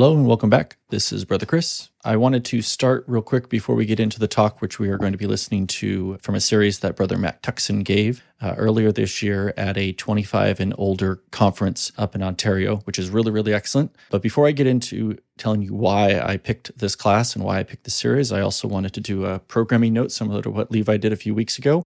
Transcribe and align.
Hello 0.00 0.16
and 0.16 0.26
welcome 0.26 0.48
back. 0.48 0.78
This 0.88 1.12
is 1.12 1.26
Brother 1.26 1.44
Chris. 1.44 1.90
I 2.06 2.16
wanted 2.16 2.42
to 2.46 2.62
start 2.62 3.04
real 3.06 3.20
quick 3.20 3.50
before 3.50 3.74
we 3.74 3.84
get 3.84 4.00
into 4.00 4.18
the 4.18 4.26
talk, 4.26 4.62
which 4.62 4.78
we 4.78 4.88
are 4.88 4.96
going 4.96 5.12
to 5.12 5.18
be 5.18 5.26
listening 5.26 5.66
to 5.66 6.16
from 6.22 6.34
a 6.34 6.40
series 6.40 6.78
that 6.78 6.96
Brother 6.96 7.18
Matt 7.18 7.42
Tuckson 7.42 7.80
gave 7.80 8.24
uh, 8.40 8.54
earlier 8.56 8.92
this 8.92 9.22
year 9.22 9.52
at 9.58 9.76
a 9.76 9.92
25 9.92 10.58
and 10.58 10.74
older 10.78 11.16
conference 11.32 11.92
up 11.98 12.14
in 12.14 12.22
Ontario, 12.22 12.76
which 12.84 12.98
is 12.98 13.10
really, 13.10 13.30
really 13.30 13.52
excellent. 13.52 13.94
But 14.08 14.22
before 14.22 14.46
I 14.46 14.52
get 14.52 14.66
into 14.66 15.18
telling 15.36 15.60
you 15.60 15.74
why 15.74 16.18
I 16.18 16.38
picked 16.38 16.78
this 16.78 16.96
class 16.96 17.36
and 17.36 17.44
why 17.44 17.58
I 17.58 17.62
picked 17.62 17.84
this 17.84 17.94
series, 17.94 18.32
I 18.32 18.40
also 18.40 18.68
wanted 18.68 18.94
to 18.94 19.02
do 19.02 19.26
a 19.26 19.38
programming 19.40 19.92
note 19.92 20.12
similar 20.12 20.40
to 20.40 20.50
what 20.50 20.70
Levi 20.70 20.96
did 20.96 21.12
a 21.12 21.16
few 21.16 21.34
weeks 21.34 21.58
ago. 21.58 21.82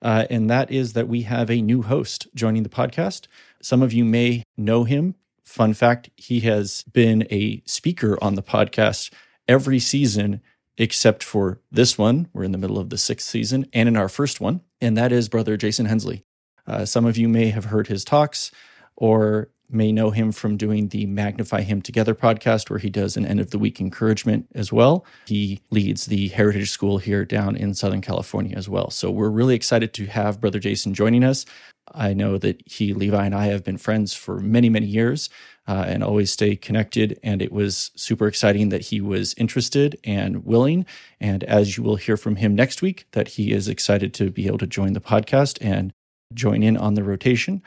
Uh, 0.00 0.24
and 0.30 0.48
that 0.48 0.70
is 0.70 0.94
that 0.94 1.06
we 1.06 1.22
have 1.22 1.50
a 1.50 1.60
new 1.60 1.82
host 1.82 2.28
joining 2.34 2.62
the 2.62 2.70
podcast. 2.70 3.26
Some 3.60 3.82
of 3.82 3.92
you 3.92 4.06
may 4.06 4.42
know 4.56 4.84
him 4.84 5.16
Fun 5.48 5.72
fact 5.72 6.10
he 6.16 6.40
has 6.40 6.84
been 6.92 7.26
a 7.30 7.62
speaker 7.64 8.18
on 8.20 8.34
the 8.34 8.42
podcast 8.42 9.10
every 9.48 9.78
season 9.78 10.42
except 10.76 11.24
for 11.24 11.58
this 11.72 11.96
one. 11.96 12.28
We're 12.34 12.44
in 12.44 12.52
the 12.52 12.58
middle 12.58 12.78
of 12.78 12.90
the 12.90 12.98
sixth 12.98 13.26
season, 13.26 13.64
and 13.72 13.88
in 13.88 13.96
our 13.96 14.10
first 14.10 14.42
one, 14.42 14.60
and 14.82 14.94
that 14.98 15.10
is 15.10 15.30
Brother 15.30 15.56
Jason 15.56 15.86
Hensley. 15.86 16.22
Uh, 16.66 16.84
some 16.84 17.06
of 17.06 17.16
you 17.16 17.30
may 17.30 17.46
have 17.48 17.64
heard 17.64 17.86
his 17.86 18.04
talks 18.04 18.52
or 18.94 19.48
may 19.70 19.92
know 19.92 20.10
him 20.10 20.32
from 20.32 20.56
doing 20.56 20.88
the 20.88 21.06
Magnify 21.06 21.62
Him 21.62 21.82
Together 21.82 22.14
podcast, 22.14 22.70
where 22.70 22.78
he 22.78 22.90
does 22.90 23.16
an 23.16 23.26
end 23.26 23.40
of 23.40 23.50
the 23.50 23.58
week 23.58 23.80
encouragement 23.80 24.46
as 24.54 24.72
well. 24.72 25.04
He 25.26 25.60
leads 25.70 26.06
the 26.06 26.28
Heritage 26.28 26.70
School 26.70 26.98
here 26.98 27.24
down 27.24 27.56
in 27.56 27.74
Southern 27.74 28.00
California 28.00 28.56
as 28.56 28.68
well. 28.68 28.90
So 28.90 29.10
we're 29.10 29.28
really 29.28 29.54
excited 29.54 29.92
to 29.94 30.06
have 30.06 30.40
Brother 30.40 30.58
Jason 30.58 30.94
joining 30.94 31.24
us. 31.24 31.44
I 31.94 32.12
know 32.12 32.38
that 32.38 32.62
he, 32.66 32.92
Levi, 32.92 33.24
and 33.24 33.34
I 33.34 33.46
have 33.46 33.64
been 33.64 33.78
friends 33.78 34.14
for 34.14 34.40
many, 34.40 34.68
many 34.68 34.86
years 34.86 35.30
uh, 35.66 35.84
and 35.86 36.02
always 36.02 36.32
stay 36.32 36.56
connected. 36.56 37.18
And 37.22 37.42
it 37.42 37.52
was 37.52 37.90
super 37.96 38.26
exciting 38.26 38.70
that 38.70 38.86
he 38.86 39.00
was 39.00 39.34
interested 39.38 39.98
and 40.04 40.44
willing. 40.44 40.86
And 41.20 41.44
as 41.44 41.76
you 41.76 41.82
will 41.82 41.96
hear 41.96 42.16
from 42.16 42.36
him 42.36 42.54
next 42.54 42.82
week, 42.82 43.06
that 43.12 43.28
he 43.28 43.52
is 43.52 43.68
excited 43.68 44.14
to 44.14 44.30
be 44.30 44.46
able 44.46 44.58
to 44.58 44.66
join 44.66 44.92
the 44.92 45.00
podcast 45.00 45.58
and 45.60 45.92
join 46.34 46.62
in 46.62 46.76
on 46.76 46.94
the 46.94 47.02
rotation. 47.02 47.62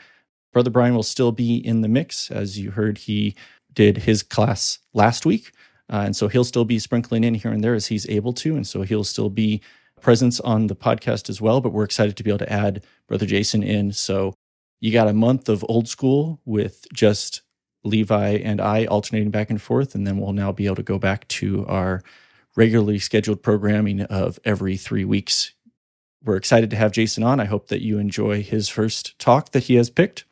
Brother 0.52 0.70
Brian 0.70 0.94
will 0.94 1.02
still 1.02 1.32
be 1.32 1.56
in 1.56 1.80
the 1.80 1.88
mix. 1.88 2.30
As 2.30 2.58
you 2.58 2.72
heard, 2.72 2.98
he 2.98 3.34
did 3.72 3.98
his 3.98 4.22
class 4.22 4.78
last 4.92 5.24
week. 5.24 5.52
Uh, 5.90 6.02
and 6.06 6.16
so 6.16 6.28
he'll 6.28 6.44
still 6.44 6.64
be 6.64 6.78
sprinkling 6.78 7.24
in 7.24 7.34
here 7.34 7.52
and 7.52 7.62
there 7.62 7.74
as 7.74 7.86
he's 7.86 8.08
able 8.08 8.32
to. 8.34 8.56
And 8.56 8.66
so 8.66 8.82
he'll 8.82 9.04
still 9.04 9.30
be 9.30 9.60
presence 10.00 10.40
on 10.40 10.66
the 10.66 10.76
podcast 10.76 11.28
as 11.28 11.40
well, 11.40 11.60
but 11.60 11.72
we're 11.72 11.84
excited 11.84 12.16
to 12.16 12.22
be 12.22 12.30
able 12.30 12.38
to 12.38 12.52
add 12.52 12.84
Brother 13.06 13.26
Jason 13.26 13.62
in. 13.62 13.92
So 13.92 14.34
you 14.80 14.92
got 14.92 15.08
a 15.08 15.12
month 15.12 15.48
of 15.48 15.64
old 15.68 15.88
school 15.88 16.40
with 16.44 16.86
just 16.92 17.42
Levi 17.84 18.36
and 18.36 18.60
I 18.60 18.84
alternating 18.86 19.30
back 19.30 19.50
and 19.50 19.60
forth, 19.60 19.94
and 19.94 20.06
then 20.06 20.18
we'll 20.18 20.32
now 20.32 20.52
be 20.52 20.66
able 20.66 20.76
to 20.76 20.82
go 20.82 20.98
back 20.98 21.26
to 21.28 21.66
our 21.66 22.02
regularly 22.56 22.98
scheduled 22.98 23.42
programming 23.42 24.02
of 24.02 24.38
every 24.44 24.76
three 24.76 25.04
weeks. 25.04 25.52
We're 26.24 26.36
excited 26.36 26.70
to 26.70 26.76
have 26.76 26.92
Jason 26.92 27.22
on. 27.22 27.40
I 27.40 27.46
hope 27.46 27.68
that 27.68 27.82
you 27.82 27.98
enjoy 27.98 28.42
his 28.42 28.68
first 28.68 29.18
talk 29.18 29.52
that 29.52 29.64
he 29.64 29.74
has 29.76 29.90
picked. 29.90 30.24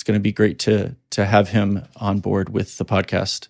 It's 0.00 0.04
going 0.06 0.18
to 0.18 0.22
be 0.22 0.32
great 0.32 0.58
to 0.60 0.96
to 1.10 1.26
have 1.26 1.50
him 1.50 1.86
on 1.96 2.20
board 2.20 2.48
with 2.48 2.78
the 2.78 2.86
podcast. 2.86 3.48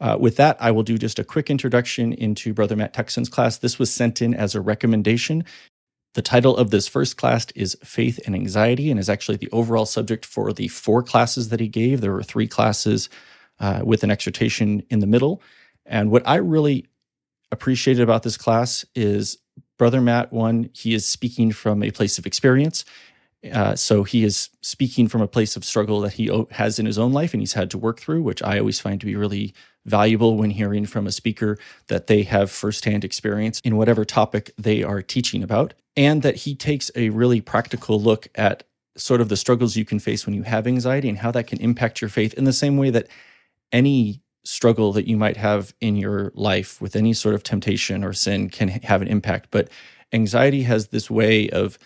Uh, 0.00 0.16
with 0.18 0.36
that, 0.36 0.56
I 0.58 0.70
will 0.70 0.84
do 0.84 0.96
just 0.96 1.18
a 1.18 1.24
quick 1.24 1.50
introduction 1.50 2.14
into 2.14 2.54
Brother 2.54 2.74
Matt 2.74 2.94
Tuckson's 2.94 3.28
class. 3.28 3.58
This 3.58 3.78
was 3.78 3.92
sent 3.92 4.22
in 4.22 4.32
as 4.32 4.54
a 4.54 4.62
recommendation. 4.62 5.44
The 6.14 6.22
title 6.22 6.56
of 6.56 6.70
this 6.70 6.88
first 6.88 7.18
class 7.18 7.48
is 7.54 7.76
Faith 7.84 8.18
and 8.24 8.34
Anxiety 8.34 8.90
and 8.90 8.98
is 8.98 9.10
actually 9.10 9.36
the 9.36 9.50
overall 9.50 9.84
subject 9.84 10.24
for 10.24 10.54
the 10.54 10.68
four 10.68 11.02
classes 11.02 11.50
that 11.50 11.60
he 11.60 11.68
gave. 11.68 12.00
There 12.00 12.12
were 12.12 12.22
three 12.22 12.48
classes 12.48 13.10
uh, 13.60 13.82
with 13.84 14.02
an 14.02 14.10
exhortation 14.10 14.82
in 14.88 15.00
the 15.00 15.06
middle. 15.06 15.42
And 15.84 16.10
what 16.10 16.26
I 16.26 16.36
really 16.36 16.86
appreciated 17.50 18.02
about 18.02 18.22
this 18.22 18.38
class 18.38 18.86
is 18.94 19.36
Brother 19.76 20.00
Matt, 20.00 20.32
one, 20.32 20.70
he 20.72 20.94
is 20.94 21.04
speaking 21.04 21.52
from 21.52 21.82
a 21.82 21.90
place 21.90 22.16
of 22.16 22.24
experience. 22.24 22.86
Uh, 23.50 23.74
so 23.74 24.04
he 24.04 24.22
is 24.22 24.50
speaking 24.60 25.08
from 25.08 25.20
a 25.20 25.26
place 25.26 25.56
of 25.56 25.64
struggle 25.64 26.00
that 26.00 26.12
he 26.12 26.30
has 26.52 26.78
in 26.78 26.86
his 26.86 26.98
own 26.98 27.12
life 27.12 27.34
and 27.34 27.40
he's 27.40 27.54
had 27.54 27.70
to 27.70 27.78
work 27.78 27.98
through, 27.98 28.22
which 28.22 28.42
I 28.42 28.58
always 28.58 28.78
find 28.78 29.00
to 29.00 29.06
be 29.06 29.16
really 29.16 29.52
valuable 29.84 30.36
when 30.36 30.50
hearing 30.50 30.86
from 30.86 31.06
a 31.06 31.12
speaker 31.12 31.58
that 31.88 32.06
they 32.06 32.22
have 32.22 32.52
firsthand 32.52 33.04
experience 33.04 33.60
in 33.64 33.76
whatever 33.76 34.04
topic 34.04 34.52
they 34.56 34.84
are 34.84 35.02
teaching 35.02 35.42
about, 35.42 35.74
and 35.96 36.22
that 36.22 36.36
he 36.36 36.54
takes 36.54 36.90
a 36.94 37.08
really 37.10 37.40
practical 37.40 38.00
look 38.00 38.28
at 38.36 38.62
sort 38.96 39.20
of 39.20 39.28
the 39.28 39.36
struggles 39.36 39.76
you 39.76 39.84
can 39.84 39.98
face 39.98 40.24
when 40.24 40.34
you 40.34 40.42
have 40.42 40.66
anxiety 40.66 41.08
and 41.08 41.18
how 41.18 41.30
that 41.32 41.46
can 41.46 41.58
impact 41.60 42.00
your 42.00 42.10
faith 42.10 42.34
in 42.34 42.44
the 42.44 42.52
same 42.52 42.76
way 42.76 42.90
that 42.90 43.08
any 43.72 44.22
struggle 44.44 44.92
that 44.92 45.08
you 45.08 45.16
might 45.16 45.36
have 45.36 45.74
in 45.80 45.96
your 45.96 46.30
life 46.34 46.80
with 46.80 46.94
any 46.94 47.12
sort 47.12 47.34
of 47.34 47.42
temptation 47.42 48.04
or 48.04 48.12
sin 48.12 48.48
can 48.48 48.68
have 48.68 49.02
an 49.02 49.08
impact. 49.08 49.48
But 49.50 49.68
anxiety 50.12 50.62
has 50.62 50.88
this 50.88 51.10
way 51.10 51.48
of 51.50 51.78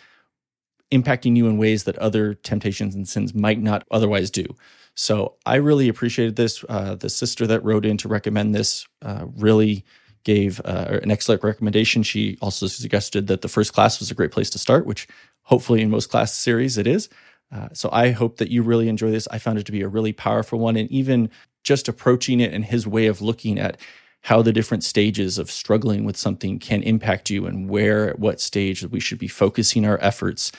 impacting 0.90 1.36
you 1.36 1.46
in 1.48 1.58
ways 1.58 1.84
that 1.84 1.98
other 1.98 2.34
temptations 2.34 2.94
and 2.94 3.08
sins 3.08 3.34
might 3.34 3.60
not 3.60 3.84
otherwise 3.90 4.30
do. 4.30 4.46
So 4.94 5.34
I 5.44 5.56
really 5.56 5.88
appreciated 5.88 6.36
this. 6.36 6.64
Uh, 6.68 6.94
the 6.94 7.10
sister 7.10 7.46
that 7.46 7.64
wrote 7.64 7.84
in 7.84 7.96
to 7.98 8.08
recommend 8.08 8.54
this 8.54 8.86
uh, 9.02 9.26
really 9.36 9.84
gave 10.24 10.60
uh, 10.64 10.98
an 11.02 11.10
excellent 11.10 11.44
recommendation. 11.44 12.02
She 12.02 12.38
also 12.40 12.66
suggested 12.66 13.26
that 13.26 13.42
the 13.42 13.48
first 13.48 13.72
class 13.72 14.00
was 14.00 14.10
a 14.10 14.14
great 14.14 14.32
place 14.32 14.50
to 14.50 14.58
start, 14.58 14.86
which 14.86 15.06
hopefully 15.42 15.82
in 15.82 15.90
most 15.90 16.10
class 16.10 16.34
series 16.34 16.78
it 16.78 16.86
is. 16.86 17.08
Uh, 17.52 17.68
so 17.72 17.88
I 17.92 18.10
hope 18.10 18.38
that 18.38 18.50
you 18.50 18.62
really 18.62 18.88
enjoy 18.88 19.10
this. 19.10 19.28
I 19.30 19.38
found 19.38 19.58
it 19.58 19.66
to 19.66 19.72
be 19.72 19.82
a 19.82 19.88
really 19.88 20.12
powerful 20.12 20.58
one, 20.58 20.76
and 20.76 20.90
even 20.90 21.30
just 21.62 21.88
approaching 21.88 22.40
it 22.40 22.52
and 22.52 22.64
his 22.64 22.86
way 22.86 23.06
of 23.06 23.20
looking 23.20 23.58
at 23.58 23.80
how 24.22 24.42
the 24.42 24.52
different 24.52 24.82
stages 24.82 25.38
of 25.38 25.50
struggling 25.50 26.04
with 26.04 26.16
something 26.16 26.58
can 26.58 26.82
impact 26.82 27.30
you 27.30 27.46
and 27.46 27.70
where 27.70 28.08
at 28.08 28.18
what 28.18 28.40
stage 28.40 28.84
we 28.86 28.98
should 28.98 29.18
be 29.18 29.28
focusing 29.28 29.86
our 29.86 29.98
efforts 30.02 30.50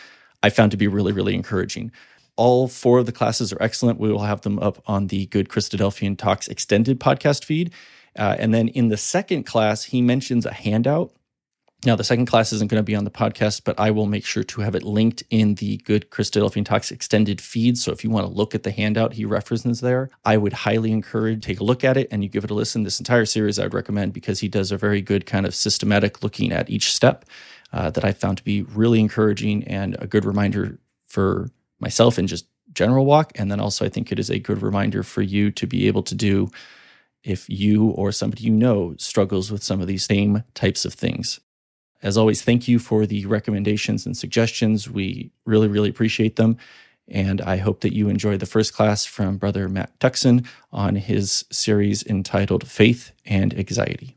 I 0.43 0.49
found 0.49 0.71
to 0.71 0.77
be 0.77 0.87
really, 0.87 1.11
really 1.11 1.35
encouraging. 1.35 1.91
All 2.35 2.67
four 2.67 2.99
of 2.99 3.05
the 3.05 3.11
classes 3.11 3.51
are 3.51 3.61
excellent. 3.61 3.99
We 3.99 4.11
will 4.11 4.19
have 4.19 4.41
them 4.41 4.59
up 4.59 4.81
on 4.85 5.07
the 5.07 5.25
Good 5.27 5.49
Christadelphian 5.49 6.17
Talks 6.17 6.47
extended 6.47 6.99
podcast 6.99 7.43
feed. 7.43 7.73
Uh, 8.15 8.35
and 8.37 8.53
then 8.53 8.67
in 8.69 8.89
the 8.89 8.97
second 8.97 9.43
class, 9.43 9.85
he 9.85 10.01
mentions 10.01 10.45
a 10.45 10.53
handout. 10.53 11.11
Now, 11.85 11.95
the 11.95 12.03
second 12.03 12.25
class 12.25 12.51
isn't 12.53 12.71
going 12.71 12.79
to 12.79 12.83
be 12.83 12.95
on 12.95 13.03
the 13.03 13.11
podcast, 13.11 13.61
but 13.63 13.79
I 13.79 13.91
will 13.91 14.07
make 14.07 14.25
sure 14.25 14.43
to 14.43 14.61
have 14.61 14.73
it 14.73 14.81
linked 14.81 15.21
in 15.29 15.55
the 15.55 15.77
Good 15.77 16.09
Christadelphian 16.09 16.65
Talks 16.65 16.89
extended 16.89 17.39
feed. 17.39 17.77
So 17.77 17.91
if 17.91 18.03
you 18.03 18.09
want 18.09 18.25
to 18.25 18.33
look 18.33 18.55
at 18.55 18.63
the 18.63 18.71
handout 18.71 19.13
he 19.13 19.25
references 19.25 19.79
there, 19.79 20.09
I 20.25 20.37
would 20.37 20.53
highly 20.53 20.91
encourage 20.91 21.45
take 21.45 21.59
a 21.59 21.63
look 21.63 21.83
at 21.83 21.95
it 21.95 22.07
and 22.09 22.23
you 22.23 22.29
give 22.29 22.43
it 22.43 22.49
a 22.49 22.55
listen. 22.55 22.81
This 22.81 22.99
entire 22.99 23.25
series 23.25 23.59
I 23.59 23.63
would 23.63 23.75
recommend 23.75 24.13
because 24.13 24.39
he 24.39 24.47
does 24.47 24.71
a 24.71 24.77
very 24.77 25.01
good 25.01 25.27
kind 25.27 25.45
of 25.45 25.53
systematic 25.53 26.23
looking 26.23 26.51
at 26.51 26.67
each 26.67 26.91
step 26.91 27.25
uh, 27.73 27.89
that 27.91 28.05
I 28.05 28.13
found 28.13 28.37
to 28.37 28.43
be 28.43 28.61
really 28.61 28.99
encouraging 28.99 29.63
and 29.65 29.95
a 29.99 30.07
good 30.07 30.25
reminder 30.25 30.79
for 31.05 31.49
myself 31.79 32.17
and 32.17 32.27
just 32.27 32.47
general 32.73 33.05
walk. 33.05 33.31
And 33.35 33.51
then 33.51 33.59
also, 33.59 33.85
I 33.85 33.89
think 33.89 34.11
it 34.11 34.19
is 34.19 34.29
a 34.29 34.39
good 34.39 34.61
reminder 34.61 35.03
for 35.03 35.21
you 35.21 35.51
to 35.51 35.67
be 35.67 35.87
able 35.87 36.03
to 36.03 36.15
do 36.15 36.49
if 37.23 37.49
you 37.49 37.87
or 37.89 38.11
somebody 38.11 38.43
you 38.43 38.51
know 38.51 38.95
struggles 38.97 39.51
with 39.51 39.63
some 39.63 39.81
of 39.81 39.87
these 39.87 40.05
same 40.05 40.43
types 40.53 40.85
of 40.85 40.93
things. 40.93 41.39
As 42.01 42.17
always, 42.17 42.41
thank 42.41 42.67
you 42.67 42.77
for 42.79 43.05
the 43.05 43.25
recommendations 43.25 44.05
and 44.05 44.15
suggestions. 44.15 44.89
We 44.89 45.31
really, 45.45 45.67
really 45.67 45.89
appreciate 45.89 46.35
them. 46.35 46.57
And 47.07 47.41
I 47.41 47.57
hope 47.57 47.81
that 47.81 47.95
you 47.95 48.09
enjoyed 48.09 48.39
the 48.39 48.45
first 48.45 48.73
class 48.73 49.05
from 49.05 49.37
Brother 49.37 49.69
Matt 49.69 49.97
Tuckson 49.99 50.45
on 50.71 50.95
his 50.95 51.45
series 51.51 52.05
entitled 52.05 52.67
Faith 52.67 53.11
and 53.25 53.57
Anxiety. 53.57 54.16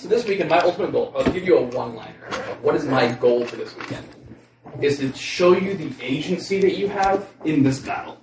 So 0.00 0.08
this 0.08 0.26
weekend, 0.26 0.50
my 0.50 0.58
ultimate 0.58 0.92
goal, 0.92 1.14
I'll 1.16 1.32
give 1.32 1.44
you 1.44 1.56
a 1.56 1.62
one-liner. 1.62 2.30
What 2.60 2.74
is 2.74 2.84
my 2.84 3.12
goal 3.12 3.46
for 3.46 3.56
this 3.56 3.74
weekend? 3.76 4.06
Is 4.80 4.98
to 4.98 5.12
show 5.14 5.56
you 5.56 5.74
the 5.74 5.92
agency 6.04 6.60
that 6.60 6.76
you 6.76 6.88
have 6.88 7.28
in 7.44 7.62
this 7.62 7.78
battle. 7.78 8.20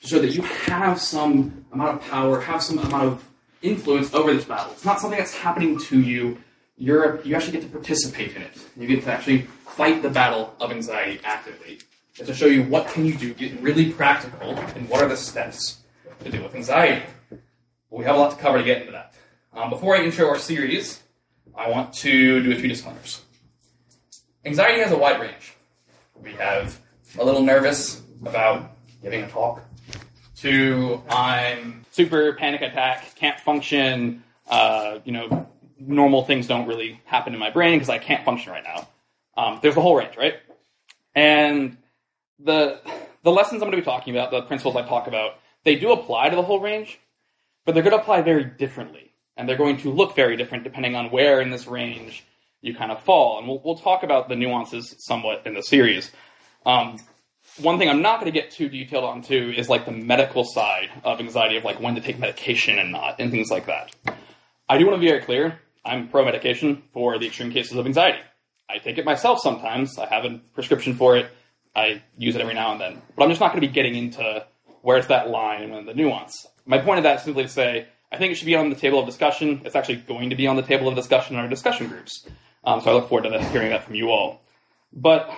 So 0.00 0.18
that 0.18 0.34
you 0.34 0.42
have 0.42 1.00
some 1.00 1.64
amount 1.70 1.98
of 2.00 2.10
power, 2.10 2.40
have 2.40 2.62
some 2.62 2.78
amount 2.78 3.04
of 3.04 3.28
influence 3.60 4.12
over 4.14 4.34
this 4.34 4.46
battle. 4.46 4.72
It's 4.72 4.84
not 4.84 5.00
something 5.00 5.18
that's 5.18 5.36
happening 5.36 5.78
to 5.78 6.00
you. 6.00 6.38
you're 6.76 7.22
you 7.22 7.36
actually 7.36 7.52
get 7.52 7.62
to 7.62 7.68
participate 7.68 8.34
in 8.34 8.42
it. 8.42 8.58
You 8.76 8.88
get 8.88 9.04
to 9.04 9.12
actually 9.12 9.42
fight 9.42 10.02
the 10.02 10.10
battle 10.10 10.56
of 10.58 10.72
anxiety 10.72 11.20
actively. 11.22 11.78
And 12.18 12.26
to 12.26 12.34
show 12.34 12.46
you 12.46 12.64
what 12.64 12.88
can 12.88 13.04
you 13.04 13.14
do, 13.14 13.32
get 13.32 13.60
really 13.60 13.92
practical, 13.92 14.56
and 14.56 14.88
what 14.88 15.02
are 15.02 15.08
the 15.08 15.16
steps 15.16 15.82
to 16.24 16.30
deal 16.30 16.42
with 16.42 16.54
anxiety. 16.54 17.04
Well, 17.30 18.00
we 18.00 18.04
have 18.06 18.16
a 18.16 18.18
lot 18.18 18.32
to 18.32 18.36
cover 18.38 18.58
to 18.58 18.64
get 18.64 18.80
into 18.80 18.92
that. 18.92 19.14
Um, 19.54 19.68
before 19.68 19.94
I 19.94 20.02
intro 20.02 20.28
our 20.28 20.38
series, 20.38 21.02
I 21.54 21.68
want 21.68 21.92
to 21.94 22.42
do 22.42 22.52
a 22.52 22.56
few 22.56 22.68
disclaimers. 22.68 23.20
Anxiety 24.44 24.80
has 24.80 24.92
a 24.92 24.96
wide 24.96 25.20
range. 25.20 25.54
We 26.22 26.32
have 26.32 26.80
a 27.18 27.24
little 27.24 27.42
nervous 27.42 28.00
about 28.24 28.70
giving 29.02 29.22
a 29.22 29.28
talk, 29.28 29.62
to 30.36 31.02
I'm 31.10 31.84
super 31.90 32.32
panic 32.32 32.62
attack, 32.62 33.14
can't 33.14 33.38
function, 33.38 34.22
uh, 34.48 35.00
you 35.04 35.12
know, 35.12 35.48
normal 35.78 36.24
things 36.24 36.46
don't 36.46 36.66
really 36.66 37.00
happen 37.04 37.34
in 37.34 37.38
my 37.38 37.50
brain 37.50 37.76
because 37.76 37.90
I 37.90 37.98
can't 37.98 38.24
function 38.24 38.52
right 38.52 38.64
now. 38.64 38.88
Um, 39.36 39.58
there's 39.62 39.76
a 39.76 39.80
whole 39.80 39.96
range, 39.96 40.16
right? 40.16 40.36
And 41.14 41.76
the 42.38 42.80
the 43.22 43.30
lessons 43.30 43.62
I'm 43.62 43.70
going 43.70 43.72
to 43.72 43.76
be 43.76 43.84
talking 43.84 44.16
about, 44.16 44.30
the 44.30 44.42
principles 44.42 44.76
I 44.76 44.82
talk 44.82 45.06
about, 45.06 45.34
they 45.64 45.76
do 45.76 45.92
apply 45.92 46.30
to 46.30 46.36
the 46.36 46.42
whole 46.42 46.60
range, 46.60 46.98
but 47.64 47.74
they're 47.74 47.84
going 47.84 47.96
to 47.96 48.02
apply 48.02 48.22
very 48.22 48.44
differently, 48.44 49.11
and 49.36 49.48
they're 49.48 49.56
going 49.56 49.78
to 49.78 49.90
look 49.90 50.14
very 50.14 50.36
different 50.36 50.64
depending 50.64 50.94
on 50.94 51.10
where 51.10 51.40
in 51.40 51.50
this 51.50 51.66
range 51.66 52.24
you 52.60 52.74
kind 52.74 52.92
of 52.92 53.02
fall. 53.02 53.38
And 53.38 53.48
we'll, 53.48 53.60
we'll 53.64 53.76
talk 53.76 54.02
about 54.02 54.28
the 54.28 54.36
nuances 54.36 54.94
somewhat 54.98 55.42
in 55.46 55.54
the 55.54 55.62
series. 55.62 56.10
Um, 56.64 56.98
one 57.58 57.78
thing 57.78 57.88
I'm 57.88 58.02
not 58.02 58.20
going 58.20 58.32
to 58.32 58.38
get 58.38 58.50
too 58.50 58.68
detailed 58.68 59.04
on 59.04 59.22
too 59.22 59.52
is 59.56 59.68
like 59.68 59.84
the 59.84 59.92
medical 59.92 60.44
side 60.44 60.90
of 61.04 61.20
anxiety, 61.20 61.56
of 61.56 61.64
like 61.64 61.80
when 61.80 61.96
to 61.96 62.00
take 62.00 62.18
medication 62.18 62.78
and 62.78 62.92
not, 62.92 63.16
and 63.18 63.30
things 63.30 63.50
like 63.50 63.66
that. 63.66 63.94
I 64.68 64.78
do 64.78 64.86
want 64.86 64.96
to 64.96 65.00
be 65.00 65.08
very 65.08 65.20
clear. 65.20 65.58
I'm 65.84 66.08
pro 66.08 66.24
medication 66.24 66.82
for 66.92 67.18
the 67.18 67.26
extreme 67.26 67.50
cases 67.50 67.76
of 67.76 67.86
anxiety. 67.86 68.20
I 68.70 68.78
take 68.78 68.96
it 68.96 69.04
myself 69.04 69.40
sometimes. 69.40 69.98
I 69.98 70.06
have 70.06 70.24
a 70.24 70.40
prescription 70.54 70.94
for 70.94 71.16
it. 71.16 71.30
I 71.74 72.02
use 72.16 72.36
it 72.36 72.40
every 72.40 72.54
now 72.54 72.72
and 72.72 72.80
then. 72.80 73.02
But 73.16 73.24
I'm 73.24 73.30
just 73.30 73.40
not 73.40 73.52
going 73.52 73.60
to 73.60 73.66
be 73.66 73.72
getting 73.72 73.96
into 73.96 74.46
where's 74.82 75.08
that 75.08 75.28
line 75.28 75.72
and 75.72 75.86
the 75.86 75.94
nuance. 75.94 76.46
My 76.64 76.78
point 76.78 76.98
of 76.98 77.02
that 77.04 77.18
is 77.18 77.24
simply 77.24 77.42
to 77.42 77.48
say 77.48 77.88
I 78.12 78.18
think 78.18 78.32
it 78.32 78.34
should 78.34 78.46
be 78.46 78.56
on 78.56 78.68
the 78.68 78.76
table 78.76 78.98
of 78.98 79.06
discussion. 79.06 79.62
It's 79.64 79.74
actually 79.74 79.96
going 79.96 80.30
to 80.30 80.36
be 80.36 80.46
on 80.46 80.56
the 80.56 80.62
table 80.62 80.86
of 80.86 80.94
discussion 80.94 81.34
in 81.34 81.40
our 81.40 81.48
discussion 81.48 81.88
groups. 81.88 82.26
Um, 82.62 82.82
so 82.82 82.90
I 82.90 82.94
look 82.94 83.08
forward 83.08 83.24
to 83.24 83.30
that, 83.30 83.50
hearing 83.50 83.70
that 83.70 83.84
from 83.84 83.94
you 83.94 84.10
all. 84.10 84.42
But 84.92 85.30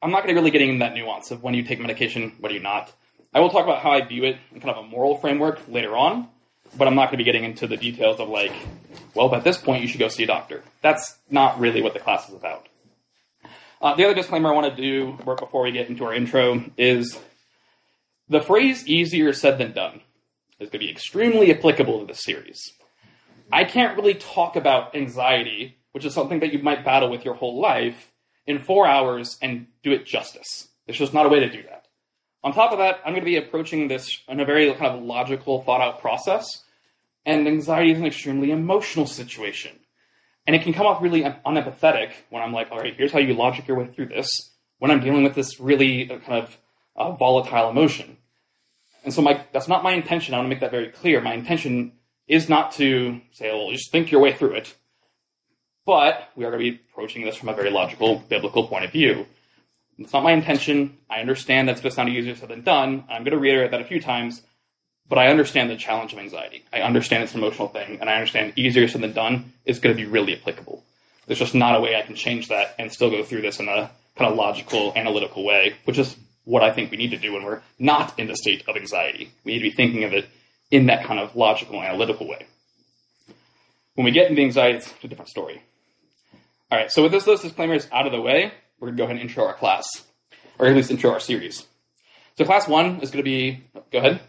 I'm 0.00 0.12
not 0.12 0.22
going 0.22 0.34
to 0.34 0.40
really 0.40 0.52
getting 0.52 0.68
into 0.68 0.84
that 0.84 0.94
nuance 0.94 1.32
of 1.32 1.42
when 1.42 1.54
you 1.54 1.64
take 1.64 1.80
medication, 1.80 2.36
when 2.38 2.52
you 2.52 2.60
not. 2.60 2.92
I 3.34 3.40
will 3.40 3.50
talk 3.50 3.64
about 3.64 3.82
how 3.82 3.90
I 3.90 4.02
view 4.02 4.24
it 4.24 4.36
in 4.52 4.60
kind 4.60 4.76
of 4.76 4.84
a 4.84 4.86
moral 4.86 5.16
framework 5.16 5.60
later 5.66 5.96
on, 5.96 6.28
but 6.78 6.86
I'm 6.86 6.94
not 6.94 7.06
going 7.06 7.14
to 7.14 7.16
be 7.18 7.24
getting 7.24 7.42
into 7.42 7.66
the 7.66 7.76
details 7.76 8.20
of 8.20 8.28
like, 8.28 8.52
well, 9.14 9.34
at 9.34 9.42
this 9.42 9.58
point 9.58 9.82
you 9.82 9.88
should 9.88 9.98
go 9.98 10.06
see 10.06 10.22
a 10.22 10.26
doctor. 10.26 10.62
That's 10.82 11.16
not 11.28 11.58
really 11.58 11.82
what 11.82 11.94
the 11.94 12.00
class 12.00 12.28
is 12.28 12.34
about. 12.36 12.68
Uh, 13.82 13.96
the 13.96 14.04
other 14.04 14.14
disclaimer 14.14 14.50
I 14.50 14.54
want 14.54 14.74
to 14.74 14.80
do 14.80 15.18
before 15.24 15.62
we 15.62 15.72
get 15.72 15.88
into 15.88 16.04
our 16.04 16.14
intro 16.14 16.64
is 16.78 17.18
the 18.28 18.40
phrase 18.40 18.86
easier 18.86 19.32
said 19.32 19.58
than 19.58 19.72
done 19.72 20.00
is 20.64 20.70
going 20.70 20.80
to 20.80 20.86
be 20.86 20.90
extremely 20.90 21.52
applicable 21.52 22.00
to 22.00 22.06
this 22.06 22.24
series. 22.24 22.72
I 23.52 23.64
can't 23.64 23.96
really 23.96 24.14
talk 24.14 24.56
about 24.56 24.96
anxiety, 24.96 25.78
which 25.92 26.04
is 26.04 26.14
something 26.14 26.40
that 26.40 26.52
you 26.52 26.58
might 26.60 26.84
battle 26.84 27.10
with 27.10 27.24
your 27.24 27.34
whole 27.34 27.60
life, 27.60 28.12
in 28.46 28.58
four 28.58 28.86
hours 28.86 29.38
and 29.40 29.66
do 29.82 29.92
it 29.92 30.06
justice. 30.06 30.68
There's 30.86 30.98
just 30.98 31.14
not 31.14 31.26
a 31.26 31.28
way 31.28 31.40
to 31.40 31.50
do 31.50 31.62
that. 31.62 31.86
On 32.42 32.52
top 32.52 32.72
of 32.72 32.78
that, 32.78 33.00
I'm 33.04 33.12
going 33.12 33.22
to 33.22 33.26
be 33.26 33.36
approaching 33.36 33.88
this 33.88 34.20
in 34.28 34.40
a 34.40 34.44
very 34.44 34.70
kind 34.74 34.94
of 34.94 35.02
logical, 35.02 35.62
thought 35.62 35.80
out 35.80 36.00
process. 36.00 36.44
And 37.24 37.48
anxiety 37.48 37.92
is 37.92 37.98
an 37.98 38.06
extremely 38.06 38.50
emotional 38.50 39.06
situation. 39.06 39.78
And 40.46 40.54
it 40.54 40.62
can 40.62 40.74
come 40.74 40.86
off 40.86 41.02
really 41.02 41.22
unempathetic 41.22 42.10
when 42.28 42.42
I'm 42.42 42.52
like, 42.52 42.70
all 42.70 42.78
right, 42.78 42.94
here's 42.94 43.12
how 43.12 43.18
you 43.18 43.32
logic 43.32 43.66
your 43.66 43.78
way 43.78 43.86
through 43.86 44.08
this, 44.08 44.28
when 44.78 44.90
I'm 44.90 45.00
dealing 45.00 45.22
with 45.22 45.34
this 45.34 45.58
really 45.58 46.10
uh, 46.10 46.18
kind 46.18 46.44
of 46.44 46.58
uh, 46.96 47.12
volatile 47.12 47.70
emotion. 47.70 48.18
And 49.04 49.12
so 49.12 49.22
my, 49.22 49.44
that's 49.52 49.68
not 49.68 49.82
my 49.82 49.92
intention. 49.92 50.34
I 50.34 50.38
want 50.38 50.46
to 50.46 50.50
make 50.50 50.60
that 50.60 50.70
very 50.70 50.88
clear. 50.88 51.20
My 51.20 51.34
intention 51.34 51.92
is 52.26 52.48
not 52.48 52.72
to 52.72 53.20
say, 53.32 53.50
well, 53.50 53.70
just 53.70 53.92
think 53.92 54.10
your 54.10 54.20
way 54.20 54.32
through 54.32 54.54
it. 54.54 54.74
But 55.86 56.30
we 56.34 56.44
are 56.44 56.50
going 56.50 56.64
to 56.64 56.70
be 56.70 56.80
approaching 56.90 57.24
this 57.24 57.36
from 57.36 57.50
a 57.50 57.54
very 57.54 57.70
logical, 57.70 58.16
biblical 58.28 58.66
point 58.66 58.86
of 58.86 58.92
view. 58.92 59.26
It's 59.98 60.12
not 60.12 60.24
my 60.24 60.32
intention. 60.32 60.96
I 61.08 61.20
understand 61.20 61.68
that's 61.68 61.82
to 61.82 61.90
sound 61.90 62.08
easier 62.08 62.34
said 62.34 62.48
than 62.48 62.62
done. 62.62 63.04
I'm 63.08 63.22
going 63.22 63.32
to 63.32 63.38
reiterate 63.38 63.70
that 63.72 63.82
a 63.82 63.84
few 63.84 64.00
times, 64.00 64.42
but 65.08 65.18
I 65.18 65.28
understand 65.28 65.70
the 65.70 65.76
challenge 65.76 66.12
of 66.12 66.18
anxiety. 66.18 66.64
I 66.72 66.80
understand 66.80 67.22
it's 67.22 67.34
an 67.34 67.40
emotional 67.40 67.68
thing, 67.68 67.98
and 68.00 68.08
I 68.08 68.14
understand 68.14 68.54
easier 68.56 68.88
said 68.88 69.02
than 69.02 69.12
done 69.12 69.52
is 69.64 69.78
going 69.78 69.94
to 69.94 70.02
be 70.02 70.08
really 70.08 70.34
applicable. 70.34 70.82
There's 71.26 71.38
just 71.38 71.54
not 71.54 71.76
a 71.76 71.80
way 71.80 71.96
I 71.96 72.02
can 72.02 72.16
change 72.16 72.48
that 72.48 72.74
and 72.78 72.92
still 72.92 73.10
go 73.10 73.22
through 73.22 73.42
this 73.42 73.60
in 73.60 73.68
a 73.68 73.90
kind 74.16 74.30
of 74.30 74.36
logical, 74.36 74.92
analytical 74.96 75.44
way, 75.44 75.74
which 75.84 75.98
is 75.98 76.16
what 76.44 76.62
I 76.62 76.72
think 76.72 76.90
we 76.90 76.96
need 76.96 77.10
to 77.10 77.18
do 77.18 77.32
when 77.32 77.44
we're 77.44 77.62
not 77.78 78.18
in 78.18 78.28
the 78.28 78.36
state 78.36 78.64
of 78.68 78.76
anxiety. 78.76 79.32
We 79.44 79.52
need 79.52 79.58
to 79.60 79.70
be 79.70 79.76
thinking 79.76 80.04
of 80.04 80.12
it 80.12 80.26
in 80.70 80.86
that 80.86 81.04
kind 81.04 81.18
of 81.20 81.34
logical, 81.36 81.82
analytical 81.82 82.28
way. 82.28 82.46
When 83.94 84.04
we 84.04 84.10
get 84.10 84.28
into 84.28 84.42
anxiety, 84.42 84.78
it's 84.78 84.92
a 85.02 85.08
different 85.08 85.30
story. 85.30 85.62
All 86.70 86.78
right, 86.78 86.90
so 86.90 87.02
with 87.02 87.12
this, 87.12 87.24
those 87.24 87.42
disclaimers 87.42 87.88
out 87.92 88.06
of 88.06 88.12
the 88.12 88.20
way, 88.20 88.52
we're 88.80 88.88
going 88.88 88.96
to 88.96 89.00
go 89.00 89.04
ahead 89.04 89.16
and 89.16 89.28
intro 89.28 89.46
our 89.46 89.54
class, 89.54 89.86
or 90.58 90.66
at 90.66 90.74
least 90.74 90.90
intro 90.90 91.12
our 91.12 91.20
series. 91.20 91.66
So 92.36 92.44
class 92.44 92.66
one 92.66 93.00
is 93.00 93.10
going 93.10 93.24
to 93.24 93.30
be, 93.30 93.64
go 93.92 93.98
ahead. 93.98 94.20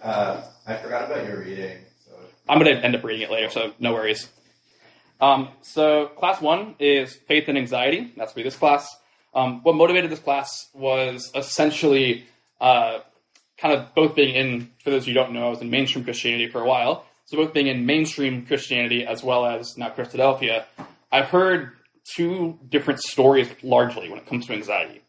Uh, 0.00 0.42
I 0.66 0.76
forgot 0.76 1.10
about 1.10 1.26
your 1.26 1.40
reading. 1.40 1.78
So. 2.06 2.12
I'm 2.48 2.60
going 2.60 2.74
to 2.74 2.84
end 2.84 2.94
up 2.94 3.02
reading 3.02 3.22
it 3.22 3.30
later, 3.30 3.50
so 3.50 3.72
no 3.80 3.92
worries. 3.92 4.28
Um, 5.20 5.48
so 5.62 6.06
class 6.06 6.40
one 6.40 6.76
is 6.78 7.14
faith 7.14 7.48
and 7.48 7.58
anxiety. 7.58 8.12
That's 8.16 8.32
for 8.32 8.42
this 8.42 8.56
class. 8.56 8.88
Um, 9.34 9.62
what 9.62 9.74
motivated 9.74 10.10
this 10.10 10.18
class 10.18 10.68
was 10.74 11.30
essentially 11.34 12.26
uh, 12.60 13.00
kind 13.58 13.74
of 13.74 13.94
both 13.94 14.14
being 14.14 14.34
in, 14.34 14.70
for 14.82 14.90
those 14.90 15.06
who 15.06 15.12
don't 15.12 15.32
know, 15.32 15.46
I 15.46 15.50
was 15.50 15.60
in 15.60 15.70
mainstream 15.70 16.04
Christianity 16.04 16.48
for 16.48 16.60
a 16.60 16.66
while. 16.66 17.04
So 17.26 17.36
both 17.36 17.52
being 17.52 17.68
in 17.68 17.86
mainstream 17.86 18.44
Christianity 18.44 19.06
as 19.06 19.22
well 19.22 19.46
as 19.46 19.76
now 19.76 19.90
Christadelphia, 19.90 20.64
I've 21.12 21.26
heard 21.26 21.72
two 22.14 22.58
different 22.68 23.00
stories 23.00 23.48
largely 23.62 24.08
when 24.08 24.18
it 24.18 24.26
comes 24.26 24.46
to 24.46 24.52
anxiety. 24.52 25.02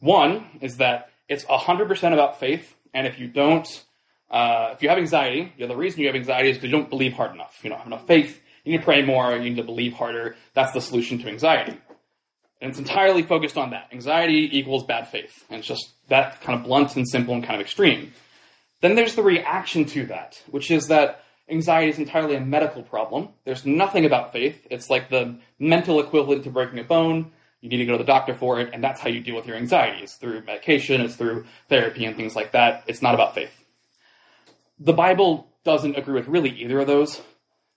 One 0.00 0.44
is 0.60 0.76
that 0.78 1.10
it's 1.28 1.44
100% 1.44 2.12
about 2.12 2.38
faith, 2.38 2.74
and 2.92 3.06
if 3.06 3.18
you 3.18 3.28
don't, 3.28 3.66
uh, 4.30 4.70
if 4.72 4.82
you 4.82 4.88
have 4.88 4.98
anxiety, 4.98 5.52
you 5.56 5.66
know, 5.66 5.68
the 5.68 5.76
reason 5.76 6.00
you 6.00 6.06
have 6.08 6.16
anxiety 6.16 6.50
is 6.50 6.56
because 6.56 6.70
you 6.70 6.76
don't 6.76 6.90
believe 6.90 7.12
hard 7.12 7.32
enough. 7.32 7.58
You 7.62 7.70
don't 7.70 7.78
have 7.78 7.86
enough 7.86 8.06
faith. 8.06 8.42
You 8.64 8.72
need 8.72 8.78
to 8.78 8.84
pray 8.84 9.02
more. 9.02 9.32
You 9.32 9.42
need 9.42 9.56
to 9.56 9.62
believe 9.62 9.92
harder. 9.92 10.36
That's 10.54 10.72
the 10.72 10.80
solution 10.80 11.18
to 11.20 11.28
anxiety. 11.28 11.78
And 12.62 12.70
it's 12.70 12.78
entirely 12.78 13.24
focused 13.24 13.58
on 13.58 13.70
that. 13.70 13.88
Anxiety 13.90 14.48
equals 14.56 14.84
bad 14.84 15.08
faith. 15.08 15.44
And 15.50 15.58
it's 15.58 15.66
just 15.66 15.90
that 16.08 16.40
kind 16.42 16.56
of 16.56 16.64
blunt 16.64 16.94
and 16.94 17.08
simple 17.08 17.34
and 17.34 17.42
kind 17.42 17.56
of 17.56 17.60
extreme. 17.60 18.12
Then 18.80 18.94
there's 18.94 19.16
the 19.16 19.22
reaction 19.22 19.84
to 19.86 20.06
that, 20.06 20.40
which 20.48 20.70
is 20.70 20.86
that 20.86 21.24
anxiety 21.50 21.90
is 21.90 21.98
entirely 21.98 22.36
a 22.36 22.40
medical 22.40 22.84
problem. 22.84 23.30
There's 23.44 23.66
nothing 23.66 24.04
about 24.04 24.30
faith. 24.30 24.64
It's 24.70 24.88
like 24.88 25.10
the 25.10 25.40
mental 25.58 25.98
equivalent 25.98 26.44
to 26.44 26.50
breaking 26.50 26.78
a 26.78 26.84
bone. 26.84 27.32
You 27.62 27.68
need 27.68 27.78
to 27.78 27.84
go 27.84 27.92
to 27.92 27.98
the 27.98 28.04
doctor 28.04 28.32
for 28.32 28.60
it, 28.60 28.70
and 28.72 28.82
that's 28.82 29.00
how 29.00 29.08
you 29.08 29.20
deal 29.20 29.34
with 29.34 29.46
your 29.46 29.56
anxiety. 29.56 30.04
It's 30.04 30.14
through 30.14 30.42
medication, 30.42 31.00
it's 31.00 31.16
through 31.16 31.46
therapy 31.68 32.04
and 32.04 32.16
things 32.16 32.36
like 32.36 32.52
that. 32.52 32.84
It's 32.86 33.02
not 33.02 33.14
about 33.14 33.34
faith. 33.34 33.52
The 34.78 34.92
Bible 34.92 35.48
doesn't 35.64 35.96
agree 35.96 36.14
with 36.14 36.28
really 36.28 36.50
either 36.50 36.78
of 36.78 36.86
those. 36.86 37.20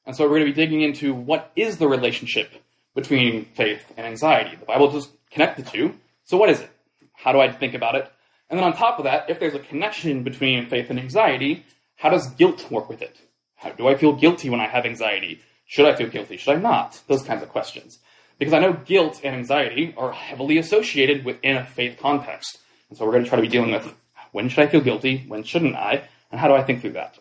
And 0.05 0.15
so 0.15 0.25
we're 0.25 0.37
going 0.37 0.45
to 0.45 0.51
be 0.51 0.53
digging 0.53 0.81
into 0.81 1.15
what 1.15 1.51
is 1.55 1.77
the 1.77 1.87
relationship 1.87 2.51
between 2.95 3.45
faith 3.53 3.83
and 3.97 4.07
anxiety. 4.07 4.55
The 4.55 4.65
Bible 4.65 4.89
does 4.89 5.09
connect 5.29 5.57
the 5.57 5.63
two. 5.63 5.93
So 6.23 6.37
what 6.37 6.49
is 6.49 6.61
it? 6.61 6.69
How 7.13 7.31
do 7.31 7.39
I 7.39 7.51
think 7.51 7.73
about 7.73 7.95
it? 7.95 8.11
And 8.49 8.59
then 8.59 8.65
on 8.65 8.75
top 8.75 8.97
of 8.97 9.05
that, 9.05 9.29
if 9.29 9.39
there's 9.39 9.53
a 9.53 9.59
connection 9.59 10.23
between 10.23 10.67
faith 10.67 10.89
and 10.89 10.99
anxiety, 10.99 11.65
how 11.97 12.09
does 12.09 12.27
guilt 12.31 12.69
work 12.71 12.89
with 12.89 13.01
it? 13.01 13.17
How, 13.55 13.71
do 13.71 13.87
I 13.87 13.95
feel 13.95 14.13
guilty 14.13 14.49
when 14.49 14.59
I 14.59 14.67
have 14.67 14.85
anxiety? 14.85 15.41
Should 15.65 15.87
I 15.87 15.95
feel 15.95 16.09
guilty? 16.09 16.37
Should 16.37 16.55
I 16.55 16.59
not? 16.59 17.01
Those 17.07 17.23
kinds 17.23 17.43
of 17.43 17.49
questions. 17.49 17.99
Because 18.37 18.53
I 18.53 18.59
know 18.59 18.73
guilt 18.73 19.21
and 19.23 19.35
anxiety 19.35 19.93
are 19.97 20.11
heavily 20.11 20.57
associated 20.57 21.25
within 21.25 21.57
a 21.57 21.65
faith 21.65 21.97
context. 21.99 22.59
And 22.89 22.97
so 22.97 23.05
we're 23.05 23.13
going 23.13 23.23
to 23.23 23.29
try 23.29 23.37
to 23.37 23.41
be 23.41 23.47
dealing 23.47 23.71
with 23.71 23.93
when 24.31 24.49
should 24.49 24.65
I 24.65 24.67
feel 24.67 24.81
guilty? 24.81 25.23
When 25.27 25.43
shouldn't 25.43 25.75
I? 25.75 26.03
And 26.29 26.39
how 26.39 26.47
do 26.47 26.53
I 26.53 26.63
think 26.63 26.81
through 26.81 26.93
that? 26.93 27.17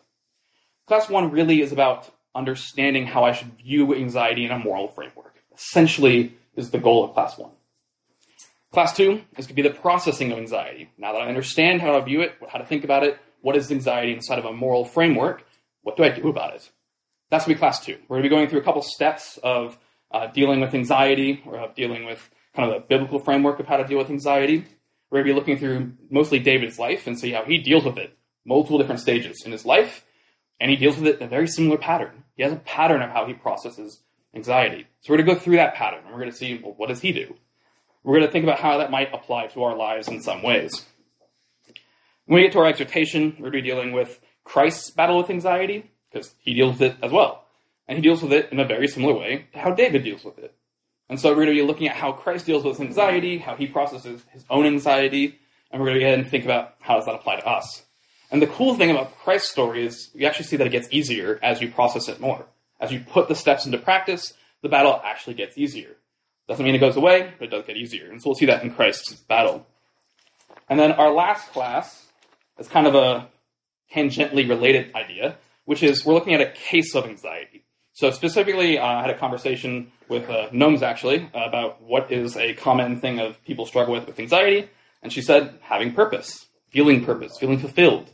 Class 0.87 1.09
one 1.09 1.31
really 1.31 1.62
is 1.62 1.73
about 1.73 2.11
understanding 2.35 3.07
how 3.07 3.25
I 3.25 3.33
should 3.33 3.57
view 3.59 3.95
anxiety 3.95 4.45
in 4.45 4.50
a 4.50 4.59
moral 4.59 4.88
framework. 4.88 5.34
Essentially, 5.56 6.37
is 6.56 6.70
the 6.70 6.78
goal 6.78 7.04
of 7.04 7.14
class 7.14 7.38
one. 7.38 7.50
Class 8.73 8.96
two 8.96 9.23
is 9.37 9.46
going 9.46 9.49
to 9.49 9.54
be 9.54 9.62
the 9.62 9.70
processing 9.70 10.32
of 10.32 10.38
anxiety. 10.38 10.90
Now 10.99 11.12
that 11.12 11.23
I 11.23 11.28
understand 11.28 11.80
how 11.80 11.92
to 11.92 12.04
view 12.04 12.23
it, 12.23 12.34
how 12.49 12.58
to 12.58 12.66
think 12.66 12.84
about 12.84 13.04
it, 13.04 13.18
what 13.40 13.56
is 13.56 13.70
anxiety 13.70 14.12
inside 14.12 14.38
of 14.38 14.44
a 14.44 14.52
moral 14.52 14.84
framework, 14.84 15.46
what 15.82 15.96
do 15.96 16.02
I 16.02 16.08
do 16.08 16.28
about 16.28 16.54
it? 16.54 16.68
That's 17.30 17.44
going 17.44 17.54
to 17.54 17.58
be 17.58 17.61
class 17.61 17.84
two. 17.84 17.99
We're 18.08 18.16
going 18.16 18.23
to 18.23 18.28
be 18.28 18.34
going 18.34 18.49
through 18.49 18.61
a 18.61 18.64
couple 18.64 18.82
steps 18.82 19.38
of 19.42 19.78
uh, 20.11 20.28
dealing 20.28 20.61
with 20.61 20.75
anxiety 20.75 21.42
or 21.46 21.58
of 21.58 21.75
dealing 21.75 22.04
with 22.04 22.30
kind 22.54 22.70
of 22.70 22.75
the 22.75 22.87
biblical 22.87 23.18
framework 23.18 23.61
of 23.61 23.66
how 23.66 23.76
to 23.76 23.87
deal 23.87 23.99
with 23.99 24.11
anxiety. 24.11 24.64
We're 25.11 25.23
going 25.23 25.26
to 25.26 25.32
be 25.32 25.38
looking 25.38 25.58
through 25.58 25.92
mostly 26.11 26.38
David's 26.38 26.78
life 26.78 27.06
and 27.06 27.18
see 27.18 27.30
how 27.32 27.44
he 27.44 27.58
deals 27.58 27.84
with 27.84 27.99
it. 27.99 28.16
Multiple 28.44 28.78
different 28.78 29.00
stages 29.00 29.42
in 29.44 29.52
his 29.52 29.64
life, 29.64 30.04
and 30.61 30.70
he 30.70 30.76
deals 30.76 30.96
with 30.96 31.06
it 31.06 31.18
in 31.18 31.26
a 31.26 31.28
very 31.28 31.49
similar 31.49 31.78
pattern. 31.78 32.25
He 32.37 32.42
has 32.42 32.52
a 32.52 32.56
pattern 32.56 33.02
of 33.02 33.11
how 33.11 33.26
he 33.26 33.32
processes 33.32 34.00
anxiety. 34.35 34.87
So 35.00 35.12
we're 35.12 35.19
going 35.19 35.29
to 35.29 35.35
go 35.35 35.41
through 35.41 35.57
that 35.57 35.75
pattern 35.75 36.00
and 36.05 36.12
we're 36.12 36.21
going 36.21 36.31
to 36.31 36.37
see, 36.37 36.61
well, 36.62 36.75
what 36.76 36.88
does 36.88 37.00
he 37.00 37.12
do? 37.12 37.35
We're 38.03 38.17
going 38.17 38.26
to 38.26 38.33
think 38.33 38.45
about 38.45 38.61
how 38.61 38.79
that 38.79 38.91
might 38.91 39.14
apply 39.14 39.47
to 39.49 39.62
our 39.62 39.76
lives 39.76 40.09
in 40.09 40.21
some 40.21 40.43
ways. 40.43 40.85
When 42.26 42.37
we 42.37 42.43
get 42.43 42.53
to 42.53 42.59
our 42.59 42.67
exhortation, 42.67 43.37
we're 43.38 43.50
going 43.50 43.53
to 43.53 43.62
be 43.62 43.69
dealing 43.69 43.93
with 43.93 44.21
Christ's 44.45 44.91
battle 44.91 45.19
with 45.19 45.31
anxiety, 45.31 45.91
because 46.11 46.35
he 46.38 46.55
deals 46.55 46.79
with 46.79 46.83
it 46.83 46.97
as 47.03 47.11
well. 47.11 47.45
And 47.88 47.97
he 47.97 48.03
deals 48.03 48.23
with 48.23 48.33
it 48.33 48.50
in 48.53 48.61
a 48.61 48.64
very 48.64 48.88
similar 48.88 49.14
way 49.14 49.47
to 49.53 49.59
how 49.59 49.75
David 49.75 50.05
deals 50.05 50.25
with 50.25 50.38
it. 50.38 50.55
And 51.09 51.21
so 51.21 51.31
we're 51.31 51.45
going 51.45 51.49
to 51.49 51.55
be 51.55 51.62
looking 51.62 51.88
at 51.88 51.97
how 51.97 52.12
Christ 52.12 52.47
deals 52.47 52.64
with 52.64 52.81
anxiety, 52.81 53.38
how 53.38 53.57
he 53.57 53.67
processes 53.67 54.25
his 54.31 54.45
own 54.49 54.64
anxiety, 54.64 55.38
and 55.71 55.81
we're 55.81 55.88
going 55.88 56.00
to 56.00 56.05
get 56.05 56.19
and 56.19 56.29
think 56.29 56.45
about 56.45 56.76
how 56.81 56.97
does 56.97 57.07
that 57.07 57.14
apply 57.14 57.41
to 57.41 57.47
us. 57.47 57.83
And 58.31 58.41
the 58.41 58.47
cool 58.47 58.75
thing 58.75 58.91
about 58.91 59.17
Christ's 59.19 59.50
story 59.50 59.85
is 59.85 60.11
you 60.14 60.26
actually 60.26 60.47
see 60.47 60.57
that 60.57 60.67
it 60.67 60.71
gets 60.71 60.88
easier 60.91 61.38
as 61.43 61.61
you 61.61 61.71
process 61.71 62.09
it 62.09 62.21
more. 62.21 62.47
As 62.81 62.93
you 62.93 63.00
put 63.00 63.28
the 63.28 63.35
steps 63.35 63.66
into 63.66 63.78
practice, 63.78 64.35
the 64.62 64.69
battle 64.69 65.00
actually 65.04 65.35
gets 65.35 65.57
easier. 65.59 65.97
Doesn't 66.49 66.64
mean 66.64 66.75
it 66.75 66.78
goes 66.78 66.97
away, 66.97 67.33
but 67.38 67.47
it 67.47 67.50
does 67.50 67.64
get 67.64 67.76
easier. 67.76 68.11
And 68.11 68.21
so 68.21 68.31
we'll 68.31 68.37
see 68.37 68.47
that 68.47 68.62
in 68.62 68.75
Christ's 68.75 69.14
battle. 69.14 69.66
And 70.69 70.78
then 70.78 70.93
our 70.93 71.11
last 71.11 71.52
class 71.52 72.07
is 72.59 72.69
kind 72.69 72.87
of 72.87 72.95
a 72.95 73.28
tangentially 73.93 74.49
related 74.49 74.95
idea, 74.95 75.37
which 75.64 75.83
is 75.83 76.04
we're 76.04 76.14
looking 76.14 76.35
at 76.35 76.40
a 76.40 76.50
case 76.50 76.95
of 76.95 77.07
anxiety. 77.07 77.64
So 77.93 78.11
specifically, 78.11 78.78
uh, 78.78 78.85
I 78.85 79.00
had 79.02 79.11
a 79.11 79.19
conversation 79.19 79.93
with 80.09 80.28
uh, 80.28 80.49
Gnomes 80.52 80.83
actually 80.83 81.31
about 81.33 81.81
what 81.81 82.11
is 82.11 82.37
a 82.37 82.54
common 82.54 83.00
thing 83.00 83.21
of 83.21 83.43
people 83.45 83.66
struggle 83.66 83.95
with 83.95 84.07
with 84.07 84.19
anxiety, 84.19 84.69
and 85.02 85.12
she 85.12 85.23
said 85.23 85.59
having 85.62 85.95
purpose, 85.95 86.47
feeling 86.71 87.04
purpose, 87.04 87.38
feeling 87.38 87.59
fulfilled. 87.59 88.11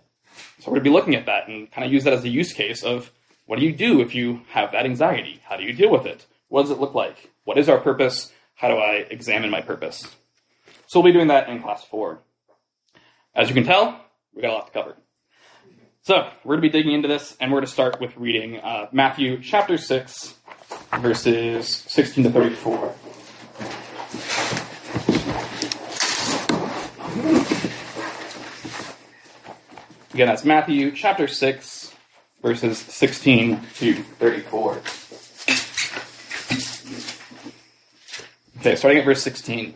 So 0.58 0.70
we're 0.70 0.76
going 0.76 0.84
to 0.84 0.90
be 0.90 0.94
looking 0.94 1.14
at 1.14 1.26
that 1.26 1.48
and 1.48 1.70
kind 1.72 1.86
of 1.86 1.92
use 1.92 2.04
that 2.04 2.12
as 2.12 2.24
a 2.24 2.28
use 2.28 2.52
case 2.52 2.82
of 2.82 3.10
what 3.50 3.58
do 3.58 3.66
you 3.66 3.72
do 3.72 4.00
if 4.00 4.14
you 4.14 4.42
have 4.50 4.70
that 4.70 4.84
anxiety? 4.84 5.40
How 5.42 5.56
do 5.56 5.64
you 5.64 5.72
deal 5.72 5.90
with 5.90 6.06
it? 6.06 6.24
What 6.46 6.62
does 6.62 6.70
it 6.70 6.78
look 6.78 6.94
like? 6.94 7.32
What 7.42 7.58
is 7.58 7.68
our 7.68 7.80
purpose? 7.80 8.32
How 8.54 8.68
do 8.68 8.76
I 8.76 9.04
examine 9.10 9.50
my 9.50 9.60
purpose? 9.60 10.06
So 10.86 11.00
we'll 11.00 11.12
be 11.12 11.12
doing 11.12 11.26
that 11.26 11.48
in 11.48 11.60
class 11.60 11.82
four. 11.82 12.20
As 13.34 13.48
you 13.48 13.54
can 13.56 13.64
tell, 13.64 14.00
we 14.32 14.42
got 14.42 14.52
a 14.52 14.54
lot 14.54 14.66
to 14.68 14.72
cover. 14.72 14.96
So 16.02 16.30
we're 16.44 16.58
going 16.58 16.62
to 16.62 16.68
be 16.68 16.78
digging 16.78 16.92
into 16.92 17.08
this, 17.08 17.36
and 17.40 17.50
we're 17.50 17.56
going 17.56 17.66
to 17.66 17.72
start 17.72 18.00
with 18.00 18.16
reading 18.16 18.58
uh, 18.58 18.86
Matthew 18.92 19.42
chapter 19.42 19.76
6, 19.76 20.34
verses 21.00 21.66
16 21.66 22.22
to 22.22 22.30
34. 22.30 22.94
Again, 30.14 30.28
that's 30.28 30.44
Matthew 30.44 30.92
chapter 30.92 31.26
6, 31.26 31.79
verses 32.42 32.78
16 32.78 33.60
to 33.74 33.94
34. 33.94 34.82
Okay, 38.60 38.76
starting 38.76 38.98
at 38.98 39.04
verse 39.04 39.22
16. 39.22 39.74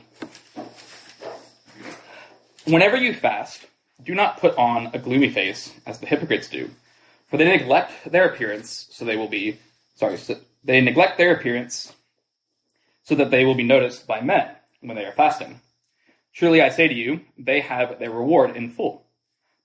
Whenever 2.66 2.97
you 2.97 3.14
fast, 3.14 3.66
do 4.02 4.14
not 4.14 4.38
put 4.38 4.56
on 4.56 4.90
a 4.94 4.99
gloomy 4.99 5.30
face, 5.30 5.73
as 5.87 5.99
the 5.99 6.06
hypocrites 6.06 6.49
do, 6.49 6.71
for 7.28 7.37
they 7.37 7.44
neglect 7.44 7.92
their 8.11 8.28
appearance, 8.28 8.88
so 8.90 9.04
they 9.04 9.16
will 9.16 9.28
be, 9.28 9.59
sorry, 9.97 10.16
so 10.16 10.37
they 10.64 10.80
neglect 10.80 11.18
their 11.18 11.35
appearance, 11.35 11.94
so 13.02 13.14
that 13.14 13.30
they 13.30 13.44
will 13.44 13.54
be 13.54 13.64
noticed 13.64 14.06
by 14.06 14.21
men 14.21 14.49
when 14.80 14.97
they 14.97 15.04
are 15.04 15.12
fasting. 15.12 15.61
Truly 16.33 16.62
I 16.62 16.71
say 16.71 16.88
to 16.88 16.94
you, 16.94 17.21
they 17.38 17.61
have 17.61 17.99
their 17.99 18.11
reward 18.11 18.56
in 18.56 18.71
full. 18.71 19.06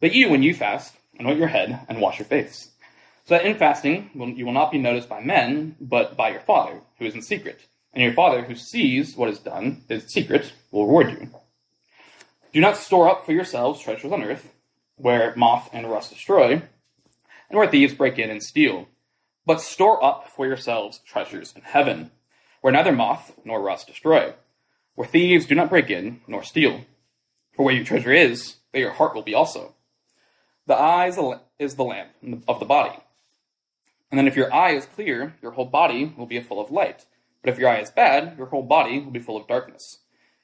But 0.02 0.14
you, 0.14 0.30
when 0.30 0.44
you 0.44 0.54
fast, 0.54 0.94
anoint 1.18 1.40
your 1.40 1.48
head 1.48 1.86
and 1.90 2.00
wash 2.00 2.20
your 2.20 2.26
face, 2.26 2.70
so 3.30 3.36
that 3.36 3.46
in 3.46 3.56
fasting 3.56 4.10
you 4.36 4.44
will 4.44 4.54
not 4.54 4.72
be 4.72 4.80
noticed 4.80 5.08
by 5.08 5.22
men, 5.22 5.76
but 5.80 6.18
by 6.18 6.32
your 6.32 6.40
Father, 6.40 6.82
who 6.98 7.06
is 7.06 7.14
in 7.14 7.22
secret. 7.22 7.60
And 7.94 8.04
your 8.04 8.14
Father, 8.14 8.42
who 8.42 8.56
sees 8.56 9.16
what 9.16 9.30
is 9.30 9.38
done, 9.38 9.84
is 9.88 10.12
secret, 10.12 10.52
will 10.72 10.88
reward 10.88 11.12
you. 11.12 11.30
Do 12.54 12.60
not 12.60 12.76
store 12.76 13.08
up 13.08 13.28
for 13.28 13.32
yourselves 13.32 13.82
treasures 13.82 14.12
on 14.12 14.24
earth, 14.24 14.52
where 14.96 15.36
moth 15.36 15.70
and 15.72 15.88
rust 15.88 16.10
destroy, 16.10 16.54
and 16.54 16.64
where 17.52 17.68
thieves 17.68 17.94
break 17.94 18.18
in 18.18 18.32
and 18.32 18.42
steal. 18.42 18.88
But 19.46 19.62
store 19.62 20.04
up 20.04 20.28
for 20.28 20.48
yourselves 20.48 21.00
treasures 21.06 21.54
in 21.56 21.62
heaven, 21.62 22.10
where 22.62 22.74
neither 22.74 22.92
moth 22.92 23.34
nor 23.46 23.62
rust 23.62 23.86
destroy, 23.86 24.34
where 24.96 25.08
thieves 25.08 25.46
do 25.46 25.54
not 25.54 25.70
break 25.70 25.92
in 25.92 26.22
nor 26.28 26.42
steal. 26.42 26.82
For 27.56 27.64
where 27.64 27.76
your 27.76 27.86
treasure 27.86 28.12
is, 28.12 28.56
there 28.72 28.82
your 28.82 28.94
heart 28.94 29.14
will 29.14 29.22
be 29.22 29.36
also. 29.36 29.76
The 30.66 30.74
eye 30.74 31.12
is 31.60 31.76
the 31.76 31.84
lamp 31.84 32.10
of 32.48 32.60
the 32.60 32.66
body. 32.66 32.98
And 34.12 34.18
then 34.18 34.28
if 34.28 34.36
your 34.36 34.54
eye 34.54 34.72
is 34.72 34.86
clear, 34.86 35.36
your 35.42 35.52
whole 35.52 35.66
body 35.66 36.14
will 36.18 36.26
be 36.26 36.40
full 36.40 36.60
of 36.60 36.72
light. 36.72 37.06
But 37.44 37.54
if 37.54 37.60
your 37.60 37.70
eye 37.70 37.80
is 37.80 37.92
bad, 37.92 38.38
your 38.38 38.48
whole 38.48 38.64
body 38.64 39.00
will 39.00 39.12
be 39.12 39.20
full 39.20 39.38
of 39.38 39.48
darkness. 39.48 40.00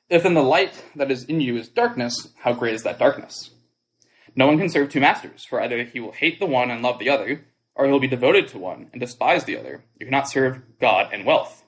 If 0.09 0.23
then 0.23 0.35
the 0.35 0.43
light 0.43 0.83
that 0.95 1.09
is 1.09 1.23
in 1.25 1.41
you 1.41 1.57
is 1.57 1.67
darkness, 1.67 2.29
how 2.39 2.53
great 2.53 2.75
is 2.75 2.83
that 2.83 2.99
darkness? 2.99 3.51
No 4.35 4.47
one 4.47 4.57
can 4.57 4.69
serve 4.69 4.89
two 4.89 4.99
masters, 4.99 5.45
for 5.45 5.61
either 5.61 5.83
he 5.83 5.99
will 5.99 6.11
hate 6.11 6.39
the 6.39 6.45
one 6.45 6.69
and 6.69 6.83
love 6.83 6.99
the 6.99 7.09
other, 7.09 7.45
or 7.73 7.85
he 7.85 7.91
will 7.91 7.99
be 7.99 8.07
devoted 8.07 8.47
to 8.49 8.59
one 8.59 8.89
and 8.91 8.99
despise 8.99 9.45
the 9.45 9.57
other. 9.57 9.83
You 9.99 10.05
cannot 10.05 10.29
serve 10.29 10.61
God 10.79 11.09
and 11.11 11.25
wealth. 11.25 11.63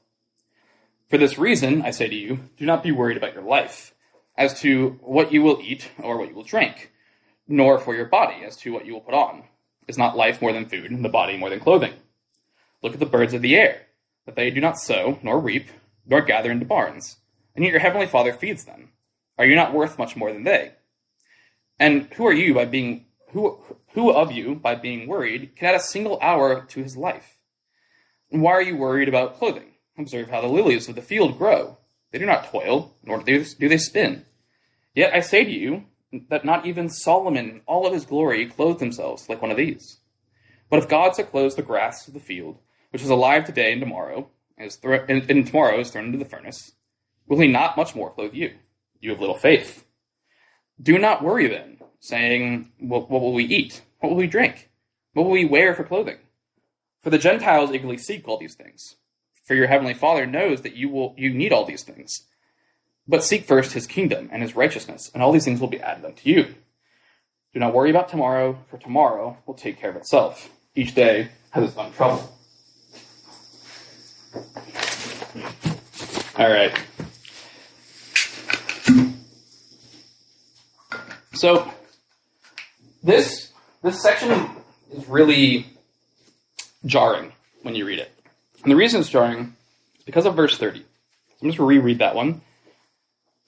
For 1.10 1.18
this 1.18 1.38
reason, 1.38 1.82
I 1.82 1.92
say 1.92 2.08
to 2.08 2.16
you, 2.16 2.40
do 2.58 2.66
not 2.66 2.84
be 2.84 2.92
worried 2.92 3.18
about 3.18 3.34
your 3.34 3.44
life, 3.44 3.94
as 4.38 4.60
to 4.62 5.00
what 5.02 5.32
you 5.32 5.42
will 5.42 5.60
eat 5.62 5.90
or 5.98 6.18
what 6.18 6.30
you 6.30 6.36
will 6.36 6.44
drink, 6.44 6.92
nor 7.48 7.80
for 7.80 7.96
your 7.96 8.06
body, 8.06 8.44
as 8.46 8.58
to 8.58 8.74
what 8.74 8.86
you 8.86 8.94
will 8.94 9.02
put 9.02 9.14
on. 9.14 9.46
Is 9.88 9.98
not 9.98 10.18
life 10.18 10.42
more 10.42 10.54
than 10.54 10.68
food, 10.68 10.92
and 10.92 11.04
the 11.04 11.10
body 11.10 11.38
more 11.38 11.50
than 11.50 11.60
clothing? 11.60 11.94
Look 12.84 12.94
at 12.94 13.00
the 13.00 13.06
birds 13.06 13.34
of 13.34 13.42
the 13.42 13.56
air, 13.56 13.88
that 14.26 14.36
they 14.36 14.52
do 14.52 14.62
not 14.62 14.80
sow, 14.80 15.20
nor 15.24 15.40
reap, 15.40 15.68
nor 16.06 16.22
gather 16.22 16.52
into 16.52 16.66
barns 16.66 17.18
and 17.58 17.66
yet 17.66 17.72
your 17.72 17.82
heavenly 17.82 18.06
Father 18.06 18.32
feeds 18.32 18.64
them. 18.64 18.92
Are 19.38 19.46
you 19.46 19.56
not 19.56 19.74
worth 19.74 19.98
much 19.98 20.16
more 20.16 20.32
than 20.32 20.44
they? 20.44 20.74
And 21.80 22.08
who 22.14 22.26
are 22.28 22.34
you 22.34 22.54
by 22.54 22.66
being 22.66 23.06
who 23.32 23.60
who 23.94 24.12
of 24.12 24.32
you 24.32 24.56
by 24.56 24.76
being 24.76 25.08
worried 25.08 25.56
can 25.56 25.70
add 25.70 25.76
a 25.76 25.80
single 25.80 26.20
hour 26.22 26.64
to 26.66 26.84
his 26.84 26.96
life? 26.96 27.38
And 28.32 28.42
why 28.42 28.52
are 28.52 28.62
you 28.62 28.78
worried 28.78 29.10
about 29.10 29.38
clothing? 29.38 29.74
Observe 29.98 30.30
how 30.30 30.42
the 30.42 30.48
lilies 30.48 30.88
of 30.88 30.96
the 30.96 31.02
field 31.02 31.40
grow. 31.40 31.78
They 32.12 32.20
do 32.20 32.26
not 32.28 32.52
toil, 32.52 32.96
nor 33.04 33.22
do 33.24 33.44
they, 33.44 33.78
spin. 33.78 34.26
Yet 34.94 35.14
I 35.14 35.20
say 35.22 35.44
to 35.44 35.52
you 35.52 35.86
that 36.30 36.46
not 36.46 36.66
even 36.66 36.90
Solomon 36.90 37.50
in 37.50 37.62
all 37.66 37.86
of 37.86 37.94
his 37.94 38.06
glory 38.06 38.46
clothed 38.48 38.80
themselves 38.80 39.28
like 39.28 39.42
one 39.42 39.52
of 39.52 39.58
these. 39.58 40.00
But 40.70 40.80
if 40.80 40.90
God 40.90 41.16
so 41.16 41.24
clothes 41.24 41.56
the 41.56 41.62
grass 41.62 42.08
of 42.08 42.14
the 42.14 42.20
field, 42.20 42.60
which 42.92 43.02
is 43.02 43.10
alive 43.10 43.46
today 43.46 43.72
and 43.72 43.82
tomorrow, 43.82 44.30
and, 44.58 44.68
is 44.68 44.76
thro- 44.76 45.06
and, 45.08 45.30
and 45.30 45.46
tomorrow 45.46 45.80
is 45.80 45.92
thrown 45.92 46.06
into 46.06 46.18
the 46.18 46.26
furnace, 46.26 46.74
Will 47.28 47.40
he 47.40 47.48
not 47.48 47.76
much 47.76 47.94
more 47.94 48.12
clothe 48.12 48.34
you? 48.34 48.54
You 49.02 49.12
have 49.12 49.20
little 49.20 49.38
faith. 49.38 49.86
Do 50.82 50.98
not 50.98 51.24
worry 51.24 51.48
then, 51.48 51.78
saying, 52.00 52.72
What, 52.80 53.10
what 53.10 53.22
will 53.22 53.34
we 53.34 53.44
eat? 53.44 53.82
What 54.00 54.10
will 54.10 54.18
we 54.18 54.28
drink? 54.28 54.70
What 55.14 55.24
will 55.24 55.34
we 55.34 55.46
wear 55.46 55.76
for 55.76 55.84
clothing? 55.84 56.20
For 57.02 57.10
the 57.10 57.18
Gentiles 57.18 57.72
eagerly 57.72 57.98
seek 57.98 58.28
all 58.28 58.38
these 58.38 58.56
things. 58.56 58.96
For 59.44 59.56
your 59.56 59.68
heavenly 59.68 59.94
Father 59.94 60.26
knows 60.26 60.62
that 60.62 60.76
you 60.76 60.90
will 60.90 61.16
you 61.18 61.34
need 61.34 61.54
all 61.54 61.66
these 61.66 61.84
things. 61.84 62.26
But 63.08 63.24
seek 63.24 63.46
first 63.46 63.74
his 63.74 63.88
kingdom 63.88 64.30
and 64.32 64.42
his 64.42 64.56
righteousness, 64.56 65.10
and 65.14 65.24
all 65.24 65.32
these 65.32 65.46
things 65.46 65.62
will 65.62 65.68
be 65.68 65.80
added 65.80 66.04
unto 66.04 66.30
you. 66.30 66.56
Do 67.54 67.60
not 67.60 67.74
worry 67.74 67.90
about 67.90 68.10
tomorrow, 68.10 68.60
for 68.70 68.78
tomorrow 68.78 69.38
will 69.46 69.54
take 69.54 69.80
care 69.80 69.90
of 69.90 69.96
itself. 69.96 70.50
Each 70.76 70.94
day 70.94 71.30
has 71.52 71.70
its 71.70 71.78
own 71.78 71.94
trouble. 71.94 72.38
All 76.38 76.50
right. 76.52 76.78
So 81.34 81.72
this 83.02 83.52
this 83.82 84.02
section 84.02 84.50
is 84.94 85.08
really 85.08 85.68
jarring 86.86 87.32
when 87.64 87.74
you 87.76 87.86
read 87.86 88.00
it. 88.00 88.12
And 88.64 88.72
the 88.72 88.76
reason 88.76 89.00
it's 89.00 89.10
jarring 89.10 89.56
is 89.98 90.04
because 90.04 90.26
of 90.26 90.36
verse 90.36 90.58
30. 90.58 90.80
So 90.80 90.86
I'm 91.42 91.50
just 91.50 91.60
reread 91.60 92.00
that 92.00 92.16
one. 92.16 92.42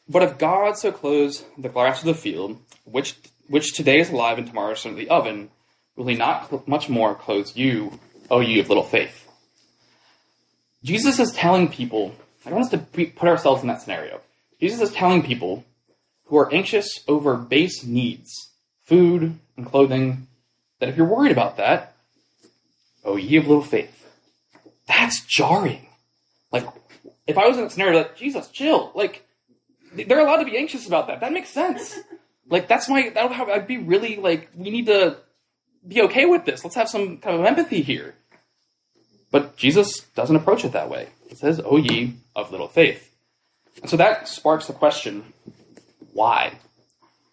But 0.09 0.23
if 0.23 0.39
God 0.39 0.75
so 0.75 0.91
clothes 0.91 1.45
the 1.57 1.69
grass 1.69 1.99
of 1.99 2.07
the 2.07 2.15
field, 2.15 2.57
which 2.83 3.15
which 3.47 3.73
today 3.73 3.99
is 3.99 4.09
alive 4.09 4.37
and 4.37 4.47
tomorrow 4.47 4.73
is 4.73 4.85
in 4.85 4.95
the 4.95 5.09
oven, 5.09 5.49
will 5.95 6.07
he 6.07 6.15
not 6.15 6.67
much 6.67 6.89
more 6.89 7.15
clothe 7.15 7.49
you, 7.55 7.99
O 8.29 8.39
ye 8.39 8.59
of 8.59 8.69
little 8.69 8.83
faith? 8.83 9.27
Jesus 10.83 11.19
is 11.19 11.31
telling 11.31 11.67
people, 11.67 12.15
I 12.45 12.51
want 12.51 12.65
us 12.65 12.71
to 12.71 12.77
put 12.77 13.27
ourselves 13.27 13.61
in 13.61 13.67
that 13.67 13.81
scenario. 13.81 14.21
Jesus 14.59 14.81
is 14.81 14.91
telling 14.91 15.23
people 15.23 15.65
who 16.25 16.37
are 16.37 16.53
anxious 16.53 16.87
over 17.07 17.35
base 17.35 17.83
needs, 17.83 18.51
food 18.85 19.37
and 19.57 19.65
clothing, 19.65 20.27
that 20.79 20.89
if 20.89 20.95
you're 20.95 21.05
worried 21.05 21.31
about 21.31 21.57
that, 21.57 21.95
oh, 23.03 23.15
ye 23.15 23.37
of 23.37 23.47
little 23.47 23.63
faith. 23.63 24.07
That's 24.87 25.25
jarring. 25.25 25.87
Like, 26.51 26.67
if 27.27 27.37
I 27.37 27.47
was 27.47 27.57
in 27.57 27.65
a 27.65 27.69
scenario 27.69 27.99
like, 27.99 28.15
Jesus, 28.15 28.47
chill. 28.49 28.91
Like, 28.95 29.25
they're 29.93 30.19
allowed 30.19 30.37
to 30.37 30.45
be 30.45 30.57
anxious 30.57 30.87
about 30.87 31.07
that. 31.07 31.19
That 31.21 31.33
makes 31.33 31.49
sense. 31.49 31.99
Like, 32.51 32.67
that's 32.67 32.89
my, 32.89 33.09
that 33.09 33.27
would 33.27 33.33
have, 33.33 33.47
I'd 33.47 33.67
be 33.67 33.77
really 33.77 34.15
like, 34.15 34.49
we 34.55 34.71
need 34.71 34.87
to 34.87 35.17
be 35.87 36.01
okay 36.01 36.25
with 36.25 36.45
this. 36.45 36.63
Let's 36.63 36.75
have 36.75 36.89
some 36.89 37.19
kind 37.19 37.39
of 37.39 37.45
empathy 37.45 37.83
here. 37.83 38.15
But 39.29 39.55
Jesus 39.55 39.99
doesn't 40.15 40.35
approach 40.35 40.65
it 40.65 40.71
that 40.71 40.89
way. 40.89 41.09
He 41.27 41.35
says, 41.35 41.61
O 41.63 41.77
ye 41.77 42.15
of 42.35 42.51
little 42.51 42.67
faith. 42.67 43.15
And 43.81 43.89
so 43.89 43.97
that 43.97 44.27
sparks 44.27 44.65
the 44.65 44.73
question 44.73 45.25
why? 46.11 46.53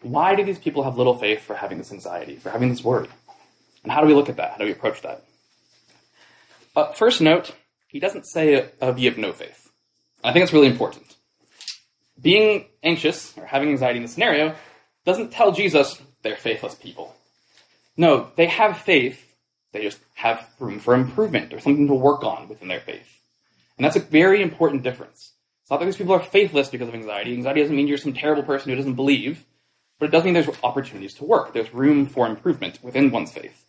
Why 0.03 0.35
do 0.35 0.45
these 0.45 0.59
people 0.59 0.83
have 0.83 0.99
little 0.99 1.17
faith 1.17 1.41
for 1.41 1.57
having 1.57 1.79
this 1.79 1.93
anxiety, 1.93 2.37
for 2.37 2.51
having 2.51 2.69
this 2.69 2.85
worry? 2.85 3.09
And 3.83 3.91
how 3.91 4.01
do 4.01 4.07
we 4.07 4.15
look 4.15 4.29
at 4.29 4.37
that? 4.37 4.53
How 4.53 4.59
do 4.59 4.65
we 4.65 4.73
approach 4.73 5.03
that? 5.03 5.25
Uh, 6.77 6.93
first 6.93 7.21
note, 7.21 7.55
he 7.89 7.99
doesn't 7.99 8.27
say 8.27 8.69
of 8.81 8.99
ye 8.99 9.09
of 9.09 9.17
no 9.17 9.33
faith. 9.33 9.71
I 10.23 10.33
think 10.33 10.43
it's 10.43 10.53
really 10.53 10.67
important. 10.67 11.06
Being 12.21 12.67
anxious 12.83 13.37
or 13.37 13.45
having 13.45 13.71
anxiety 13.71 13.99
in 13.99 14.03
the 14.03 14.09
scenario 14.09 14.55
doesn't 15.05 15.33
tell 15.33 15.53
Jesus 15.53 16.01
they're 16.23 16.37
faithless 16.37 16.75
people. 16.75 17.15
No, 17.97 18.31
they 18.37 18.47
have 18.47 18.79
faith, 18.79 19.35
they 19.73 19.83
just 19.83 19.99
have 20.15 20.49
room 20.59 20.79
for 20.79 20.95
improvement 20.95 21.53
or 21.53 21.61
something 21.61 21.87
to 21.87 21.95
work 21.95 22.25
on 22.25 22.49
within 22.49 22.69
their 22.69 22.81
faith. 22.81 23.09
And 23.77 23.85
that's 23.85 23.97
a 23.97 24.01
very 24.01 24.43
important 24.43 24.83
difference. 24.83 25.33
It's 25.63 25.71
not 25.71 25.81
that 25.81 25.87
these 25.87 25.97
people 25.97 26.15
are 26.15 26.23
faithless 26.23 26.69
because 26.69 26.89
of 26.89 26.95
anxiety. 26.95 27.35
Anxiety 27.35 27.61
doesn't 27.61 27.77
mean 27.77 27.89
you're 27.89 27.99
some 27.99 28.13
terrible 28.13 28.43
person 28.43 28.71
who 28.71 28.77
doesn't 28.77 28.95
believe, 28.95 29.45
but 29.99 30.09
it 30.09 30.13
does 30.13 30.25
mean 30.25 30.35
there's 30.35 30.49
opportunities 30.63 31.15
to 31.15 31.25
work. 31.25 31.53
There's 31.53 31.73
room 31.75 32.07
for 32.07 32.27
improvement 32.27 32.79
within 32.83 33.11
one's 33.11 33.33
faith. 33.33 33.65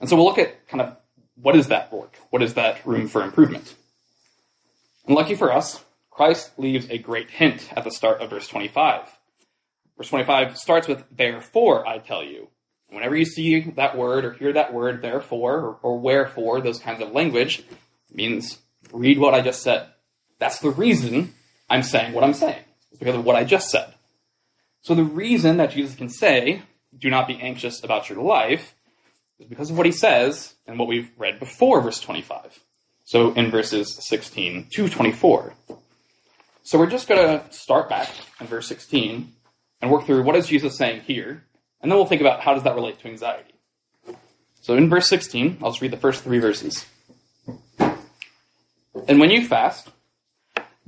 And 0.00 0.08
so 0.08 0.16
we'll 0.16 0.24
look 0.24 0.38
at 0.38 0.66
kind 0.68 0.80
of 0.80 0.96
what 1.40 1.56
is 1.56 1.68
that 1.68 1.92
work? 1.92 2.16
What 2.30 2.42
is 2.42 2.54
that 2.54 2.84
room 2.86 3.08
for 3.08 3.22
improvement? 3.22 3.74
And 5.06 5.14
lucky 5.14 5.34
for 5.34 5.52
us, 5.52 5.82
Christ 6.12 6.58
leaves 6.58 6.86
a 6.90 6.98
great 6.98 7.30
hint 7.30 7.68
at 7.74 7.84
the 7.84 7.90
start 7.90 8.20
of 8.20 8.30
verse 8.30 8.46
25. 8.46 9.08
Verse 9.96 10.08
25 10.08 10.58
starts 10.58 10.86
with, 10.86 11.04
Therefore 11.10 11.86
I 11.86 11.98
tell 11.98 12.22
you. 12.22 12.48
Whenever 12.90 13.16
you 13.16 13.24
see 13.24 13.60
that 13.60 13.96
word 13.96 14.26
or 14.26 14.32
hear 14.34 14.52
that 14.52 14.74
word, 14.74 15.00
therefore, 15.00 15.58
or, 15.58 15.78
or 15.82 15.98
wherefore, 15.98 16.60
those 16.60 16.78
kinds 16.78 17.00
of 17.00 17.12
language, 17.12 17.64
means 18.12 18.58
read 18.92 19.18
what 19.18 19.32
I 19.32 19.40
just 19.40 19.62
said. 19.62 19.86
That's 20.38 20.58
the 20.58 20.70
reason 20.70 21.32
I'm 21.70 21.82
saying 21.82 22.12
what 22.12 22.24
I'm 22.24 22.34
saying. 22.34 22.62
It's 22.90 22.98
because 22.98 23.16
of 23.16 23.24
what 23.24 23.36
I 23.36 23.44
just 23.44 23.70
said. 23.70 23.94
So 24.82 24.94
the 24.94 25.04
reason 25.04 25.56
that 25.56 25.70
Jesus 25.70 25.94
can 25.94 26.10
say, 26.10 26.62
do 26.98 27.08
not 27.08 27.26
be 27.26 27.40
anxious 27.40 27.82
about 27.82 28.10
your 28.10 28.22
life, 28.22 28.74
is 29.38 29.46
because 29.46 29.70
of 29.70 29.78
what 29.78 29.86
he 29.86 29.92
says 29.92 30.54
and 30.66 30.78
what 30.78 30.88
we've 30.88 31.10
read 31.16 31.38
before 31.38 31.80
verse 31.80 32.00
25. 32.00 32.62
So 33.04 33.32
in 33.32 33.50
verses 33.50 33.96
16 34.04 34.68
to 34.72 34.88
24. 34.90 35.54
So 36.64 36.78
we're 36.78 36.86
just 36.86 37.08
going 37.08 37.40
to 37.40 37.52
start 37.52 37.88
back 37.88 38.08
in 38.40 38.46
verse 38.46 38.68
16 38.68 39.32
and 39.80 39.90
work 39.90 40.06
through 40.06 40.22
what 40.22 40.36
is 40.36 40.46
Jesus 40.46 40.78
saying 40.78 41.00
here, 41.02 41.44
and 41.80 41.90
then 41.90 41.98
we'll 41.98 42.06
think 42.06 42.20
about 42.20 42.40
how 42.40 42.54
does 42.54 42.62
that 42.62 42.76
relate 42.76 43.00
to 43.00 43.08
anxiety. 43.08 43.54
So 44.60 44.76
in 44.76 44.88
verse 44.88 45.08
16, 45.08 45.58
I'll 45.60 45.70
just 45.70 45.82
read 45.82 45.90
the 45.90 45.96
first 45.96 46.22
three 46.22 46.38
verses. 46.38 46.86
And 47.78 49.18
when 49.18 49.30
you 49.30 49.44
fast, 49.44 49.88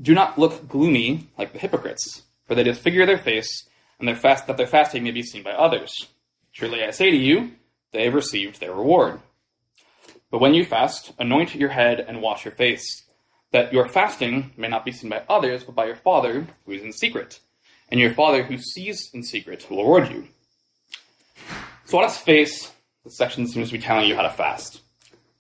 do 0.01 0.15
not 0.15 0.39
look 0.39 0.69
gloomy 0.69 1.29
like 1.37 1.53
the 1.53 1.59
hypocrites, 1.59 2.23
for 2.47 2.55
they 2.55 2.63
disfigure 2.63 3.05
their 3.05 3.19
face, 3.19 3.69
and 3.99 4.07
their 4.07 4.15
fast 4.15 4.47
that 4.47 4.57
their 4.57 4.69
fasting 4.69 5.03
may 5.03 5.11
be 5.11 5.23
seen 5.23 5.43
by 5.43 5.53
others. 5.53 5.93
Truly 6.53 6.85
I 6.85 6.91
say 6.91 7.11
to 7.11 7.17
you, 7.17 7.53
they 7.93 8.05
have 8.05 8.15
received 8.15 8.61
their 8.61 8.75
reward. 8.75 9.21
But 10.31 10.41
when 10.41 10.55
you 10.55 10.65
fast, 10.65 11.13
anoint 11.19 11.55
your 11.57 11.71
head 11.71 11.99
and 11.99 12.23
wash 12.23 12.45
your 12.45 12.55
face, 12.55 13.04
that 13.55 13.73
your 13.73 13.87
fasting 13.87 14.51
may 14.57 14.67
not 14.67 14.85
be 14.85 14.91
seen 14.91 15.09
by 15.09 15.23
others, 15.29 15.63
but 15.63 15.77
by 15.77 15.87
your 15.87 15.95
Father 15.95 16.45
who 16.67 16.73
is 16.73 16.83
in 16.83 16.93
secret 16.93 17.39
and 17.89 18.01
your 18.01 18.13
Father 18.13 18.43
who 18.43 18.59
sees 18.59 19.09
in 19.15 19.23
secret 19.23 19.65
will 19.71 19.85
reward 19.85 20.11
you. 20.11 20.27
So 21.85 21.99
on 21.99 22.05
its 22.05 22.19
face, 22.19 22.73
the 23.05 23.11
section 23.11 23.47
seems 23.47 23.69
to 23.69 23.79
be 23.79 23.83
telling 23.83 24.09
you 24.09 24.17
how 24.17 24.23
to 24.23 24.31
fast. 24.31 24.81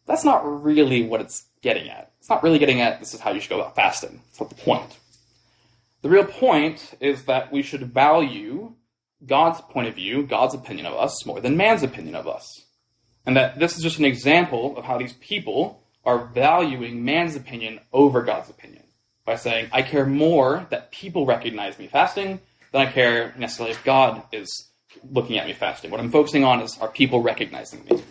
That's 0.07 0.25
not 0.25 0.63
really 0.63 1.03
what 1.03 1.23
it's 1.23 1.47
getting 1.61 1.91
at. 1.91 2.13
It's 2.21 2.31
not 2.31 2.45
really 2.45 2.61
getting 2.61 2.81
at 2.81 3.01
this 3.01 3.15
is 3.15 3.21
how 3.21 3.33
you 3.33 3.41
should 3.41 3.51
go 3.51 3.61
about 3.61 3.75
fasting. 3.75 4.21
That's 4.27 4.41
not 4.43 4.51
the 4.51 4.63
point. 4.63 4.97
The 6.03 6.09
real 6.09 6.25
point 6.25 6.95
is 7.01 7.25
that 7.25 7.51
we 7.51 7.63
should 7.63 7.93
value 7.93 8.75
God's 9.27 9.61
point 9.61 9.89
of 9.89 9.97
view, 9.97 10.23
God's 10.23 10.55
opinion 10.55 10.87
of 10.87 10.95
us, 10.95 11.27
more 11.27 11.41
than 11.41 11.57
man's 11.57 11.83
opinion 11.83 12.15
of 12.15 12.29
us. 12.29 12.65
And 13.27 13.37
that 13.37 13.59
this 13.59 13.77
is 13.77 13.83
just 13.83 13.99
an 13.99 14.05
example 14.05 14.77
of 14.77 14.85
how 14.85 14.99
these 14.99 15.15
people 15.15 15.84
are 16.05 16.27
valuing 16.27 17.05
man's 17.05 17.37
opinion 17.37 17.81
over 17.93 18.23
God's 18.23 18.51
opinion 18.51 18.83
by 19.25 19.37
saying, 19.37 19.69
I 19.73 19.83
care 19.83 20.07
more 20.07 20.67
that 20.71 20.91
people 20.91 21.27
recognize 21.27 21.79
me 21.79 21.87
fasting 21.87 22.41
than 22.73 22.83
I 22.83 22.91
care 22.91 23.35
necessarily 23.39 23.73
if 23.73 23.85
God 23.85 24.23
is 24.33 24.69
looking 25.11 25.39
at 25.39 25.47
me 25.47 25.53
fasting. 25.53 25.91
What 25.91 26.01
I'm 26.01 26.11
focusing 26.11 26.45
on 26.45 26.61
is 26.61 26.77
are 26.81 26.89
people 26.89 27.23
recognizing 27.23 27.85
me? 27.85 28.03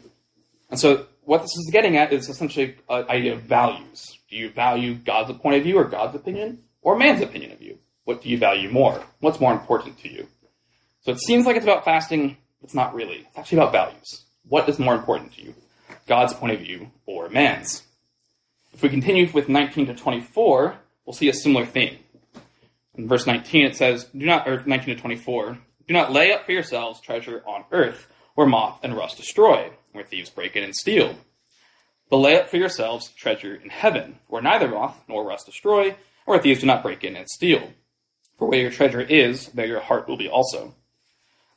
And 0.70 0.80
so 0.80 1.06
what 1.22 1.42
this 1.42 1.56
is 1.56 1.70
getting 1.72 1.98
at 1.98 2.12
is 2.12 2.30
essentially 2.30 2.76
an 2.90 3.06
idea 3.10 3.34
of 3.34 3.42
values. 3.42 4.18
Do 4.30 4.36
you 4.36 4.50
value 4.50 4.96
God's 4.96 5.32
point 5.38 5.58
of 5.58 5.64
view 5.64 5.78
or 5.78 5.86
God's 5.86 6.16
opinion 6.16 6.64
or 6.82 6.98
man's 6.98 7.22
opinion 7.22 7.52
of 7.52 7.62
you? 7.62 7.78
What 8.06 8.22
do 8.22 8.30
you 8.30 8.38
value 8.38 8.70
more? 8.70 9.02
What's 9.20 9.40
more 9.40 9.54
important 9.54 10.00
to 10.00 10.12
you? 10.12 10.28
So 11.02 11.12
it 11.12 11.20
seems 11.20 11.46
like 11.46 11.56
it's 11.56 11.66
about 11.66 11.86
fasting. 11.86 12.38
It's 12.64 12.74
not 12.74 12.94
really. 12.94 13.26
It's 13.28 13.38
actually 13.38 13.60
about 13.60 13.72
values. 13.72 14.24
What 14.48 14.68
is 14.68 14.80
more 14.80 14.96
important 14.96 15.34
to 15.34 15.44
you? 15.44 15.54
God's 16.06 16.34
point 16.34 16.54
of 16.54 16.60
view 16.60 16.92
or 17.06 17.30
man's? 17.30 17.84
If 18.74 18.82
we 18.82 18.90
continue 18.90 19.32
with 19.32 19.50
19 19.50 19.88
to 19.88 19.94
24, 19.94 20.76
we'll 21.06 21.14
see 21.14 21.30
a 21.30 21.34
similar 21.34 21.66
theme. 21.66 22.00
In 22.96 23.08
verse 23.08 23.26
19, 23.26 23.66
it 23.66 23.76
says, 23.76 24.06
"Do 24.06 24.26
not," 24.26 24.48
or 24.48 24.64
19 24.66 24.96
to 24.96 25.02
24, 25.02 25.58
"Do 25.88 25.94
not 25.94 26.12
lay 26.12 26.32
up 26.32 26.46
for 26.46 26.52
yourselves 26.52 27.02
treasure 27.02 27.44
on 27.46 27.66
earth, 27.72 28.08
where 28.36 28.48
moth 28.48 28.80
and 28.84 28.96
rust 28.96 29.18
destroy, 29.18 29.72
where 29.92 30.04
thieves 30.04 30.30
break 30.30 30.56
in 30.56 30.64
and 30.64 30.76
steal. 30.76 31.16
But 32.10 32.18
lay 32.18 32.40
up 32.40 32.50
for 32.50 32.58
yourselves 32.58 33.10
treasure 33.10 33.56
in 33.56 33.70
heaven, 33.70 34.20
where 34.28 34.42
neither 34.42 34.68
moth 34.68 35.02
nor 35.08 35.24
rust 35.24 35.46
destroy, 35.46 35.90
and 35.90 35.96
where 36.26 36.40
thieves 36.40 36.62
do 36.62 36.68
not 36.68 36.84
break 36.84 37.04
in 37.04 37.16
and 37.16 37.30
steal. 37.30 37.74
For 38.38 38.48
where 38.48 38.60
your 38.60 38.72
treasure 38.72 39.02
is, 39.02 39.48
there 39.50 39.68
your 39.68 39.80
heart 39.80 40.08
will 40.08 40.18
be 40.18 40.28
also. 40.28 40.74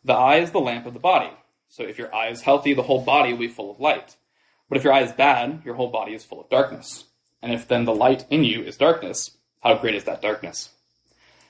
The 0.04 0.12
eye 0.12 0.36
is 0.36 0.52
the 0.52 0.60
lamp 0.60 0.86
of 0.86 0.94
the 0.94 1.00
body. 1.00 1.30
So 1.68 1.82
if 1.82 1.98
your 1.98 2.14
eye 2.14 2.28
is 2.28 2.42
healthy, 2.42 2.74
the 2.74 2.82
whole 2.82 3.02
body 3.02 3.32
will 3.32 3.40
be 3.40 3.48
full 3.48 3.70
of 3.70 3.80
light. 3.80 4.16
But 4.68 4.78
if 4.78 4.84
your 4.84 4.92
eye 4.92 5.02
is 5.02 5.12
bad, 5.12 5.62
your 5.64 5.74
whole 5.74 5.90
body 5.90 6.14
is 6.14 6.24
full 6.24 6.40
of 6.40 6.50
darkness. 6.50 7.04
And 7.42 7.52
if 7.52 7.68
then 7.68 7.84
the 7.84 7.94
light 7.94 8.26
in 8.30 8.44
you 8.44 8.62
is 8.62 8.76
darkness, 8.76 9.36
how 9.60 9.76
great 9.78 9.94
is 9.94 10.04
that 10.04 10.22
darkness? 10.22 10.70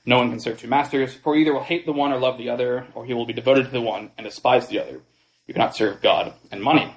No 0.05 0.17
one 0.17 0.29
can 0.29 0.39
serve 0.39 0.59
two 0.59 0.67
masters, 0.67 1.13
for 1.13 1.35
either 1.35 1.53
will 1.53 1.63
hate 1.63 1.85
the 1.85 1.91
one 1.91 2.13
or 2.13 2.19
love 2.19 2.37
the 2.37 2.49
other, 2.49 2.87
or 2.93 3.05
he 3.05 3.13
will 3.13 3.25
be 3.25 3.33
devoted 3.33 3.65
to 3.65 3.71
the 3.71 3.81
one 3.81 4.11
and 4.17 4.25
despise 4.25 4.67
the 4.67 4.79
other. 4.79 5.01
You 5.47 5.53
cannot 5.53 5.75
serve 5.75 6.01
God 6.01 6.33
and 6.51 6.61
money. 6.61 6.95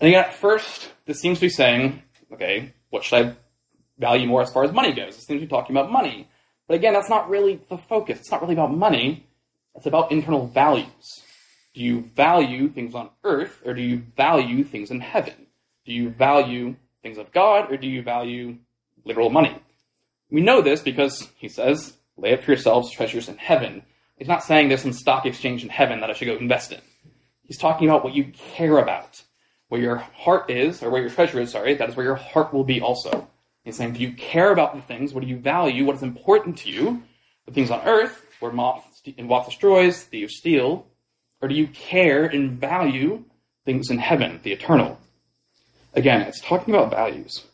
And 0.00 0.08
again, 0.08 0.24
at 0.24 0.34
first, 0.34 0.90
this 1.06 1.20
seems 1.20 1.38
to 1.38 1.46
be 1.46 1.50
saying, 1.50 2.02
okay, 2.32 2.74
what 2.90 3.04
should 3.04 3.26
I 3.26 3.36
value 3.98 4.28
more 4.28 4.42
as 4.42 4.52
far 4.52 4.64
as 4.64 4.72
money 4.72 4.92
goes? 4.92 5.16
This 5.16 5.26
seems 5.26 5.40
to 5.40 5.46
be 5.46 5.50
talking 5.50 5.76
about 5.76 5.90
money. 5.90 6.28
But 6.68 6.74
again, 6.74 6.92
that's 6.92 7.10
not 7.10 7.28
really 7.28 7.60
the 7.68 7.78
focus. 7.78 8.20
It's 8.20 8.30
not 8.30 8.40
really 8.40 8.54
about 8.54 8.72
money. 8.72 9.26
It's 9.74 9.86
about 9.86 10.12
internal 10.12 10.46
values. 10.46 11.23
Do 11.74 11.82
you 11.82 12.02
value 12.14 12.68
things 12.68 12.94
on 12.94 13.10
earth, 13.24 13.60
or 13.64 13.74
do 13.74 13.82
you 13.82 14.04
value 14.16 14.64
things 14.64 14.90
in 14.90 15.00
heaven? 15.00 15.34
Do 15.84 15.92
you 15.92 16.08
value 16.10 16.76
things 17.02 17.18
of 17.18 17.32
God, 17.32 17.70
or 17.70 17.76
do 17.76 17.88
you 17.88 18.02
value 18.02 18.56
literal 19.04 19.30
money? 19.30 19.60
We 20.30 20.40
know 20.40 20.62
this 20.62 20.80
because 20.80 21.28
he 21.36 21.48
says, 21.48 21.94
lay 22.16 22.32
up 22.32 22.44
for 22.44 22.52
yourselves 22.52 22.90
treasures 22.90 23.28
in 23.28 23.36
heaven. 23.36 23.82
He's 24.16 24.28
not 24.28 24.44
saying 24.44 24.68
there's 24.68 24.82
some 24.82 24.92
stock 24.92 25.26
exchange 25.26 25.64
in 25.64 25.68
heaven 25.68 26.00
that 26.00 26.10
I 26.10 26.12
should 26.12 26.26
go 26.26 26.36
invest 26.36 26.72
in. 26.72 26.80
He's 27.42 27.58
talking 27.58 27.88
about 27.88 28.04
what 28.04 28.14
you 28.14 28.32
care 28.54 28.78
about. 28.78 29.22
Where 29.68 29.80
your 29.80 29.96
heart 29.96 30.50
is, 30.50 30.82
or 30.82 30.90
where 30.90 31.00
your 31.00 31.10
treasure 31.10 31.40
is, 31.40 31.50
sorry, 31.50 31.74
that 31.74 31.88
is 31.88 31.96
where 31.96 32.06
your 32.06 32.14
heart 32.14 32.52
will 32.52 32.62
be 32.62 32.80
also. 32.80 33.28
He's 33.64 33.76
saying, 33.76 33.94
do 33.94 34.00
you 34.00 34.12
care 34.12 34.52
about 34.52 34.76
the 34.76 34.82
things? 34.82 35.12
What 35.12 35.22
do 35.22 35.26
you 35.26 35.38
value? 35.38 35.84
What 35.84 35.96
is 35.96 36.02
important 36.02 36.58
to 36.58 36.70
you? 36.70 37.02
The 37.46 37.52
things 37.52 37.70
on 37.70 37.80
earth, 37.80 38.24
where 38.38 38.52
moth 38.52 38.84
and 39.18 39.26
moth 39.26 39.46
destroys, 39.46 40.04
thieves 40.04 40.36
steal, 40.36 40.86
or 41.44 41.48
do 41.48 41.54
you 41.54 41.66
care 41.66 42.24
and 42.24 42.52
value 42.52 43.22
things 43.66 43.90
in 43.90 43.98
heaven, 43.98 44.40
the 44.42 44.52
eternal? 44.52 44.98
Again, 45.92 46.22
it's 46.22 46.40
talking 46.40 46.74
about 46.74 46.90
values. 46.90 47.44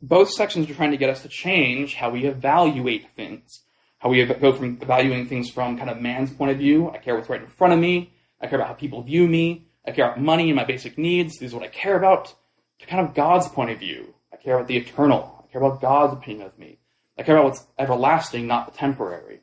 Both 0.00 0.30
sections 0.30 0.70
are 0.70 0.74
trying 0.74 0.92
to 0.92 0.96
get 0.96 1.10
us 1.10 1.22
to 1.22 1.28
change 1.28 1.96
how 1.96 2.10
we 2.10 2.26
evaluate 2.26 3.10
things. 3.16 3.62
How 3.98 4.10
we 4.10 4.24
go 4.24 4.52
from 4.52 4.78
evaluating 4.80 5.26
things 5.26 5.50
from 5.50 5.76
kind 5.76 5.90
of 5.90 6.00
man's 6.00 6.30
point 6.30 6.52
of 6.52 6.58
view. 6.58 6.88
I 6.90 6.98
care 6.98 7.16
what's 7.16 7.28
right 7.28 7.42
in 7.42 7.48
front 7.48 7.74
of 7.74 7.80
me. 7.80 8.12
I 8.40 8.46
care 8.46 8.60
about 8.60 8.68
how 8.68 8.74
people 8.74 9.02
view 9.02 9.26
me. 9.26 9.66
I 9.84 9.90
care 9.90 10.04
about 10.04 10.20
money 10.20 10.50
and 10.50 10.56
my 10.56 10.64
basic 10.64 10.96
needs. 10.96 11.36
These 11.36 11.52
are 11.52 11.56
what 11.56 11.66
I 11.66 11.72
care 11.72 11.96
about. 11.96 12.32
To 12.78 12.86
kind 12.86 13.04
of 13.04 13.12
God's 13.12 13.48
point 13.48 13.72
of 13.72 13.80
view. 13.80 14.14
I 14.32 14.36
care 14.36 14.54
about 14.54 14.68
the 14.68 14.76
eternal. 14.76 15.44
I 15.44 15.52
care 15.52 15.60
about 15.60 15.80
God's 15.80 16.12
opinion 16.12 16.46
of 16.46 16.56
me. 16.56 16.78
I 17.18 17.24
care 17.24 17.36
about 17.36 17.46
what's 17.46 17.66
everlasting, 17.76 18.46
not 18.46 18.70
the 18.70 18.78
temporary. 18.78 19.40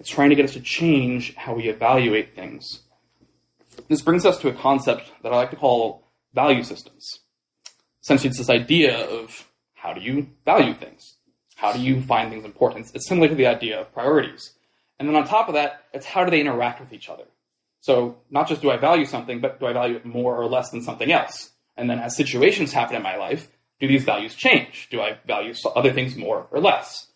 It's 0.00 0.08
trying 0.08 0.30
to 0.30 0.34
get 0.34 0.46
us 0.46 0.54
to 0.54 0.60
change 0.60 1.34
how 1.36 1.54
we 1.54 1.68
evaluate 1.68 2.34
things. 2.34 2.80
This 3.88 4.00
brings 4.00 4.24
us 4.24 4.38
to 4.38 4.48
a 4.48 4.54
concept 4.54 5.12
that 5.22 5.30
I 5.30 5.36
like 5.36 5.50
to 5.50 5.56
call 5.56 6.08
value 6.34 6.62
systems. 6.62 7.20
Essentially, 8.02 8.30
it's 8.30 8.38
this 8.38 8.48
idea 8.48 9.06
of 9.06 9.46
how 9.74 9.92
do 9.92 10.00
you 10.00 10.28
value 10.46 10.72
things? 10.72 11.16
How 11.54 11.72
do 11.72 11.80
you 11.80 12.00
find 12.00 12.30
things 12.30 12.46
important? 12.46 12.90
It's 12.94 13.06
similar 13.06 13.28
to 13.28 13.34
the 13.34 13.46
idea 13.46 13.78
of 13.82 13.92
priorities. 13.92 14.54
And 14.98 15.06
then 15.06 15.16
on 15.16 15.26
top 15.26 15.48
of 15.48 15.54
that, 15.54 15.84
it's 15.92 16.06
how 16.06 16.24
do 16.24 16.30
they 16.30 16.40
interact 16.40 16.80
with 16.80 16.94
each 16.94 17.10
other? 17.10 17.24
So 17.82 18.16
not 18.30 18.48
just 18.48 18.62
do 18.62 18.70
I 18.70 18.78
value 18.78 19.04
something, 19.04 19.40
but 19.40 19.60
do 19.60 19.66
I 19.66 19.74
value 19.74 19.96
it 19.96 20.06
more 20.06 20.34
or 20.34 20.46
less 20.46 20.70
than 20.70 20.82
something 20.82 21.12
else? 21.12 21.50
And 21.76 21.90
then 21.90 21.98
as 21.98 22.16
situations 22.16 22.72
happen 22.72 22.96
in 22.96 23.02
my 23.02 23.16
life, 23.16 23.50
do 23.78 23.86
these 23.86 24.04
values 24.04 24.34
change? 24.34 24.88
Do 24.90 25.02
I 25.02 25.18
value 25.26 25.52
other 25.76 25.92
things 25.92 26.16
more 26.16 26.46
or 26.50 26.60
less? 26.60 27.09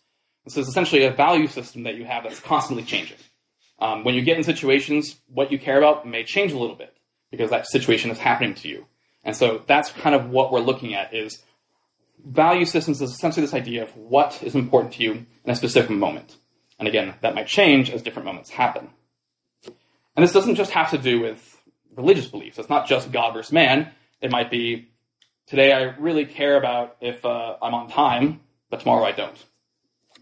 This 0.45 0.57
is 0.57 0.67
essentially 0.67 1.03
a 1.03 1.11
value 1.11 1.47
system 1.47 1.83
that 1.83 1.95
you 1.95 2.05
have 2.05 2.23
that's 2.23 2.39
constantly 2.39 2.83
changing. 2.83 3.17
Um, 3.79 4.03
when 4.03 4.15
you 4.15 4.21
get 4.21 4.37
in 4.37 4.43
situations, 4.43 5.19
what 5.27 5.51
you 5.51 5.59
care 5.59 5.77
about 5.77 6.07
may 6.07 6.23
change 6.23 6.53
a 6.53 6.57
little 6.57 6.75
bit 6.75 6.95
because 7.31 7.49
that 7.49 7.67
situation 7.67 8.11
is 8.11 8.19
happening 8.19 8.53
to 8.55 8.69
you. 8.69 8.85
And 9.23 9.35
so 9.35 9.63
that's 9.65 9.91
kind 9.91 10.15
of 10.15 10.29
what 10.29 10.51
we're 10.51 10.59
looking 10.59 10.93
at 10.93 11.13
is 11.13 11.41
value 12.23 12.65
systems 12.65 13.01
is 13.01 13.11
essentially 13.11 13.45
this 13.45 13.53
idea 13.53 13.83
of 13.83 13.95
what 13.97 14.41
is 14.43 14.55
important 14.55 14.93
to 14.93 15.03
you 15.03 15.11
in 15.11 15.51
a 15.51 15.55
specific 15.55 15.89
moment. 15.89 16.37
And 16.79 16.87
again, 16.87 17.15
that 17.21 17.35
might 17.35 17.47
change 17.47 17.89
as 17.89 18.01
different 18.01 18.25
moments 18.25 18.49
happen. 18.49 18.89
And 19.65 20.23
this 20.23 20.31
doesn't 20.31 20.55
just 20.55 20.71
have 20.71 20.91
to 20.91 20.97
do 20.97 21.19
with 21.19 21.61
religious 21.95 22.27
beliefs. 22.27 22.59
It's 22.59 22.69
not 22.69 22.87
just 22.87 23.11
God 23.11 23.33
versus 23.33 23.51
man. 23.51 23.91
It 24.21 24.31
might 24.31 24.51
be 24.51 24.89
today 25.47 25.73
I 25.73 25.95
really 25.97 26.25
care 26.25 26.55
about 26.57 26.97
if 27.01 27.25
uh, 27.25 27.57
I'm 27.61 27.73
on 27.73 27.89
time, 27.89 28.41
but 28.69 28.79
tomorrow 28.79 29.03
I 29.03 29.11
don't. 29.11 29.37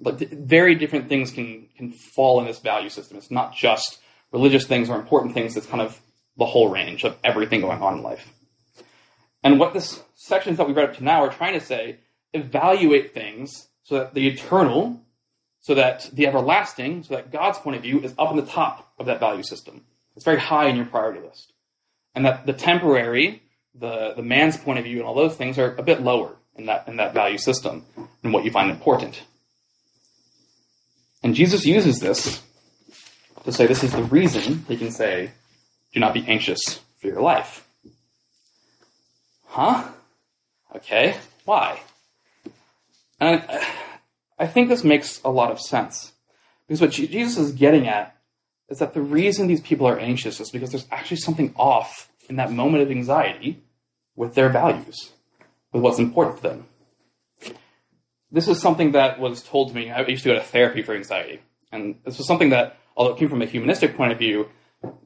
But 0.03 0.19
very 0.19 0.75
different 0.75 1.07
things 1.09 1.31
can 1.31 1.67
can 1.77 1.91
fall 1.91 2.39
in 2.39 2.45
this 2.45 2.59
value 2.59 2.89
system. 2.89 3.17
It's 3.17 3.31
not 3.31 3.55
just 3.55 3.99
religious 4.31 4.67
things 4.67 4.89
or 4.89 4.95
important 4.95 5.33
things. 5.33 5.55
It's 5.55 5.67
kind 5.67 5.81
of 5.81 5.99
the 6.37 6.45
whole 6.45 6.69
range 6.69 7.03
of 7.03 7.15
everything 7.23 7.61
going 7.61 7.81
on 7.81 7.97
in 7.97 8.03
life. 8.03 8.33
And 9.43 9.59
what 9.59 9.73
this 9.73 10.01
sections 10.15 10.57
that 10.57 10.67
we've 10.67 10.75
read 10.75 10.89
up 10.89 10.97
to 10.97 11.03
now 11.03 11.23
are 11.23 11.31
trying 11.31 11.53
to 11.53 11.65
say, 11.65 11.99
evaluate 12.33 13.13
things 13.13 13.67
so 13.83 13.99
that 13.99 14.13
the 14.13 14.27
eternal, 14.27 15.01
so 15.59 15.75
that 15.75 16.09
the 16.13 16.27
everlasting, 16.27 17.03
so 17.03 17.15
that 17.15 17.31
God's 17.31 17.59
point 17.59 17.75
of 17.75 17.83
view 17.83 17.99
is 18.01 18.13
up 18.17 18.31
in 18.31 18.37
the 18.37 18.45
top 18.45 18.93
of 18.97 19.05
that 19.05 19.19
value 19.19 19.43
system. 19.43 19.83
It's 20.15 20.25
very 20.25 20.39
high 20.39 20.67
in 20.67 20.75
your 20.75 20.85
priority 20.85 21.21
list. 21.21 21.53
And 22.15 22.25
that 22.25 22.45
the 22.45 22.53
temporary, 22.53 23.43
the, 23.75 24.13
the 24.15 24.21
man's 24.21 24.57
point 24.57 24.79
of 24.79 24.85
view 24.85 24.97
and 24.97 25.05
all 25.05 25.15
those 25.15 25.35
things 25.35 25.57
are 25.57 25.75
a 25.75 25.83
bit 25.83 26.01
lower 26.01 26.35
in 26.55 26.67
that 26.67 26.87
in 26.87 26.97
that 26.97 27.13
value 27.13 27.37
system 27.37 27.83
and 28.23 28.31
what 28.31 28.43
you 28.43 28.51
find 28.51 28.69
important. 28.69 29.23
And 31.23 31.33
Jesus 31.33 31.65
uses 31.65 31.99
this 31.99 32.41
to 33.45 33.51
say 33.51 33.65
this 33.65 33.83
is 33.83 33.93
the 33.93 34.03
reason 34.03 34.65
he 34.67 34.77
can 34.77 34.91
say, 34.91 35.31
do 35.93 35.99
not 35.99 36.13
be 36.13 36.25
anxious 36.27 36.81
for 36.99 37.07
your 37.07 37.21
life. 37.21 37.65
Huh? 39.45 39.87
Okay, 40.75 41.15
why? 41.45 41.79
And 43.19 43.43
I- 44.39 44.47
think 44.47 44.67
this 44.67 44.83
makes 44.83 45.21
a 45.23 45.29
lot 45.29 45.51
of 45.51 45.59
sense. 45.59 46.11
Because 46.67 46.81
what 46.81 46.91
Jesus 46.91 47.37
is 47.37 47.51
getting 47.53 47.87
at 47.87 48.15
is 48.69 48.79
that 48.79 48.93
the 48.93 49.01
reason 49.01 49.47
these 49.47 49.61
people 49.61 49.87
are 49.87 49.97
anxious 49.97 50.39
is 50.39 50.51
because 50.51 50.71
there's 50.71 50.87
actually 50.91 51.17
something 51.17 51.53
off 51.55 52.09
in 52.29 52.35
that 52.35 52.51
moment 52.51 52.83
of 52.83 52.91
anxiety 52.91 53.61
with 54.15 54.35
their 54.35 54.49
values, 54.49 55.11
with 55.71 55.81
what's 55.81 55.99
important 55.99 56.37
to 56.37 56.43
them. 56.43 56.65
This 58.33 58.47
is 58.47 58.59
something 58.59 58.93
that 58.93 59.19
was 59.19 59.43
told 59.43 59.69
to 59.69 59.75
me. 59.75 59.91
I 59.91 60.01
used 60.07 60.23
to 60.23 60.29
go 60.29 60.35
to 60.35 60.41
therapy 60.41 60.81
for 60.81 60.95
anxiety. 60.95 61.39
And 61.71 61.99
this 62.03 62.17
was 62.17 62.25
something 62.25 62.49
that, 62.49 62.77
although 62.97 63.13
it 63.13 63.19
came 63.19 63.29
from 63.29 63.43
a 63.43 63.45
humanistic 63.45 63.95
point 63.95 64.11
of 64.11 64.17
view, 64.17 64.49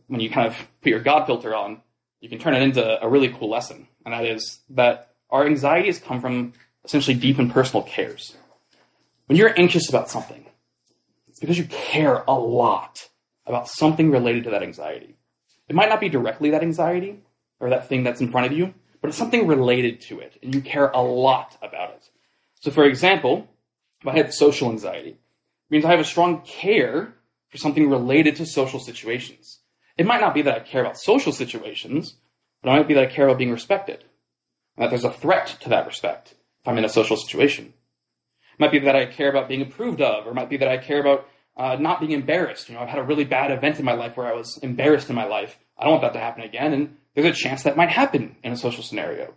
when 0.08 0.22
you 0.22 0.30
kind 0.30 0.48
of 0.48 0.56
put 0.82 0.90
your 0.90 1.02
God 1.02 1.26
filter 1.26 1.54
on, 1.54 1.82
you 2.22 2.30
can 2.30 2.40
turn 2.40 2.56
it 2.56 2.62
into 2.62 3.04
a 3.04 3.08
really 3.08 3.28
cool 3.28 3.50
lesson. 3.50 3.90
And 4.06 4.14
that 4.14 4.26
is 4.26 4.62
that 4.70 5.10
our 5.30 5.46
anxieties 5.46 6.00
come 6.00 6.22
from 6.22 6.54
essentially 6.86 7.18
deep 7.18 7.38
and 7.38 7.52
personal 7.52 7.84
cares. 7.84 8.38
When 9.26 9.38
you're 9.38 9.60
anxious 9.60 9.90
about 9.90 10.10
something, 10.10 10.46
it's 11.28 11.42
because 11.42 11.58
you 11.58 11.66
care 11.66 12.24
a 12.30 12.34
lot 12.34 13.10
about 13.46 13.68
something 13.68 14.10
related 14.10 14.46
to 14.46 14.52
that 14.52 14.64
anxiety. 14.64 15.18
It 15.68 15.76
might 15.76 15.90
not 15.90 16.00
be 16.00 16.08
directly 16.08 16.52
that 16.52 16.62
anxiety 16.62 17.20
or 17.60 17.72
that 17.72 17.90
thing 17.90 18.04
that's 18.04 18.22
in 18.22 18.32
front 18.32 18.48
of 18.48 18.54
you, 18.54 18.74
but 19.02 19.10
it's 19.10 19.18
something 19.18 19.48
related 19.48 20.00
to 20.02 20.22
it, 20.22 20.38
and 20.42 20.56
you 20.56 20.62
care 20.62 20.88
a 20.92 21.02
lot 21.02 21.58
about 21.62 21.90
it. 21.90 22.10
So, 22.68 22.74
for 22.74 22.84
example, 22.84 23.48
if 24.02 24.08
I 24.10 24.18
have 24.18 24.34
social 24.34 24.70
anxiety, 24.70 25.12
it 25.12 25.18
means 25.70 25.86
I 25.86 25.92
have 25.92 26.02
a 26.02 26.04
strong 26.04 26.42
care 26.42 27.14
for 27.48 27.58
something 27.58 27.90
related 27.90 28.36
to 28.36 28.46
social 28.46 28.82
situations. 28.82 29.60
It 29.98 30.06
might 30.06 30.20
not 30.20 30.34
be 30.34 30.42
that 30.42 30.54
I 30.54 30.60
care 30.60 30.82
about 30.82 31.00
social 31.00 31.32
situations, 31.32 32.16
but 32.62 32.70
it 32.70 32.74
might 32.74 32.88
be 32.90 32.94
that 32.96 33.04
I 33.04 33.06
care 33.06 33.26
about 33.26 33.38
being 33.38 33.54
respected, 33.54 34.04
and 34.76 34.84
that 34.84 34.90
there's 34.90 35.06
a 35.06 35.14
threat 35.14 35.56
to 35.62 35.70
that 35.70 35.88
respect 35.88 36.36
if 36.60 36.68
I'm 36.68 36.78
in 36.78 36.84
a 36.84 36.90
social 36.90 37.16
situation. 37.16 37.68
It 37.68 38.60
might 38.60 38.74
be 38.74 38.80
that 38.80 38.98
I 38.98 39.06
care 39.06 39.30
about 39.30 39.48
being 39.48 39.62
approved 39.62 40.02
of, 40.02 40.28
or 40.28 40.32
it 40.32 40.36
might 40.36 40.50
be 40.50 40.58
that 40.58 40.68
I 40.68 40.78
care 40.78 41.00
about 41.00 41.30
uh, 41.56 41.78
not 41.80 42.02
being 42.02 42.12
embarrassed. 42.12 42.68
You 42.68 42.76
know, 42.76 42.82
I've 42.82 42.90
had 42.90 43.00
a 43.00 43.04
really 43.04 43.24
bad 43.24 43.50
event 43.50 43.80
in 43.80 43.86
my 43.86 43.94
life 43.94 44.18
where 44.18 44.28
I 44.28 44.36
was 44.36 44.58
embarrassed 44.58 45.10
in 45.10 45.16
my 45.16 45.26
life. 45.26 45.58
I 45.78 45.86
don't 45.86 45.92
want 45.92 46.02
that 46.02 46.20
to 46.20 46.20
happen 46.20 46.44
again, 46.44 46.74
and 46.74 46.98
there's 47.16 47.28
a 47.28 47.32
chance 47.32 47.64
that 47.64 47.78
might 47.78 47.92
happen 47.92 48.36
in 48.44 48.52
a 48.52 48.58
social 48.58 48.84
scenario. 48.84 49.36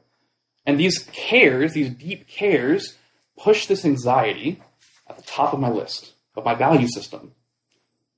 And 0.66 0.80
these 0.80 0.98
cares, 1.12 1.74
these 1.74 1.90
deep 1.90 2.26
cares, 2.26 2.96
push 3.42 3.66
this 3.66 3.84
anxiety 3.84 4.62
at 5.08 5.16
the 5.16 5.22
top 5.22 5.52
of 5.52 5.60
my 5.60 5.70
list 5.70 6.12
of 6.36 6.44
my 6.44 6.54
value 6.54 6.88
system. 6.88 7.32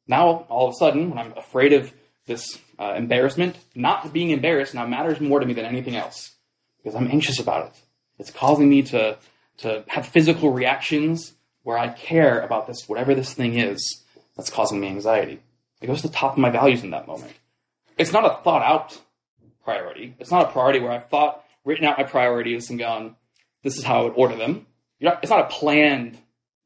Now, 0.06 0.46
all 0.48 0.68
of 0.68 0.74
a 0.74 0.76
sudden, 0.76 1.10
when 1.10 1.18
I'm 1.18 1.32
afraid 1.36 1.72
of 1.72 1.92
this 2.26 2.58
uh, 2.78 2.94
embarrassment, 2.96 3.56
not 3.74 4.12
being 4.12 4.30
embarrassed 4.30 4.74
now 4.74 4.86
matters 4.86 5.20
more 5.20 5.40
to 5.40 5.46
me 5.46 5.54
than 5.54 5.64
anything 5.64 5.96
else 5.96 6.32
because 6.78 6.94
I'm 6.94 7.10
anxious 7.10 7.38
about 7.38 7.66
it. 7.66 7.72
It's 8.18 8.30
causing 8.30 8.68
me 8.68 8.82
to 8.82 9.18
to 9.58 9.84
have 9.88 10.06
physical 10.06 10.50
reactions 10.50 11.34
where 11.62 11.78
I 11.78 11.88
care 11.88 12.40
about 12.40 12.66
this, 12.66 12.88
whatever 12.88 13.14
this 13.14 13.34
thing 13.34 13.58
is 13.58 14.02
that's 14.36 14.50
causing 14.50 14.80
me 14.80 14.88
anxiety. 14.88 15.40
It 15.80 15.86
goes 15.86 16.02
to 16.02 16.08
the 16.08 16.14
top 16.14 16.32
of 16.32 16.38
my 16.38 16.50
values 16.50 16.82
in 16.82 16.90
that 16.90 17.06
moment. 17.06 17.32
It's 17.98 18.12
not 18.12 18.24
a 18.24 18.42
thought 18.42 18.62
out 18.62 19.00
priority. 19.64 20.16
It's 20.18 20.30
not 20.30 20.48
a 20.48 20.52
priority 20.52 20.80
where 20.80 20.90
I've 20.90 21.08
thought, 21.08 21.44
written 21.64 21.84
out 21.84 21.98
my 21.98 22.04
priorities 22.04 22.70
and 22.70 22.78
gone, 22.78 23.16
this 23.62 23.76
is 23.78 23.84
how 23.84 24.00
I 24.00 24.04
would 24.04 24.14
order 24.14 24.34
them. 24.34 24.66
Not, 25.02 25.18
it's 25.22 25.30
not 25.30 25.46
a 25.46 25.48
planned 25.48 26.18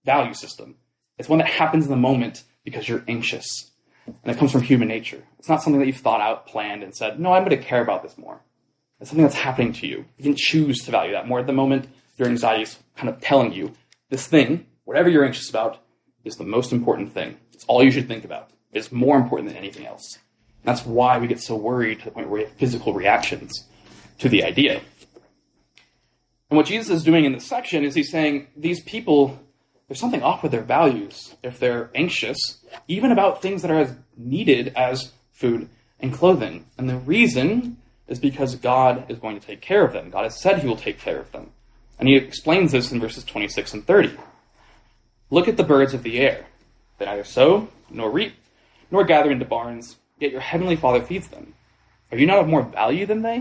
value 0.04 0.34
system. 0.34 0.76
It's 1.18 1.28
one 1.28 1.38
that 1.38 1.48
happens 1.48 1.84
in 1.84 1.90
the 1.90 1.96
moment 1.96 2.44
because 2.64 2.88
you're 2.88 3.04
anxious. 3.08 3.46
And 4.06 4.34
it 4.34 4.38
comes 4.38 4.52
from 4.52 4.62
human 4.62 4.88
nature. 4.88 5.22
It's 5.38 5.48
not 5.48 5.62
something 5.62 5.80
that 5.80 5.86
you've 5.86 5.96
thought 5.96 6.20
out, 6.20 6.46
planned, 6.46 6.82
and 6.82 6.94
said, 6.94 7.18
no, 7.18 7.32
I'm 7.32 7.44
going 7.44 7.58
to 7.58 7.64
care 7.64 7.82
about 7.82 8.02
this 8.02 8.16
more. 8.16 8.40
It's 9.00 9.10
something 9.10 9.24
that's 9.24 9.34
happening 9.34 9.72
to 9.74 9.86
you. 9.86 10.04
You 10.16 10.24
can 10.24 10.36
choose 10.36 10.84
to 10.84 10.90
value 10.90 11.12
that 11.12 11.26
more 11.26 11.40
at 11.40 11.46
the 11.46 11.52
moment. 11.52 11.88
Your 12.16 12.28
anxiety 12.28 12.62
is 12.62 12.78
kind 12.96 13.08
of 13.08 13.20
telling 13.20 13.52
you 13.52 13.72
this 14.10 14.26
thing, 14.26 14.66
whatever 14.84 15.08
you're 15.08 15.24
anxious 15.24 15.50
about, 15.50 15.78
is 16.24 16.36
the 16.36 16.44
most 16.44 16.72
important 16.72 17.12
thing. 17.12 17.36
It's 17.52 17.64
all 17.64 17.82
you 17.82 17.90
should 17.90 18.08
think 18.08 18.24
about. 18.24 18.50
It's 18.72 18.92
more 18.92 19.16
important 19.16 19.48
than 19.48 19.58
anything 19.58 19.86
else. 19.86 20.18
That's 20.64 20.84
why 20.84 21.18
we 21.18 21.26
get 21.26 21.40
so 21.40 21.56
worried 21.56 22.00
to 22.00 22.04
the 22.06 22.10
point 22.10 22.28
where 22.28 22.40
we 22.40 22.44
have 22.44 22.52
physical 22.54 22.92
reactions 22.92 23.64
to 24.18 24.28
the 24.28 24.44
idea. 24.44 24.80
And 26.50 26.56
what 26.56 26.66
Jesus 26.66 26.90
is 26.90 27.04
doing 27.04 27.24
in 27.24 27.32
this 27.32 27.46
section 27.46 27.84
is 27.84 27.94
he's 27.94 28.10
saying 28.10 28.46
these 28.56 28.80
people, 28.80 29.38
there's 29.88 29.98
something 29.98 30.22
off 30.22 30.42
with 30.42 30.52
their 30.52 30.62
values 30.62 31.34
if 31.42 31.58
they're 31.58 31.90
anxious, 31.94 32.58
even 32.86 33.10
about 33.10 33.42
things 33.42 33.62
that 33.62 33.70
are 33.70 33.80
as 33.80 33.94
needed 34.16 34.72
as 34.76 35.12
food 35.32 35.68
and 36.00 36.12
clothing. 36.12 36.66
And 36.78 36.88
the 36.88 36.98
reason 36.98 37.78
is 38.06 38.20
because 38.20 38.54
God 38.54 39.06
is 39.08 39.18
going 39.18 39.38
to 39.40 39.46
take 39.46 39.60
care 39.60 39.84
of 39.84 39.92
them. 39.92 40.10
God 40.10 40.22
has 40.22 40.40
said 40.40 40.60
he 40.60 40.68
will 40.68 40.76
take 40.76 40.98
care 40.98 41.18
of 41.18 41.32
them. 41.32 41.50
And 41.98 42.08
he 42.08 42.16
explains 42.16 42.72
this 42.72 42.92
in 42.92 43.00
verses 43.00 43.24
26 43.24 43.74
and 43.74 43.86
30. 43.86 44.16
Look 45.30 45.48
at 45.48 45.56
the 45.56 45.64
birds 45.64 45.94
of 45.94 46.02
the 46.02 46.18
air. 46.18 46.46
They 46.98 47.06
neither 47.06 47.24
sow, 47.24 47.68
nor 47.90 48.10
reap, 48.10 48.34
nor 48.90 49.04
gather 49.04 49.30
into 49.30 49.44
barns, 49.44 49.96
yet 50.20 50.30
your 50.30 50.40
heavenly 50.40 50.76
Father 50.76 51.02
feeds 51.02 51.28
them. 51.28 51.54
Are 52.12 52.18
you 52.18 52.26
not 52.26 52.38
of 52.38 52.48
more 52.48 52.62
value 52.62 53.06
than 53.06 53.22
they? 53.22 53.36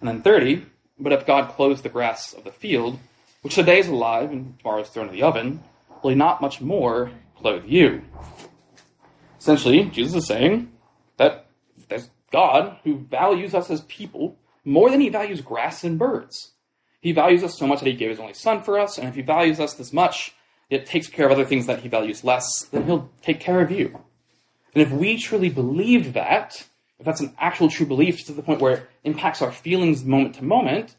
And 0.00 0.08
then 0.08 0.22
30, 0.22 0.64
but 0.98 1.12
if 1.12 1.26
God 1.26 1.50
clothes 1.50 1.82
the 1.82 1.88
grass 1.88 2.32
of 2.32 2.44
the 2.44 2.52
field, 2.52 2.98
which 3.42 3.54
today 3.54 3.78
is 3.78 3.88
alive 3.88 4.30
and 4.30 4.58
tomorrow 4.58 4.82
is 4.82 4.88
thrown 4.88 5.06
into 5.06 5.16
the 5.16 5.22
oven, 5.22 5.62
will 6.02 6.10
he 6.10 6.16
not 6.16 6.40
much 6.40 6.60
more 6.60 7.10
clothe 7.36 7.64
you? 7.66 8.02
Essentially, 9.38 9.84
Jesus 9.84 10.16
is 10.16 10.26
saying 10.26 10.72
that 11.16 11.46
there's 11.88 12.10
God 12.30 12.78
who 12.84 12.96
values 12.96 13.54
us 13.54 13.70
as 13.70 13.80
people 13.82 14.36
more 14.64 14.90
than 14.90 15.00
he 15.00 15.08
values 15.08 15.40
grass 15.40 15.84
and 15.84 15.98
birds. 15.98 16.52
He 17.00 17.12
values 17.12 17.44
us 17.44 17.56
so 17.56 17.66
much 17.66 17.80
that 17.80 17.88
he 17.88 17.94
gave 17.94 18.10
his 18.10 18.18
only 18.18 18.34
son 18.34 18.62
for 18.62 18.78
us, 18.78 18.98
and 18.98 19.08
if 19.08 19.14
he 19.14 19.22
values 19.22 19.60
us 19.60 19.74
this 19.74 19.92
much, 19.92 20.34
it 20.68 20.84
takes 20.84 21.06
care 21.06 21.26
of 21.26 21.32
other 21.32 21.44
things 21.44 21.66
that 21.66 21.80
he 21.80 21.88
values 21.88 22.24
less, 22.24 22.64
then 22.64 22.84
he'll 22.84 23.08
take 23.22 23.40
care 23.40 23.60
of 23.60 23.70
you. 23.70 23.98
And 24.74 24.82
if 24.82 24.90
we 24.90 25.16
truly 25.16 25.48
believe 25.48 26.12
that, 26.12 26.66
if 26.98 27.06
that's 27.06 27.20
an 27.20 27.34
actual 27.38 27.68
true 27.68 27.86
belief 27.86 28.24
to 28.26 28.32
the 28.32 28.42
point 28.42 28.60
where 28.60 28.74
it 28.74 28.90
impacts 29.04 29.40
our 29.40 29.52
feelings 29.52 30.04
moment 30.04 30.34
to 30.36 30.44
moment, 30.44 30.96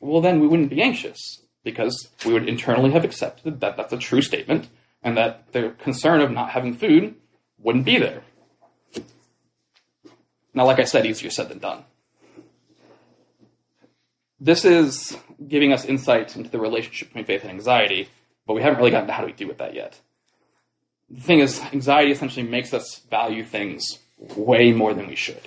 well, 0.00 0.20
then 0.20 0.40
we 0.40 0.46
wouldn't 0.46 0.70
be 0.70 0.82
anxious 0.82 1.42
because 1.64 2.08
we 2.26 2.32
would 2.32 2.48
internally 2.48 2.90
have 2.90 3.04
accepted 3.04 3.60
that 3.60 3.76
that's 3.76 3.92
a 3.92 3.98
true 3.98 4.20
statement 4.20 4.68
and 5.02 5.16
that 5.16 5.52
the 5.52 5.70
concern 5.78 6.20
of 6.20 6.30
not 6.30 6.50
having 6.50 6.74
food 6.74 7.14
wouldn't 7.58 7.84
be 7.84 7.98
there. 7.98 8.22
Now, 10.54 10.66
like 10.66 10.80
I 10.80 10.84
said, 10.84 11.06
easier 11.06 11.30
said 11.30 11.48
than 11.48 11.58
done. 11.58 11.84
This 14.38 14.64
is 14.64 15.16
giving 15.46 15.72
us 15.72 15.84
insight 15.84 16.36
into 16.36 16.50
the 16.50 16.58
relationship 16.58 17.08
between 17.08 17.24
faith 17.24 17.42
and 17.42 17.50
anxiety, 17.50 18.08
but 18.46 18.54
we 18.54 18.62
haven't 18.62 18.78
really 18.78 18.90
gotten 18.90 19.06
to 19.06 19.12
how 19.12 19.20
do 19.20 19.26
we 19.26 19.32
do 19.32 19.46
with 19.46 19.58
that 19.58 19.74
yet. 19.74 19.98
The 21.08 21.20
thing 21.20 21.38
is, 21.38 21.60
anxiety 21.72 22.10
essentially 22.10 22.46
makes 22.46 22.74
us 22.74 23.00
value 23.08 23.44
things 23.44 23.98
way 24.36 24.72
more 24.72 24.94
than 24.94 25.06
we 25.06 25.16
should. 25.16 25.40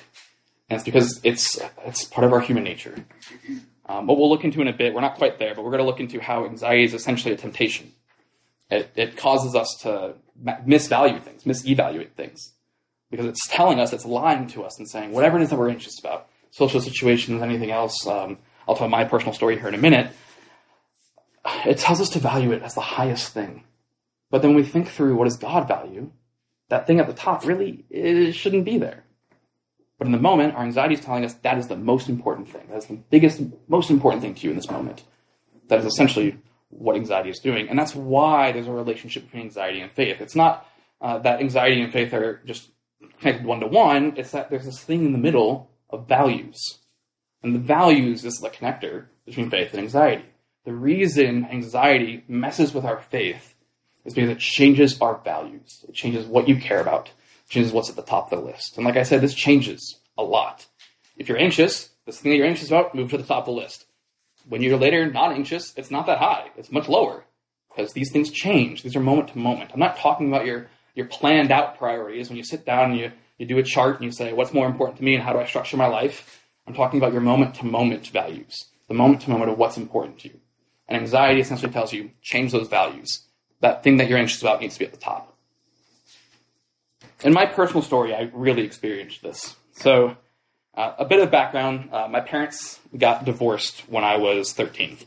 And 0.69 0.77
it's 0.77 0.83
because 0.83 1.19
it's 1.23 1.59
it's 1.85 2.05
part 2.05 2.25
of 2.25 2.33
our 2.33 2.39
human 2.39 2.63
nature. 2.63 3.05
Um, 3.87 4.07
what 4.07 4.17
we'll 4.17 4.29
look 4.29 4.43
into 4.43 4.61
in 4.61 4.67
a 4.67 4.73
bit, 4.73 4.93
we're 4.93 5.01
not 5.01 5.15
quite 5.15 5.37
there, 5.37 5.53
but 5.53 5.63
we're 5.63 5.69
going 5.69 5.83
to 5.83 5.85
look 5.85 5.99
into 5.99 6.19
how 6.19 6.45
anxiety 6.45 6.83
is 6.83 6.93
essentially 6.93 7.33
a 7.33 7.37
temptation. 7.37 7.93
It, 8.71 8.89
it 8.95 9.15
causes 9.15 9.53
us 9.53 9.77
to 9.81 10.15
misvalue 10.43 11.21
things, 11.21 11.43
misevaluate 11.43 12.13
things, 12.13 12.53
because 13.11 13.27
it's 13.27 13.47
telling 13.47 13.79
us, 13.79 13.93
it's 13.93 14.05
lying 14.05 14.47
to 14.47 14.63
us 14.63 14.79
and 14.79 14.89
saying 14.89 15.11
whatever 15.11 15.37
it 15.37 15.43
is 15.43 15.51
that 15.51 15.59
we're 15.59 15.69
anxious 15.69 15.99
about, 15.99 16.27
social 16.49 16.81
situations, 16.81 17.43
anything 17.43 17.69
else. 17.69 18.07
Um, 18.07 18.39
I'll 18.67 18.75
tell 18.75 18.89
my 18.89 19.03
personal 19.03 19.33
story 19.33 19.59
here 19.59 19.67
in 19.67 19.75
a 19.75 19.79
minute. 19.79 20.11
It 21.63 21.77
tells 21.77 22.01
us 22.01 22.09
to 22.09 22.19
value 22.19 22.51
it 22.53 22.63
as 22.63 22.73
the 22.73 22.81
highest 22.81 23.33
thing. 23.33 23.65
But 24.31 24.41
then 24.41 24.55
we 24.55 24.63
think 24.63 24.89
through 24.89 25.15
what 25.15 25.25
does 25.25 25.37
God 25.37 25.67
value, 25.67 26.09
that 26.69 26.87
thing 26.87 26.99
at 26.99 27.07
the 27.07 27.13
top 27.13 27.45
really 27.45 27.85
it 27.89 28.33
shouldn't 28.33 28.65
be 28.65 28.77
there. 28.77 29.03
But 29.97 30.07
in 30.07 30.11
the 30.11 30.19
moment, 30.19 30.55
our 30.55 30.63
anxiety 30.63 30.95
is 30.95 30.99
telling 30.99 31.23
us 31.23 31.33
that 31.35 31.57
is 31.57 31.67
the 31.67 31.77
most 31.77 32.09
important 32.09 32.49
thing. 32.49 32.67
That's 32.69 32.87
the 32.87 32.95
biggest, 32.95 33.41
most 33.67 33.89
important 33.89 34.21
thing 34.21 34.35
to 34.35 34.41
you 34.41 34.49
in 34.49 34.57
this 34.57 34.69
moment. 34.69 35.03
That 35.69 35.79
is 35.79 35.85
essentially 35.85 36.37
what 36.69 36.97
anxiety 36.97 37.29
is 37.29 37.39
doing. 37.39 37.69
And 37.69 37.79
that's 37.79 37.95
why 37.95 38.51
there's 38.51 38.67
a 38.67 38.73
relationship 38.73 39.25
between 39.25 39.43
anxiety 39.43 39.79
and 39.79 39.91
faith. 39.91 40.19
It's 40.19 40.35
not 40.35 40.67
uh, 40.99 41.19
that 41.19 41.39
anxiety 41.39 41.81
and 41.81 41.93
faith 41.93 42.13
are 42.13 42.41
just 42.45 42.69
connected 43.19 43.45
one 43.45 43.59
to 43.61 43.67
one, 43.67 44.13
it's 44.17 44.31
that 44.31 44.49
there's 44.49 44.65
this 44.65 44.79
thing 44.79 45.05
in 45.05 45.11
the 45.11 45.17
middle 45.17 45.69
of 45.89 46.07
values. 46.07 46.79
And 47.41 47.55
the 47.55 47.59
values 47.59 48.25
is 48.25 48.35
the 48.39 48.49
connector 48.49 49.05
between 49.25 49.49
faith 49.49 49.71
and 49.71 49.81
anxiety. 49.81 50.25
The 50.65 50.73
reason 50.73 51.45
anxiety 51.45 52.23
messes 52.27 52.73
with 52.73 52.85
our 52.85 52.99
faith 52.99 53.54
is 54.05 54.13
because 54.13 54.29
it 54.29 54.39
changes 54.39 55.01
our 55.01 55.19
values. 55.23 55.83
It 55.87 55.93
changes 55.93 56.25
what 56.25 56.47
you 56.47 56.55
care 56.57 56.79
about, 56.79 57.07
it 57.07 57.49
changes 57.49 57.71
what's 57.71 57.89
at 57.89 57.95
the 57.95 58.01
top 58.01 58.31
of 58.31 58.39
the 58.39 58.45
list. 58.45 58.77
And 58.77 58.85
like 58.85 58.97
I 58.97 59.03
said, 59.03 59.21
this 59.21 59.33
changes 59.33 59.99
a 60.17 60.23
lot. 60.23 60.65
If 61.17 61.27
you're 61.29 61.37
anxious, 61.37 61.89
this 62.05 62.19
thing 62.19 62.31
that 62.31 62.37
you're 62.37 62.47
anxious 62.47 62.67
about, 62.67 62.95
move 62.95 63.09
to 63.11 63.17
the 63.17 63.23
top 63.23 63.47
of 63.47 63.55
the 63.55 63.61
list. 63.61 63.85
When 64.47 64.61
you're 64.61 64.77
later 64.77 65.09
not 65.11 65.31
anxious, 65.31 65.73
it's 65.75 65.91
not 65.91 66.05
that 66.05 66.19
high. 66.19 66.49
It's 66.55 66.71
much 66.71 66.87
lower 66.87 67.25
because 67.69 67.93
these 67.93 68.11
things 68.11 68.29
change. 68.29 68.83
These 68.83 68.95
are 68.95 68.99
moment 68.99 69.29
to 69.29 69.37
moment. 69.39 69.71
I'm 69.73 69.79
not 69.79 69.97
talking 69.97 70.27
about 70.27 70.45
your 70.45 70.67
your 70.95 71.05
planned 71.05 71.51
out 71.51 71.77
priorities 71.77 72.29
when 72.29 72.37
you 72.37 72.43
sit 72.43 72.65
down 72.65 72.91
and 72.91 72.99
you, 72.99 73.11
you 73.37 73.45
do 73.45 73.57
a 73.57 73.63
chart 73.63 73.95
and 73.95 74.05
you 74.05 74.11
say, 74.11 74.33
what's 74.33 74.53
more 74.53 74.65
important 74.65 74.97
to 74.97 75.03
me 75.03 75.13
and 75.13 75.23
how 75.23 75.33
do 75.33 75.39
I 75.39 75.45
structure 75.45 75.77
my 75.77 75.87
life? 75.87 76.41
I'm 76.65 76.73
talking 76.73 76.99
about 76.99 77.11
your 77.11 77.21
moment 77.21 77.55
to 77.55 77.65
moment 77.65 78.07
values, 78.07 78.65
the 78.87 78.93
moment 78.93 79.21
to 79.21 79.29
moment 79.29 79.51
of 79.51 79.57
what's 79.57 79.77
important 79.77 80.19
to 80.19 80.29
you. 80.29 80.39
And 80.87 80.99
anxiety 80.99 81.41
essentially 81.41 81.71
tells 81.71 81.93
you, 81.93 82.11
change 82.21 82.51
those 82.51 82.67
values. 82.67 83.21
That 83.65 83.81
thing 83.81 83.97
that 83.97 84.07
you're 84.07 84.19
anxious 84.19 84.43
about 84.43 84.61
needs 84.61 84.75
to 84.75 84.79
be 84.81 84.85
at 84.85 84.91
the 84.91 84.99
top. 84.99 85.35
In 87.23 87.33
my 87.33 87.47
personal 87.47 87.81
story, 87.81 88.13
I 88.13 88.29
really 88.31 88.61
experienced 88.61 89.23
this. 89.23 89.55
So, 89.73 90.15
uh, 90.75 90.93
a 90.99 91.05
bit 91.05 91.19
of 91.19 91.31
background 91.31 91.89
uh, 91.91 92.07
my 92.07 92.19
parents 92.19 92.79
got 92.95 93.25
divorced 93.25 93.79
when 93.89 94.03
I 94.03 94.17
was 94.17 94.53
13. 94.53 94.99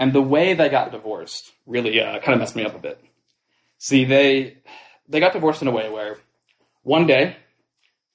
And 0.00 0.12
the 0.12 0.20
way 0.20 0.54
they 0.54 0.68
got 0.68 0.90
divorced 0.90 1.52
really 1.64 2.00
uh, 2.00 2.18
kind 2.18 2.34
of 2.34 2.40
messed 2.40 2.56
me 2.56 2.64
up 2.64 2.74
a 2.74 2.80
bit. 2.80 3.00
See, 3.78 4.04
they 4.04 4.56
they 5.08 5.20
got 5.20 5.32
divorced 5.32 5.62
in 5.62 5.68
a 5.68 5.70
way 5.70 5.88
where 5.88 6.18
one 6.82 7.06
day, 7.06 7.36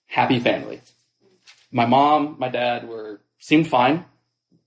happy 0.07 0.41
family. 0.41 0.81
My 1.71 1.85
mom, 1.85 2.35
my 2.39 2.49
dad 2.49 2.89
were 2.89 3.21
seemed 3.39 3.69
fine. 3.69 4.03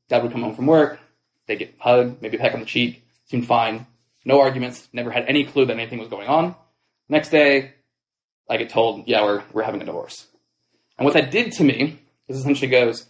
Dad 0.09 0.22
would 0.22 0.33
come 0.33 0.44
home 0.44 0.57
from 0.57 0.64
work, 0.64 0.98
they'd 1.46 1.59
get 1.59 1.74
hugged, 1.79 2.22
maybe 2.22 2.38
a 2.38 2.40
peck 2.40 2.55
on 2.55 2.61
the 2.61 2.64
cheek, 2.66 3.07
seemed 3.27 3.46
fine. 3.46 3.87
No 4.28 4.40
arguments, 4.40 4.86
never 4.92 5.10
had 5.10 5.24
any 5.26 5.44
clue 5.44 5.64
that 5.64 5.72
anything 5.72 5.98
was 5.98 6.08
going 6.08 6.28
on. 6.28 6.54
Next 7.08 7.30
day, 7.30 7.72
I 8.46 8.58
get 8.58 8.68
told, 8.68 9.08
yeah, 9.08 9.22
we're, 9.22 9.42
we're 9.54 9.62
having 9.62 9.80
a 9.80 9.86
divorce. 9.86 10.26
And 10.98 11.06
what 11.06 11.14
that 11.14 11.30
did 11.30 11.52
to 11.52 11.64
me 11.64 11.98
is 12.28 12.36
essentially 12.36 12.70
goes, 12.70 13.06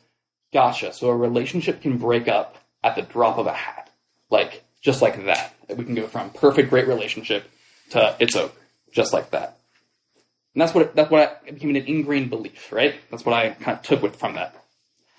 gotcha, 0.53 0.93
so 0.93 1.09
a 1.09 1.17
relationship 1.17 1.83
can 1.83 1.99
break 1.99 2.29
up 2.29 2.57
at 2.85 2.95
the 2.95 3.03
drop 3.03 3.37
of 3.39 3.49
a 3.49 3.53
hat. 3.53 3.91
Like, 4.31 4.63
just 4.81 5.03
like 5.03 5.25
that. 5.25 5.55
We 5.69 5.85
can 5.85 5.97
go 5.97 6.07
from 6.07 6.31
perfect, 6.31 6.71
great 6.71 6.87
relationship 6.87 7.51
to 7.91 8.15
it's 8.21 8.37
over 8.37 8.53
just 8.93 9.13
like 9.13 9.31
that. 9.31 9.59
And 10.55 10.63
that's 10.63 10.73
what 10.73 10.95
that's 10.95 11.11
what 11.11 11.43
I, 11.47 11.51
became 11.51 11.71
an 11.71 11.77
ingrained 11.77 12.31
belief, 12.31 12.73
right? 12.73 12.95
That's 13.11 13.25
what 13.25 13.35
I 13.35 13.51
kind 13.51 13.77
of 13.77 13.83
took 13.83 14.03
with 14.03 14.17
from 14.17 14.35
that. 14.35 14.55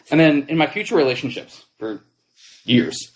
And 0.09 0.19
then 0.19 0.45
in 0.47 0.57
my 0.57 0.67
future 0.67 0.95
relationships 0.95 1.65
for 1.77 2.01
years, 2.63 3.11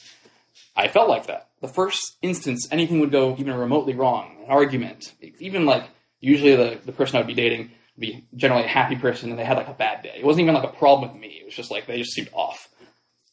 I 0.75 0.89
felt 0.89 1.09
like 1.09 1.27
that. 1.27 1.49
The 1.63 1.69
first 1.69 2.17
instance 2.21 2.67
anything 2.71 2.99
would 2.99 3.11
go 3.11 3.37
even 3.39 3.53
remotely 3.53 3.93
wrong, 3.93 4.35
an 4.43 4.51
argument, 4.51 5.13
even 5.39 5.65
like 5.65 5.85
usually 6.19 6.57
the, 6.57 6.77
the 6.85 6.91
person 6.91 7.15
I 7.15 7.19
would 7.19 7.27
be 7.27 7.33
dating 7.33 7.71
would 7.95 8.01
be 8.01 8.27
generally 8.35 8.65
a 8.65 8.67
happy 8.67 8.97
person 8.97 9.29
and 9.29 9.39
they 9.39 9.45
had 9.45 9.55
like 9.55 9.69
a 9.69 9.73
bad 9.73 10.03
day. 10.03 10.15
It 10.17 10.25
wasn't 10.25 10.41
even 10.41 10.55
like 10.55 10.65
a 10.65 10.77
problem 10.77 11.13
with 11.13 11.21
me. 11.21 11.29
It 11.29 11.45
was 11.45 11.55
just 11.55 11.71
like 11.71 11.87
they 11.87 11.99
just 11.99 12.11
seemed 12.11 12.27
off. 12.33 12.67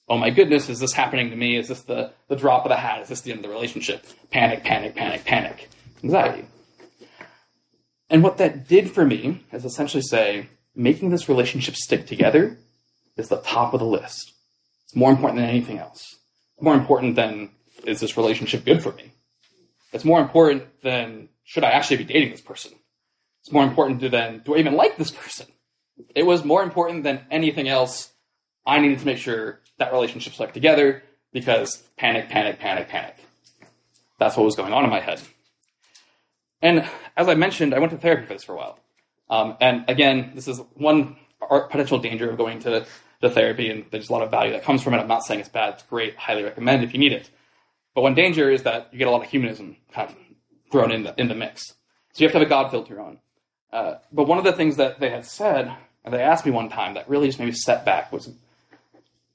Oh 0.09 0.17
my 0.17 0.31
goodness, 0.31 0.69
is 0.69 0.79
this 0.79 0.93
happening 0.93 1.31
to 1.31 1.37
me? 1.37 1.57
Is 1.57 1.67
this 1.67 1.83
the, 1.83 2.13
the 2.29 2.37
drop 2.37 2.65
of 2.65 2.69
the 2.69 2.77
hat? 2.77 3.03
Is 3.03 3.09
this 3.09 3.23
the 3.23 3.33
end 3.33 3.41
of 3.41 3.43
the 3.43 3.49
relationship? 3.49 4.07
Panic, 4.31 4.63
panic, 4.63 4.95
panic, 4.95 5.25
panic. 5.25 5.69
Anxiety. 6.05 6.47
And 8.09 8.23
what 8.23 8.39
that 8.39 8.69
did 8.69 8.93
for 8.93 9.05
me 9.05 9.45
is 9.53 9.65
essentially 9.65 10.05
say, 10.05 10.49
making 10.77 11.11
this 11.11 11.29
relationship 11.29 11.75
stick 11.75 12.07
together 12.07 12.59
is 13.17 13.29
the 13.29 13.39
top 13.39 13.75
of 13.75 13.81
the 13.81 13.87
list. 13.87 14.35
It's 14.85 14.95
more 14.95 15.11
important 15.11 15.41
than 15.41 15.51
anything 15.51 15.79
else. 15.79 16.15
More 16.61 16.75
important 16.75 17.17
than, 17.17 17.51
is 17.87 18.01
this 18.01 18.17
relationship 18.17 18.65
good 18.65 18.83
for 18.83 18.93
me? 18.93 19.13
It's 19.93 20.05
more 20.05 20.21
important 20.21 20.65
than, 20.83 21.29
should 21.45 21.65
I 21.65 21.71
actually 21.71 21.99
be 21.99 22.05
dating 22.05 22.31
this 22.31 22.41
person? 22.41 22.73
It's 23.43 23.53
more 23.53 23.65
important 23.65 24.01
than, 24.11 24.43
do 24.45 24.55
I 24.55 24.59
even 24.59 24.75
like 24.75 24.97
this 24.97 25.11
person? 25.11 25.47
It 26.15 26.25
was 26.25 26.45
more 26.45 26.63
important 26.63 27.05
than 27.05 27.21
anything 27.31 27.69
else. 27.69 28.11
I 28.67 28.79
needed 28.79 29.01
to 29.01 29.07
make 29.07 29.19
sure 29.19 29.61
that 29.79 29.93
relationship 29.93 30.35
stuck 30.35 30.53
together 30.53 31.03
because 31.33 31.83
panic, 31.97 32.29
panic, 32.29 32.59
panic, 32.59 32.89
panic. 32.89 33.17
That's 34.19 34.37
what 34.37 34.45
was 34.45 34.57
going 34.57 34.73
on 34.73 34.85
in 34.85 34.91
my 34.91 35.01
head. 35.01 35.21
And 36.63 36.89
as 37.17 37.29
I 37.29 37.35
mentioned, 37.35 37.75
I 37.75 37.79
went 37.79 37.93
to 37.93 37.99
therapy 37.99 38.27
for 38.27 38.35
this 38.35 38.45
for 38.45 38.53
a 38.53 38.57
while. 38.57 38.79
Um, 39.31 39.57
and 39.61 39.85
again, 39.89 40.33
this 40.35 40.49
is 40.49 40.61
one 40.75 41.17
potential 41.41 41.99
danger 41.99 42.31
of 42.31 42.37
going 42.37 42.59
to, 42.61 42.87
the 43.21 43.31
therapy, 43.31 43.71
and 43.71 43.85
there's 43.91 44.09
a 44.09 44.13
lot 44.13 44.23
of 44.23 44.31
value 44.31 44.53
that 44.53 44.65
comes 44.65 44.83
from 44.83 44.95
it. 44.95 44.99
I'm 44.99 45.09
not 45.09 45.25
saying 45.25 45.41
it's 45.41 45.49
bad; 45.49 45.75
it's 45.75 45.83
great. 45.85 46.17
Highly 46.17 46.43
recommend 46.43 46.83
if 46.83 46.93
you 46.93 46.99
need 46.99 47.13
it. 47.13 47.31
But 47.95 48.03
one 48.03 48.15
danger 48.15 48.51
is 48.51 48.63
that 48.63 48.89
you 48.93 48.99
get 48.99 49.09
a 49.09 49.11
lot 49.11 49.23
of 49.23 49.31
humanism 49.31 49.77
kind 49.93 50.09
of 50.09 50.17
thrown 50.71 50.93
in 50.93 51.03
the 51.03 51.15
in 51.19 51.29
the 51.29 51.35
mix. 51.35 51.75
So 52.13 52.23
you 52.23 52.27
have 52.27 52.33
to 52.33 52.39
have 52.39 52.47
a 52.47 52.51
God 52.51 52.71
filter 52.71 53.01
on. 53.01 53.19
Uh, 53.73 53.95
but 54.13 54.27
one 54.27 54.39
of 54.39 54.45
the 54.45 54.53
things 54.53 54.77
that 54.77 55.01
they 55.01 55.11
had 55.11 55.25
said, 55.25 55.73
and 56.05 56.13
they 56.13 56.23
asked 56.23 56.45
me 56.45 56.53
one 56.53 56.69
time 56.69 56.95
that 56.95 57.09
really 57.09 57.29
just 57.29 57.39
made 57.39 57.47
me 57.47 57.53
set 57.53 57.85
back 57.85 58.13
was, 58.13 58.31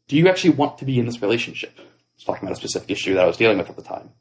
"Do 0.08 0.18
you 0.18 0.28
actually 0.28 0.52
want 0.52 0.78
to 0.80 0.86
be 0.86 1.00
in 1.00 1.06
this 1.06 1.22
relationship?" 1.22 1.74
I 1.78 1.84
was 2.18 2.24
talking 2.26 2.44
about 2.44 2.54
a 2.54 2.60
specific 2.60 2.90
issue 2.90 3.14
that 3.16 3.24
I 3.24 3.28
was 3.28 3.38
dealing 3.38 3.58
with 3.58 3.70
at 3.70 3.76
the 3.76 3.82
time. 3.82 4.12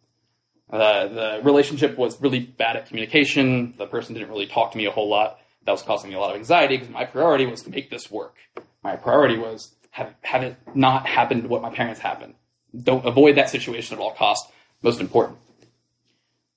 Uh, 0.71 1.07
the 1.09 1.41
relationship 1.45 1.97
was 1.97 2.21
really 2.21 2.41
bad 2.41 2.77
at 2.77 2.87
communication. 2.87 3.75
The 3.77 3.87
person 3.87 4.15
didn't 4.15 4.31
really 4.31 4.47
talk 4.47 4.73
to 4.73 4.79
me 4.79 4.87
a 4.87 4.91
whole 4.91 5.09
lot. 5.09 5.39
That 5.65 5.73
was 5.73 5.83
causing 5.83 6.11
me 6.11 6.17
a 6.17 6.19
lot 6.19 6.31
of 6.31 6.37
anxiety 6.37 6.77
because 6.77 6.93
my 6.93 7.05
priority 7.05 7.47
was 7.47 7.63
to 7.63 7.71
make 7.71 7.91
this 7.91 8.11
work. 8.11 8.37
My 8.83 8.97
priority 8.97 9.39
was 9.39 9.75
have, 9.93 10.15
have 10.23 10.43
it 10.43 10.57
not 10.75 11.07
happen 11.07 11.43
to 11.43 11.49
what 11.49 11.63
my 11.63 11.71
parents 11.71 12.01
happened. 12.01 12.35
Don't 12.83 13.07
avoid 13.07 13.37
that 13.37 13.51
situation 13.51 13.97
at 13.97 14.01
all 14.01 14.13
costs. 14.13 14.51
Most 14.83 15.01
important. 15.01 15.39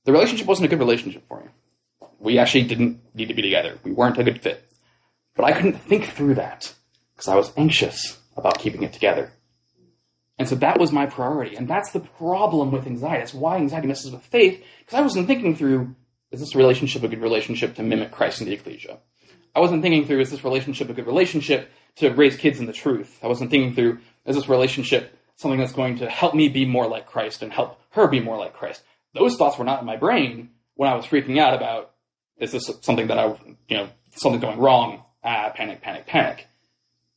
The 0.05 0.11
relationship 0.11 0.47
wasn't 0.47 0.65
a 0.65 0.69
good 0.69 0.79
relationship 0.79 1.27
for 1.27 1.41
me. 1.41 1.47
We 2.19 2.39
actually 2.39 2.63
didn't 2.63 3.01
need 3.13 3.27
to 3.27 3.33
be 3.33 3.41
together. 3.41 3.77
We 3.83 3.91
weren't 3.91 4.17
a 4.17 4.23
good 4.23 4.41
fit. 4.41 4.67
But 5.35 5.45
I 5.45 5.51
couldn't 5.51 5.79
think 5.81 6.05
through 6.05 6.35
that 6.35 6.73
because 7.15 7.27
I 7.27 7.35
was 7.35 7.51
anxious 7.57 8.17
about 8.35 8.59
keeping 8.59 8.83
it 8.83 8.93
together. 8.93 9.31
And 10.39 10.47
so 10.47 10.55
that 10.55 10.79
was 10.79 10.91
my 10.91 11.05
priority. 11.07 11.55
And 11.55 11.67
that's 11.67 11.91
the 11.91 11.99
problem 11.99 12.71
with 12.71 12.85
anxiety. 12.87 13.19
That's 13.19 13.33
why 13.33 13.57
anxiety 13.57 13.87
messes 13.87 14.11
with 14.11 14.21
faith, 14.23 14.63
because 14.79 14.97
I 14.97 15.01
wasn't 15.01 15.27
thinking 15.27 15.55
through, 15.55 15.95
is 16.31 16.39
this 16.39 16.55
relationship 16.55 17.03
a 17.03 17.07
good 17.07 17.21
relationship 17.21 17.75
to 17.75 17.83
mimic 17.83 18.11
Christ 18.11 18.41
in 18.41 18.47
the 18.47 18.53
ecclesia? 18.53 18.99
I 19.55 19.59
wasn't 19.59 19.81
thinking 19.81 20.05
through, 20.05 20.19
is 20.19 20.29
this 20.29 20.43
relationship 20.43 20.89
a 20.89 20.93
good 20.93 21.07
relationship 21.07 21.71
to 21.95 22.09
raise 22.11 22.35
kids 22.35 22.59
in 22.59 22.67
the 22.67 22.73
truth? 22.73 23.19
I 23.23 23.27
wasn't 23.27 23.49
thinking 23.49 23.73
through, 23.73 23.99
is 24.25 24.35
this 24.35 24.47
relationship 24.47 25.16
something 25.37 25.59
that's 25.59 25.73
going 25.73 25.99
to 25.99 26.09
help 26.09 26.35
me 26.35 26.49
be 26.49 26.65
more 26.65 26.87
like 26.87 27.05
Christ 27.07 27.41
and 27.41 27.51
help 27.51 27.81
her 27.91 28.07
be 28.07 28.19
more 28.19 28.37
like 28.37 28.53
Christ? 28.53 28.83
Those 29.13 29.35
thoughts 29.35 29.57
were 29.57 29.65
not 29.65 29.79
in 29.79 29.85
my 29.85 29.95
brain 29.95 30.49
when 30.75 30.89
I 30.89 30.95
was 30.95 31.05
freaking 31.05 31.39
out 31.39 31.53
about, 31.53 31.91
is 32.37 32.51
this 32.51 32.69
something 32.81 33.07
that 33.07 33.17
I, 33.17 33.27
you 33.67 33.77
know, 33.77 33.89
something 34.11 34.39
going 34.39 34.59
wrong? 34.59 35.03
Ah, 35.23 35.51
panic, 35.53 35.81
panic, 35.81 36.05
panic. 36.05 36.47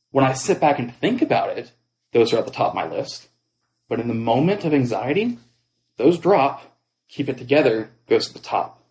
When 0.09 0.25
I 0.25 0.33
sit 0.33 0.59
back 0.59 0.79
and 0.79 0.93
think 0.93 1.21
about 1.21 1.57
it, 1.57 1.71
those 2.11 2.33
are 2.33 2.37
at 2.37 2.45
the 2.45 2.51
top 2.51 2.69
of 2.69 2.75
my 2.75 2.89
list. 2.89 3.29
But 3.87 3.99
in 3.99 4.07
the 4.07 4.13
moment 4.13 4.65
of 4.65 4.73
anxiety, 4.73 5.37
those 5.97 6.17
drop, 6.17 6.77
keep 7.07 7.29
it 7.29 7.37
together, 7.37 7.91
goes 8.07 8.27
to 8.27 8.33
the 8.33 8.39
top. 8.39 8.81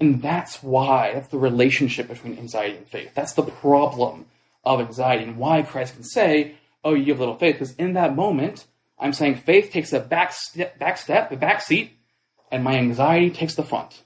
And 0.00 0.22
that's 0.22 0.62
why, 0.62 1.12
that's 1.14 1.28
the 1.28 1.38
relationship 1.38 2.08
between 2.08 2.38
anxiety 2.38 2.76
and 2.76 2.88
faith. 2.88 3.12
That's 3.14 3.34
the 3.34 3.42
problem 3.42 4.26
of 4.64 4.80
anxiety 4.80 5.24
and 5.24 5.36
why 5.36 5.62
Christ 5.62 5.94
can 5.94 6.04
say, 6.04 6.56
Oh, 6.84 6.94
you 6.94 7.06
have 7.06 7.18
little 7.18 7.36
faith. 7.36 7.54
Because 7.54 7.74
in 7.76 7.94
that 7.94 8.14
moment, 8.14 8.66
I'm 8.98 9.12
saying 9.12 9.36
faith 9.36 9.70
takes 9.72 9.92
a 9.92 10.00
back 10.00 10.32
step, 10.32 10.78
back 10.78 10.98
step, 10.98 11.32
a 11.32 11.36
back 11.36 11.62
seat, 11.62 11.92
and 12.50 12.62
my 12.62 12.76
anxiety 12.76 13.30
takes 13.30 13.54
the 13.54 13.64
front. 13.64 14.02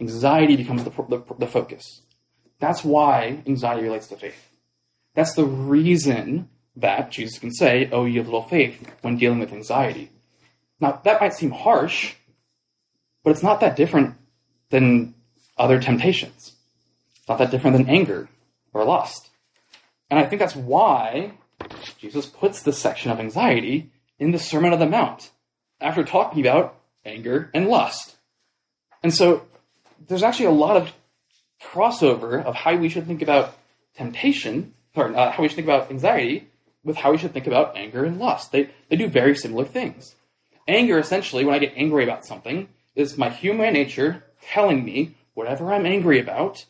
Anxiety 0.00 0.56
becomes 0.56 0.84
the, 0.84 0.90
the, 0.90 1.22
the 1.38 1.46
focus. 1.46 2.02
That's 2.58 2.84
why 2.84 3.42
anxiety 3.46 3.82
relates 3.82 4.06
to 4.08 4.16
faith. 4.16 4.50
That's 5.14 5.34
the 5.34 5.44
reason 5.44 6.48
that 6.76 7.10
Jesus 7.10 7.38
can 7.38 7.52
say, 7.52 7.88
Oh, 7.92 8.04
you 8.04 8.18
have 8.18 8.26
little 8.26 8.42
faith 8.48 8.88
when 9.02 9.18
dealing 9.18 9.40
with 9.40 9.52
anxiety. 9.52 10.10
Now, 10.80 11.00
that 11.04 11.20
might 11.20 11.34
seem 11.34 11.50
harsh, 11.50 12.14
but 13.22 13.30
it's 13.30 13.42
not 13.42 13.60
that 13.60 13.76
different 13.76 14.16
than 14.70 15.14
other 15.58 15.80
temptations. 15.80 16.54
It's 17.16 17.28
not 17.28 17.38
that 17.38 17.50
different 17.50 17.76
than 17.76 17.88
anger 17.88 18.28
or 18.72 18.84
lust. 18.84 19.28
And 20.10 20.18
I 20.18 20.24
think 20.26 20.40
that's 20.40 20.56
why 20.56 21.32
Jesus 21.98 22.26
puts 22.26 22.62
this 22.62 22.78
section 22.78 23.10
of 23.10 23.20
anxiety 23.20 23.90
in 24.18 24.32
the 24.32 24.38
Sermon 24.38 24.72
on 24.72 24.78
the 24.78 24.86
Mount 24.86 25.30
after 25.80 26.04
talking 26.04 26.40
about 26.40 26.76
anger 27.04 27.50
and 27.54 27.68
lust. 27.68 28.16
And 29.02 29.12
so 29.12 29.46
there's 30.06 30.22
actually 30.22 30.46
a 30.46 30.52
lot 30.52 30.76
of 30.76 30.92
crossover 31.62 32.42
of 32.44 32.54
how 32.54 32.76
we 32.76 32.88
should 32.88 33.06
think 33.06 33.22
about 33.22 33.56
temptation, 33.96 34.72
or 34.94 35.14
uh, 35.14 35.30
how 35.30 35.42
we 35.42 35.48
should 35.48 35.56
think 35.56 35.66
about 35.66 35.90
anxiety, 35.90 36.48
with 36.84 36.96
how 36.96 37.12
we 37.12 37.18
should 37.18 37.32
think 37.32 37.46
about 37.46 37.76
anger 37.76 38.04
and 38.04 38.18
lust. 38.18 38.52
They, 38.52 38.70
they 38.88 38.96
do 38.96 39.08
very 39.08 39.36
similar 39.36 39.64
things. 39.64 40.14
Anger, 40.66 40.98
essentially, 40.98 41.44
when 41.44 41.54
I 41.54 41.58
get 41.58 41.74
angry 41.76 42.04
about 42.04 42.24
something, 42.24 42.68
is 42.94 43.18
my 43.18 43.30
human 43.30 43.72
nature 43.72 44.24
telling 44.42 44.84
me 44.84 45.14
whatever 45.34 45.72
I'm 45.72 45.86
angry 45.86 46.20
about 46.20 46.64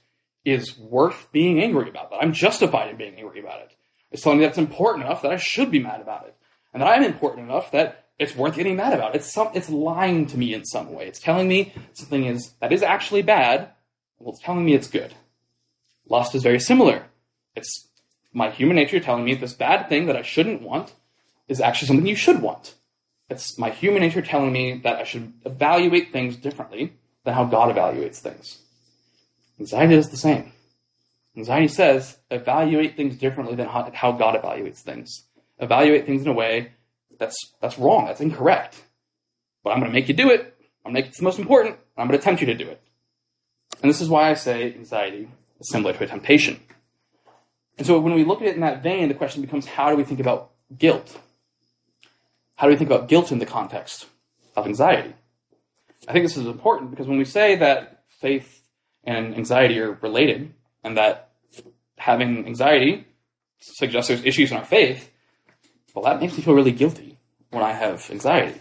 is 0.44 0.78
worth 0.78 1.28
being 1.32 1.62
angry 1.62 1.88
about. 1.88 2.10
That 2.10 2.22
I'm 2.22 2.32
justified 2.32 2.90
in 2.90 2.96
being 2.96 3.16
angry 3.16 3.40
about 3.40 3.60
it. 3.62 3.76
It's 4.12 4.22
telling 4.22 4.38
me 4.38 4.44
that 4.44 4.50
it's 4.50 4.58
important 4.58 5.06
enough 5.06 5.22
that 5.22 5.32
I 5.32 5.36
should 5.36 5.70
be 5.70 5.80
mad 5.80 6.00
about 6.00 6.26
it, 6.26 6.36
and 6.72 6.82
that 6.82 6.88
I'm 6.88 7.02
important 7.02 7.48
enough 7.48 7.72
that 7.72 8.04
it's 8.18 8.36
worth 8.36 8.54
getting 8.54 8.76
mad 8.76 8.92
about. 8.92 9.16
It's 9.16 9.32
some, 9.32 9.50
it's 9.54 9.68
lying 9.68 10.26
to 10.26 10.38
me 10.38 10.54
in 10.54 10.64
some 10.64 10.92
way. 10.92 11.06
It's 11.06 11.18
telling 11.18 11.48
me 11.48 11.72
something 11.94 12.26
is 12.26 12.52
that 12.60 12.72
is 12.72 12.82
actually 12.82 13.22
bad. 13.22 13.70
Well, 14.18 14.34
it's 14.34 14.42
telling 14.42 14.64
me 14.64 14.74
it's 14.74 14.88
good. 14.88 15.14
Lust 16.08 16.34
is 16.34 16.42
very 16.42 16.60
similar. 16.60 17.06
It's 17.56 17.88
my 18.32 18.50
human 18.50 18.76
nature 18.76 19.00
telling 19.00 19.24
me 19.24 19.34
this 19.34 19.54
bad 19.54 19.88
thing 19.88 20.06
that 20.06 20.16
I 20.16 20.22
shouldn't 20.22 20.62
want 20.62 20.94
is 21.48 21.60
actually 21.60 21.88
something 21.88 22.06
you 22.06 22.16
should 22.16 22.40
want. 22.40 22.74
It's 23.28 23.58
my 23.58 23.70
human 23.70 24.02
nature 24.02 24.22
telling 24.22 24.52
me 24.52 24.78
that 24.84 24.96
I 24.96 25.04
should 25.04 25.32
evaluate 25.44 26.12
things 26.12 26.36
differently 26.36 26.92
than 27.24 27.34
how 27.34 27.44
God 27.44 27.74
evaluates 27.74 28.18
things. 28.18 28.58
Anxiety 29.58 29.94
is 29.94 30.10
the 30.10 30.16
same. 30.16 30.52
Anxiety 31.36 31.68
says 31.68 32.18
evaluate 32.30 32.96
things 32.96 33.16
differently 33.16 33.56
than 33.56 33.66
how, 33.66 33.90
how 33.94 34.12
God 34.12 34.40
evaluates 34.40 34.80
things. 34.80 35.24
Evaluate 35.58 36.04
things 36.04 36.22
in 36.22 36.28
a 36.28 36.32
way 36.32 36.72
that's 37.18 37.36
that's 37.60 37.78
wrong. 37.78 38.06
That's 38.06 38.20
incorrect. 38.20 38.82
But 39.62 39.70
I'm 39.70 39.78
going 39.80 39.90
to 39.90 39.94
make 39.94 40.08
you 40.08 40.14
do 40.14 40.30
it. 40.30 40.54
I'm 40.84 40.92
going 40.92 40.96
to 40.96 41.02
make 41.02 41.12
it 41.12 41.16
the 41.16 41.24
most 41.24 41.38
important. 41.38 41.76
I'm 41.96 42.08
going 42.08 42.18
to 42.18 42.24
tempt 42.24 42.40
you 42.40 42.46
to 42.48 42.54
do 42.54 42.68
it. 42.68 42.82
And 43.80 43.88
this 43.88 44.00
is 44.00 44.08
why 44.08 44.30
I 44.30 44.34
say 44.34 44.74
anxiety 44.74 45.28
is 45.60 45.70
similar 45.70 45.92
to 45.94 46.04
a 46.04 46.06
temptation. 46.06 46.60
And 47.78 47.86
so 47.86 47.98
when 47.98 48.14
we 48.14 48.24
look 48.24 48.42
at 48.42 48.48
it 48.48 48.54
in 48.54 48.60
that 48.60 48.82
vein, 48.82 49.08
the 49.08 49.14
question 49.14 49.40
becomes 49.40 49.66
how 49.66 49.90
do 49.90 49.96
we 49.96 50.04
think 50.04 50.20
about 50.20 50.50
guilt? 50.76 51.18
How 52.56 52.66
do 52.66 52.72
we 52.72 52.76
think 52.76 52.90
about 52.90 53.08
guilt 53.08 53.32
in 53.32 53.38
the 53.38 53.46
context 53.46 54.06
of 54.56 54.66
anxiety? 54.66 55.14
I 56.06 56.12
think 56.12 56.24
this 56.24 56.36
is 56.36 56.46
important 56.46 56.90
because 56.90 57.06
when 57.06 57.18
we 57.18 57.24
say 57.24 57.56
that 57.56 58.04
faith 58.20 58.62
and 59.04 59.34
anxiety 59.34 59.78
are 59.80 59.92
related 59.92 60.52
and 60.84 60.96
that 60.96 61.30
having 61.96 62.46
anxiety 62.46 63.06
suggests 63.58 64.08
there's 64.08 64.24
issues 64.24 64.50
in 64.50 64.56
our 64.56 64.64
faith, 64.64 65.10
well, 65.94 66.04
that 66.04 66.20
makes 66.20 66.36
me 66.36 66.42
feel 66.42 66.54
really 66.54 66.72
guilty 66.72 67.18
when 67.50 67.62
I 67.62 67.72
have 67.72 68.10
anxiety. 68.10 68.60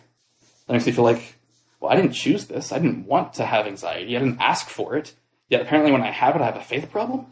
That 0.67 0.73
makes 0.73 0.85
me 0.85 0.91
feel 0.91 1.03
like, 1.03 1.35
well, 1.79 1.91
I 1.91 1.95
didn't 1.95 2.13
choose 2.13 2.45
this. 2.45 2.71
I 2.71 2.79
didn't 2.79 3.05
want 3.05 3.33
to 3.35 3.45
have 3.45 3.65
anxiety. 3.65 4.15
I 4.15 4.19
didn't 4.19 4.41
ask 4.41 4.67
for 4.67 4.95
it. 4.95 5.13
Yet 5.49 5.61
apparently 5.61 5.91
when 5.91 6.01
I 6.01 6.11
have 6.11 6.35
it, 6.35 6.41
I 6.41 6.45
have 6.45 6.57
a 6.57 6.61
faith 6.61 6.91
problem? 6.91 7.25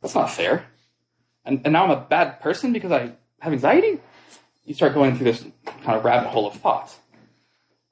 That's 0.00 0.14
not 0.14 0.30
fair. 0.30 0.66
And, 1.44 1.62
and 1.64 1.72
now 1.72 1.84
I'm 1.84 1.90
a 1.90 2.00
bad 2.00 2.40
person 2.40 2.72
because 2.72 2.92
I 2.92 3.12
have 3.40 3.52
anxiety? 3.52 4.00
You 4.64 4.74
start 4.74 4.94
going 4.94 5.16
through 5.16 5.32
this 5.32 5.44
kind 5.64 5.96
of 5.96 6.04
rabbit 6.04 6.28
hole 6.28 6.46
of 6.46 6.54
thought. 6.54 6.94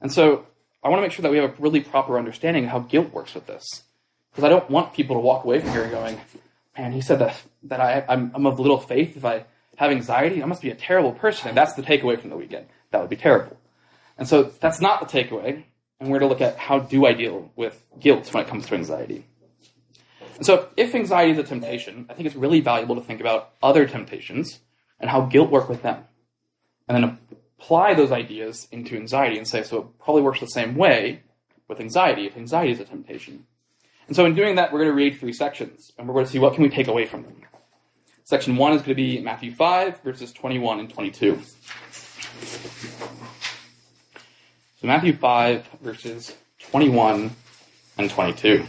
And 0.01 0.12
so 0.12 0.47
I 0.83 0.88
want 0.88 0.99
to 0.99 1.03
make 1.03 1.12
sure 1.12 1.23
that 1.23 1.31
we 1.31 1.38
have 1.38 1.51
a 1.51 1.62
really 1.62 1.81
proper 1.81 2.19
understanding 2.19 2.64
of 2.64 2.71
how 2.71 2.81
guilt 2.81 3.12
works 3.12 3.35
with 3.35 3.47
this. 3.47 3.84
Because 4.35 4.44
I 4.44 4.49
don't 4.49 4.68
want 4.68 4.94
people 4.94 5.14
to 5.14 5.20
walk 5.20 5.44
away 5.44 5.61
from 5.61 5.70
here 5.70 5.88
going, 5.88 6.20
man, 6.77 6.90
he 6.90 7.01
said 7.01 7.20
that, 7.20 7.40
that 7.62 7.81
I, 7.81 8.05
I'm, 8.09 8.33
I'm 8.35 8.47
of 8.47 8.59
little 8.59 8.81
faith 8.81 9.16
if 9.16 9.25
I 9.25 9.44
have 9.77 9.92
anxiety. 9.92 10.42
I 10.42 10.47
must 10.47 10.61
be 10.61 10.70
a 10.70 10.75
terrible 10.75 11.12
person. 11.12 11.49
And 11.49 11.57
that's 11.57 11.75
the 11.75 11.83
takeaway 11.83 12.18
from 12.18 12.31
the 12.31 12.37
weekend. 12.37 12.66
That 12.90 13.01
would 13.01 13.11
be 13.11 13.16
terrible. 13.16 13.57
And 14.18 14.29
so 14.29 14.42
that's 14.42 14.81
not 14.81 15.01
the 15.01 15.07
takeaway. 15.07 15.62
And 16.01 16.11
we're 16.11 16.18
to 16.18 16.27
look 16.27 16.40
at 16.40 16.57
how 16.59 16.81
do 16.81 17.07
I 17.07 17.12
deal 17.12 17.53
with 17.55 17.81
guilt 18.01 18.35
when 18.35 18.44
it 18.44 18.49
comes 18.49 18.66
to 18.66 18.75
anxiety. 18.75 19.25
And 20.37 20.44
so 20.44 20.68
if 20.77 20.97
anxiety 20.97 21.31
is 21.31 21.38
a 21.38 21.44
temptation, 21.44 22.07
I 22.11 22.14
think 22.14 22.27
it's 22.27 22.35
really 22.35 22.61
valuable 22.61 22.97
to 22.97 23.03
think 23.03 23.20
about 23.20 23.53
other 23.62 23.87
temptations 23.87 24.59
and 24.99 25.09
how 25.09 25.23
guilt 25.23 25.51
work 25.51 25.68
with 25.68 25.83
them. 25.83 26.05
And 26.88 26.97
then 26.97 27.18
apply 27.59 27.94
those 27.94 28.11
ideas 28.11 28.66
into 28.73 28.97
anxiety 28.97 29.38
and 29.38 29.47
say, 29.47 29.62
so 29.62 29.79
it 29.79 29.99
probably 30.01 30.23
works 30.23 30.40
the 30.40 30.47
same 30.47 30.75
way 30.75 31.23
with 31.68 31.79
anxiety 31.79 32.27
if 32.27 32.37
anxiety 32.37 32.73
is 32.73 32.81
a 32.81 32.85
temptation. 32.85 33.47
And 34.07 34.14
so 34.14 34.27
in 34.27 34.35
doing 34.35 34.57
that, 34.57 34.73
we're 34.73 34.81
going 34.81 34.90
to 34.90 34.95
read 34.95 35.19
three 35.19 35.33
sections, 35.33 35.93
and 35.99 36.07
we're 36.07 36.14
going 36.14 36.27
to 36.27 36.31
see 36.31 36.38
what 36.38 36.55
can 36.55 36.62
we 36.62 36.69
take 36.69 36.88
away 36.88 37.07
from 37.07 37.23
them. 37.23 37.37
Section 38.25 38.57
1 38.57 38.73
is 38.73 38.83
going 38.83 38.88
to 38.88 38.95
be 38.95 39.21
Matthew 39.21 39.53
5, 39.53 40.01
verses 40.01 40.33
21 40.33 40.81
and 40.81 40.90
22. 40.90 41.40
So 44.81 44.87
Matthew 44.87 45.17
5, 45.17 45.69
verses 45.81 46.37
21 46.59 47.31
and 47.99 48.11
22. 48.11 48.67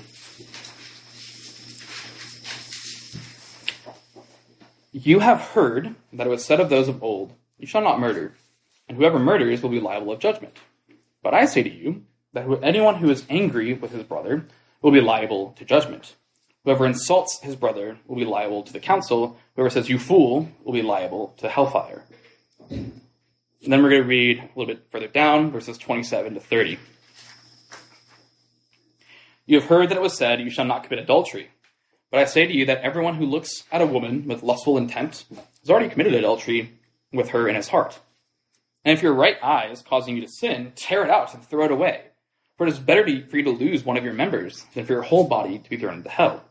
You 4.91 5.19
have 5.19 5.41
heard 5.41 5.95
that 6.13 6.27
it 6.27 6.29
was 6.29 6.45
said 6.45 6.61
of 6.61 6.69
those 6.69 6.87
of 6.87 7.03
old, 7.03 7.33
You 7.57 7.67
shall 7.67 7.81
not 7.81 7.99
murder, 7.99 8.33
and 8.87 8.97
whoever 8.97 9.19
murders 9.19 9.61
will 9.61 9.69
be 9.69 9.81
liable 9.81 10.13
of 10.13 10.19
judgment. 10.19 10.57
But 11.21 11.33
I 11.33 11.45
say 11.45 11.63
to 11.63 11.69
you 11.69 12.03
that 12.31 12.47
anyone 12.63 12.95
who 12.95 13.09
is 13.09 13.25
angry 13.29 13.73
with 13.73 13.91
his 13.91 14.03
brother 14.03 14.45
will 14.85 14.91
be 14.91 15.01
liable 15.01 15.51
to 15.57 15.65
judgment. 15.65 16.13
Whoever 16.63 16.85
insults 16.85 17.39
his 17.41 17.55
brother 17.55 17.97
will 18.05 18.17
be 18.17 18.23
liable 18.23 18.61
to 18.61 18.71
the 18.71 18.79
council. 18.79 19.35
Whoever 19.55 19.71
says, 19.71 19.89
You 19.89 19.97
fool, 19.97 20.47
will 20.63 20.73
be 20.73 20.83
liable 20.83 21.33
to 21.37 21.49
hellfire. 21.49 22.03
And 22.69 23.01
then 23.63 23.81
we're 23.81 23.89
going 23.89 24.03
to 24.03 24.07
read 24.07 24.37
a 24.37 24.49
little 24.55 24.71
bit 24.71 24.85
further 24.91 25.07
down, 25.07 25.49
verses 25.49 25.79
27 25.79 26.35
to 26.35 26.39
30. 26.39 26.77
You 29.47 29.59
have 29.59 29.67
heard 29.67 29.89
that 29.89 29.97
it 29.97 30.03
was 30.03 30.15
said, 30.15 30.39
You 30.39 30.51
shall 30.51 30.65
not 30.65 30.83
commit 30.83 30.99
adultery. 30.99 31.49
But 32.11 32.19
I 32.19 32.25
say 32.25 32.45
to 32.45 32.53
you 32.53 32.67
that 32.67 32.81
everyone 32.81 33.15
who 33.15 33.25
looks 33.25 33.63
at 33.71 33.81
a 33.81 33.87
woman 33.87 34.27
with 34.27 34.43
lustful 34.43 34.77
intent 34.77 35.25
has 35.61 35.69
already 35.71 35.89
committed 35.89 36.13
adultery 36.13 36.73
with 37.11 37.29
her 37.29 37.49
in 37.49 37.55
his 37.55 37.69
heart. 37.69 37.99
And 38.83 38.95
if 38.95 39.01
your 39.01 39.15
right 39.15 39.37
eye 39.43 39.69
is 39.71 39.81
causing 39.81 40.15
you 40.15 40.21
to 40.21 40.31
sin, 40.31 40.73
tear 40.75 41.03
it 41.03 41.09
out 41.09 41.33
and 41.33 41.43
throw 41.43 41.65
it 41.65 41.71
away. 41.71 42.03
For 42.57 42.65
it 42.65 42.69
is 42.69 42.79
better 42.79 43.03
for 43.03 43.37
you 43.37 43.43
to 43.43 43.49
lose 43.49 43.83
one 43.83 43.97
of 43.97 44.03
your 44.03 44.13
members 44.13 44.65
than 44.73 44.85
for 44.85 44.93
your 44.93 45.01
whole 45.01 45.27
body 45.27 45.59
to 45.59 45.69
be 45.69 45.77
thrown 45.77 45.95
into 45.95 46.09
hell. 46.09 46.43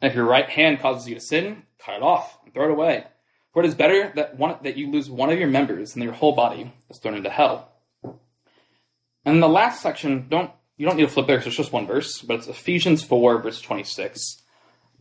And 0.00 0.10
if 0.10 0.16
your 0.16 0.24
right 0.24 0.48
hand 0.48 0.80
causes 0.80 1.08
you 1.08 1.14
to 1.14 1.20
sin, 1.20 1.62
cut 1.78 1.96
it 1.96 2.02
off 2.02 2.38
and 2.44 2.52
throw 2.52 2.64
it 2.64 2.70
away. 2.70 3.04
For 3.52 3.62
it 3.62 3.66
is 3.66 3.74
better 3.74 4.12
that 4.16 4.36
one, 4.38 4.56
that 4.62 4.76
you 4.76 4.90
lose 4.90 5.10
one 5.10 5.30
of 5.30 5.38
your 5.38 5.48
members 5.48 5.92
than 5.92 6.02
your 6.02 6.12
whole 6.12 6.34
body 6.34 6.72
is 6.88 6.98
thrown 6.98 7.16
into 7.16 7.30
hell. 7.30 7.70
And 8.02 9.34
in 9.36 9.40
the 9.40 9.48
last 9.48 9.82
section, 9.82 10.26
don't 10.28 10.50
you 10.76 10.86
don't 10.86 10.96
need 10.96 11.02
to 11.02 11.08
flip 11.08 11.26
there 11.26 11.36
because 11.36 11.48
it's 11.48 11.56
just 11.56 11.72
one 11.72 11.86
verse, 11.86 12.22
but 12.22 12.36
it's 12.36 12.48
Ephesians 12.48 13.02
4, 13.02 13.42
verse 13.42 13.60
26. 13.60 14.40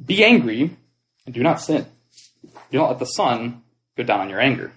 Be 0.06 0.26
angry 0.26 0.76
and 1.26 1.34
do 1.34 1.42
not 1.42 1.62
sin. 1.62 1.86
Do 2.70 2.78
not 2.78 2.90
let 2.90 3.00
the 3.00 3.06
sun 3.06 3.64
go 3.96 4.04
down 4.04 4.20
on 4.20 4.30
your 4.30 4.42
anger. 4.42 4.74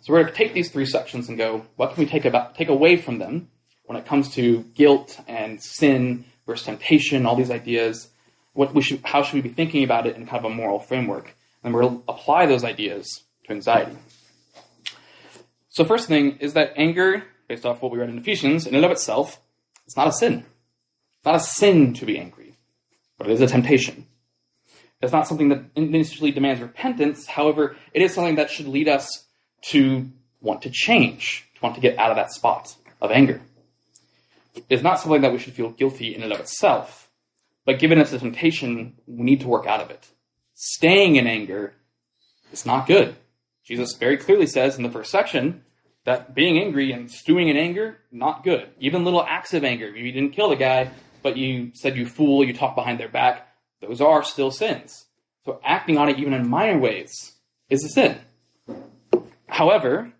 So 0.00 0.12
we're 0.12 0.22
going 0.22 0.32
to 0.32 0.36
take 0.36 0.54
these 0.54 0.72
three 0.72 0.86
sections 0.86 1.28
and 1.28 1.38
go, 1.38 1.66
what 1.76 1.94
can 1.94 2.02
we 2.02 2.10
take 2.10 2.24
about 2.24 2.56
take 2.56 2.68
away 2.68 2.96
from 2.96 3.18
them 3.18 3.48
when 3.84 3.98
it 3.98 4.06
comes 4.06 4.34
to 4.34 4.62
guilt 4.74 5.20
and 5.28 5.62
sin 5.62 6.24
versus 6.46 6.66
temptation, 6.66 7.26
all 7.26 7.36
these 7.36 7.50
ideas? 7.50 8.08
What 8.54 8.74
we 8.74 8.82
should, 8.82 9.00
how 9.04 9.22
should 9.22 9.34
we 9.34 9.40
be 9.40 9.54
thinking 9.54 9.84
about 9.84 10.06
it 10.06 10.16
in 10.16 10.26
kind 10.26 10.44
of 10.44 10.50
a 10.50 10.54
moral 10.54 10.78
framework? 10.78 11.34
And 11.64 11.74
we'll 11.74 12.02
apply 12.08 12.46
those 12.46 12.64
ideas 12.64 13.22
to 13.44 13.52
anxiety. 13.52 13.96
So 15.68 15.84
first 15.84 16.06
thing 16.06 16.38
is 16.38 16.52
that 16.54 16.74
anger, 16.76 17.24
based 17.48 17.64
off 17.64 17.80
what 17.80 17.92
we 17.92 17.98
read 17.98 18.10
in 18.10 18.18
Ephesians, 18.18 18.66
in 18.66 18.74
and 18.74 18.84
of 18.84 18.90
itself, 18.90 19.40
it's 19.86 19.96
not 19.96 20.08
a 20.08 20.12
sin. 20.12 20.44
It's 21.16 21.24
not 21.24 21.36
a 21.36 21.40
sin 21.40 21.94
to 21.94 22.04
be 22.04 22.18
angry, 22.18 22.56
but 23.16 23.28
it 23.28 23.32
is 23.32 23.40
a 23.40 23.46
temptation. 23.46 24.06
It's 25.00 25.12
not 25.12 25.26
something 25.26 25.48
that 25.48 25.64
initially 25.74 26.30
demands 26.30 26.60
repentance. 26.60 27.26
However, 27.26 27.76
it 27.92 28.02
is 28.02 28.14
something 28.14 28.36
that 28.36 28.50
should 28.50 28.68
lead 28.68 28.88
us 28.88 29.24
to 29.66 30.08
want 30.40 30.62
to 30.62 30.70
change, 30.70 31.48
to 31.56 31.62
want 31.62 31.74
to 31.74 31.80
get 31.80 31.98
out 31.98 32.10
of 32.10 32.16
that 32.16 32.32
spot 32.32 32.74
of 33.00 33.10
anger. 33.10 33.40
It's 34.68 34.82
not 34.82 35.00
something 35.00 35.22
that 35.22 35.32
we 35.32 35.38
should 35.38 35.54
feel 35.54 35.70
guilty 35.70 36.14
in 36.14 36.22
and 36.22 36.32
of 36.32 36.40
itself, 36.40 37.10
but 37.64 37.78
given 37.78 37.98
it's 37.98 38.12
a 38.12 38.18
temptation, 38.18 38.94
we 39.06 39.24
need 39.24 39.40
to 39.40 39.48
work 39.48 39.66
out 39.66 39.80
of 39.80 39.90
it. 39.90 40.08
Staying 40.54 41.16
in 41.16 41.26
anger 41.26 41.74
is 42.52 42.66
not 42.66 42.86
good. 42.86 43.16
Jesus 43.64 43.94
very 43.94 44.16
clearly 44.16 44.46
says 44.46 44.76
in 44.76 44.82
the 44.82 44.90
first 44.90 45.10
section 45.10 45.64
that 46.04 46.34
being 46.34 46.58
angry 46.58 46.92
and 46.92 47.10
stewing 47.10 47.48
in 47.48 47.56
anger, 47.56 47.98
not 48.10 48.44
good. 48.44 48.68
Even 48.80 49.04
little 49.04 49.22
acts 49.22 49.54
of 49.54 49.64
anger. 49.64 49.90
Maybe 49.92 50.06
you 50.06 50.12
didn't 50.12 50.32
kill 50.32 50.48
the 50.48 50.56
guy, 50.56 50.90
but 51.22 51.36
you 51.36 51.70
said 51.74 51.96
you 51.96 52.06
fool, 52.06 52.44
you 52.44 52.52
talk 52.52 52.74
behind 52.74 52.98
their 52.98 53.08
back, 53.08 53.48
those 53.80 54.00
are 54.00 54.22
still 54.22 54.50
sins. 54.50 55.06
So 55.44 55.60
acting 55.64 55.98
on 55.98 56.08
it 56.08 56.18
even 56.18 56.34
in 56.34 56.48
minor 56.48 56.78
ways 56.78 57.32
is 57.68 57.84
a 57.84 57.88
sin. 57.88 58.18
However, 59.48 60.12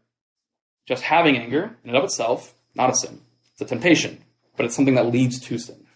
just 0.87 1.03
having 1.03 1.37
anger 1.37 1.77
in 1.85 1.91
and 1.91 1.97
of 1.97 2.05
itself, 2.05 2.55
not 2.75 2.91
a 2.91 2.95
sin. 2.95 3.21
It's 3.63 3.71
a 3.71 3.75
temptation, 3.75 4.19
but 4.57 4.67
it's 4.67 4.75
something 4.75 4.97
that 4.97 5.07
leads 5.07 5.39
to 5.41 5.57
sin. 5.57 5.87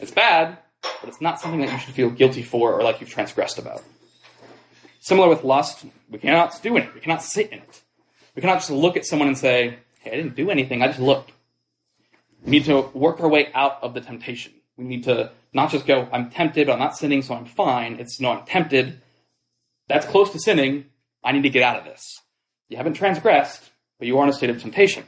It's 0.00 0.10
bad, 0.10 0.58
but 0.82 1.08
it's 1.08 1.20
not 1.20 1.40
something 1.40 1.60
that 1.60 1.72
you 1.72 1.78
should 1.78 1.94
feel 1.94 2.10
guilty 2.10 2.42
for 2.42 2.72
or 2.72 2.82
like 2.82 3.00
you've 3.00 3.10
transgressed 3.10 3.58
about. 3.58 3.82
Similar 4.98 5.28
with 5.28 5.44
lust, 5.44 5.84
we 6.10 6.18
cannot 6.18 6.60
do 6.62 6.76
it. 6.76 6.92
We 6.94 7.00
cannot 7.00 7.22
sit 7.22 7.52
in 7.52 7.58
it. 7.58 7.82
We 8.34 8.42
cannot 8.42 8.56
just 8.56 8.70
look 8.70 8.96
at 8.96 9.06
someone 9.06 9.28
and 9.28 9.38
say, 9.38 9.78
hey, 10.00 10.12
I 10.12 10.16
didn't 10.16 10.34
do 10.34 10.50
anything, 10.50 10.82
I 10.82 10.88
just 10.88 10.98
looked. 10.98 11.30
We 12.44 12.50
need 12.50 12.64
to 12.64 12.90
work 12.92 13.20
our 13.20 13.28
way 13.28 13.52
out 13.54 13.78
of 13.82 13.94
the 13.94 14.00
temptation. 14.00 14.52
We 14.76 14.84
need 14.84 15.04
to 15.04 15.30
not 15.52 15.70
just 15.70 15.86
go, 15.86 16.08
I'm 16.10 16.28
tempted, 16.28 16.66
but 16.66 16.72
I'm 16.72 16.80
not 16.80 16.96
sinning, 16.96 17.22
so 17.22 17.34
I'm 17.34 17.44
fine. 17.44 18.00
It's 18.00 18.18
no, 18.20 18.32
I'm 18.32 18.44
tempted. 18.46 19.00
That's 19.86 20.06
close 20.06 20.30
to 20.30 20.40
sinning. 20.40 20.86
I 21.22 21.30
need 21.30 21.42
to 21.42 21.50
get 21.50 21.62
out 21.62 21.76
of 21.76 21.84
this. 21.84 22.20
You 22.68 22.78
haven't 22.78 22.94
transgressed, 22.94 23.70
but 23.98 24.08
you 24.08 24.18
are 24.18 24.24
in 24.24 24.30
a 24.30 24.32
state 24.32 24.50
of 24.50 24.60
temptation. 24.60 25.04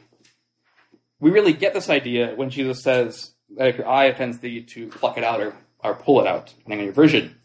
We 1.20 1.30
really 1.30 1.52
get 1.52 1.74
this 1.74 1.88
idea 1.88 2.34
when 2.34 2.50
Jesus 2.50 2.82
says 2.82 3.32
that 3.56 3.68
if 3.68 3.78
your 3.78 3.88
eye 3.88 4.06
offends 4.06 4.38
thee, 4.38 4.62
to 4.62 4.88
pluck 4.88 5.16
it 5.16 5.24
out 5.24 5.40
or, 5.40 5.54
or 5.78 5.94
pull 5.94 6.20
it 6.20 6.26
out, 6.26 6.52
depending 6.58 6.80
on 6.80 6.84
your 6.84 6.94
version. 6.94 7.36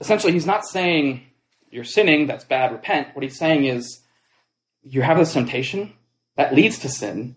Essentially, 0.00 0.32
he's 0.32 0.46
not 0.46 0.64
saying 0.64 1.22
you're 1.70 1.84
sinning, 1.84 2.26
that's 2.26 2.44
bad, 2.44 2.72
repent. 2.72 3.08
What 3.14 3.22
he's 3.22 3.38
saying 3.38 3.64
is 3.64 4.00
you 4.82 5.02
have 5.02 5.18
this 5.18 5.32
temptation 5.32 5.92
that 6.36 6.54
leads 6.54 6.78
to 6.80 6.88
sin. 6.88 7.36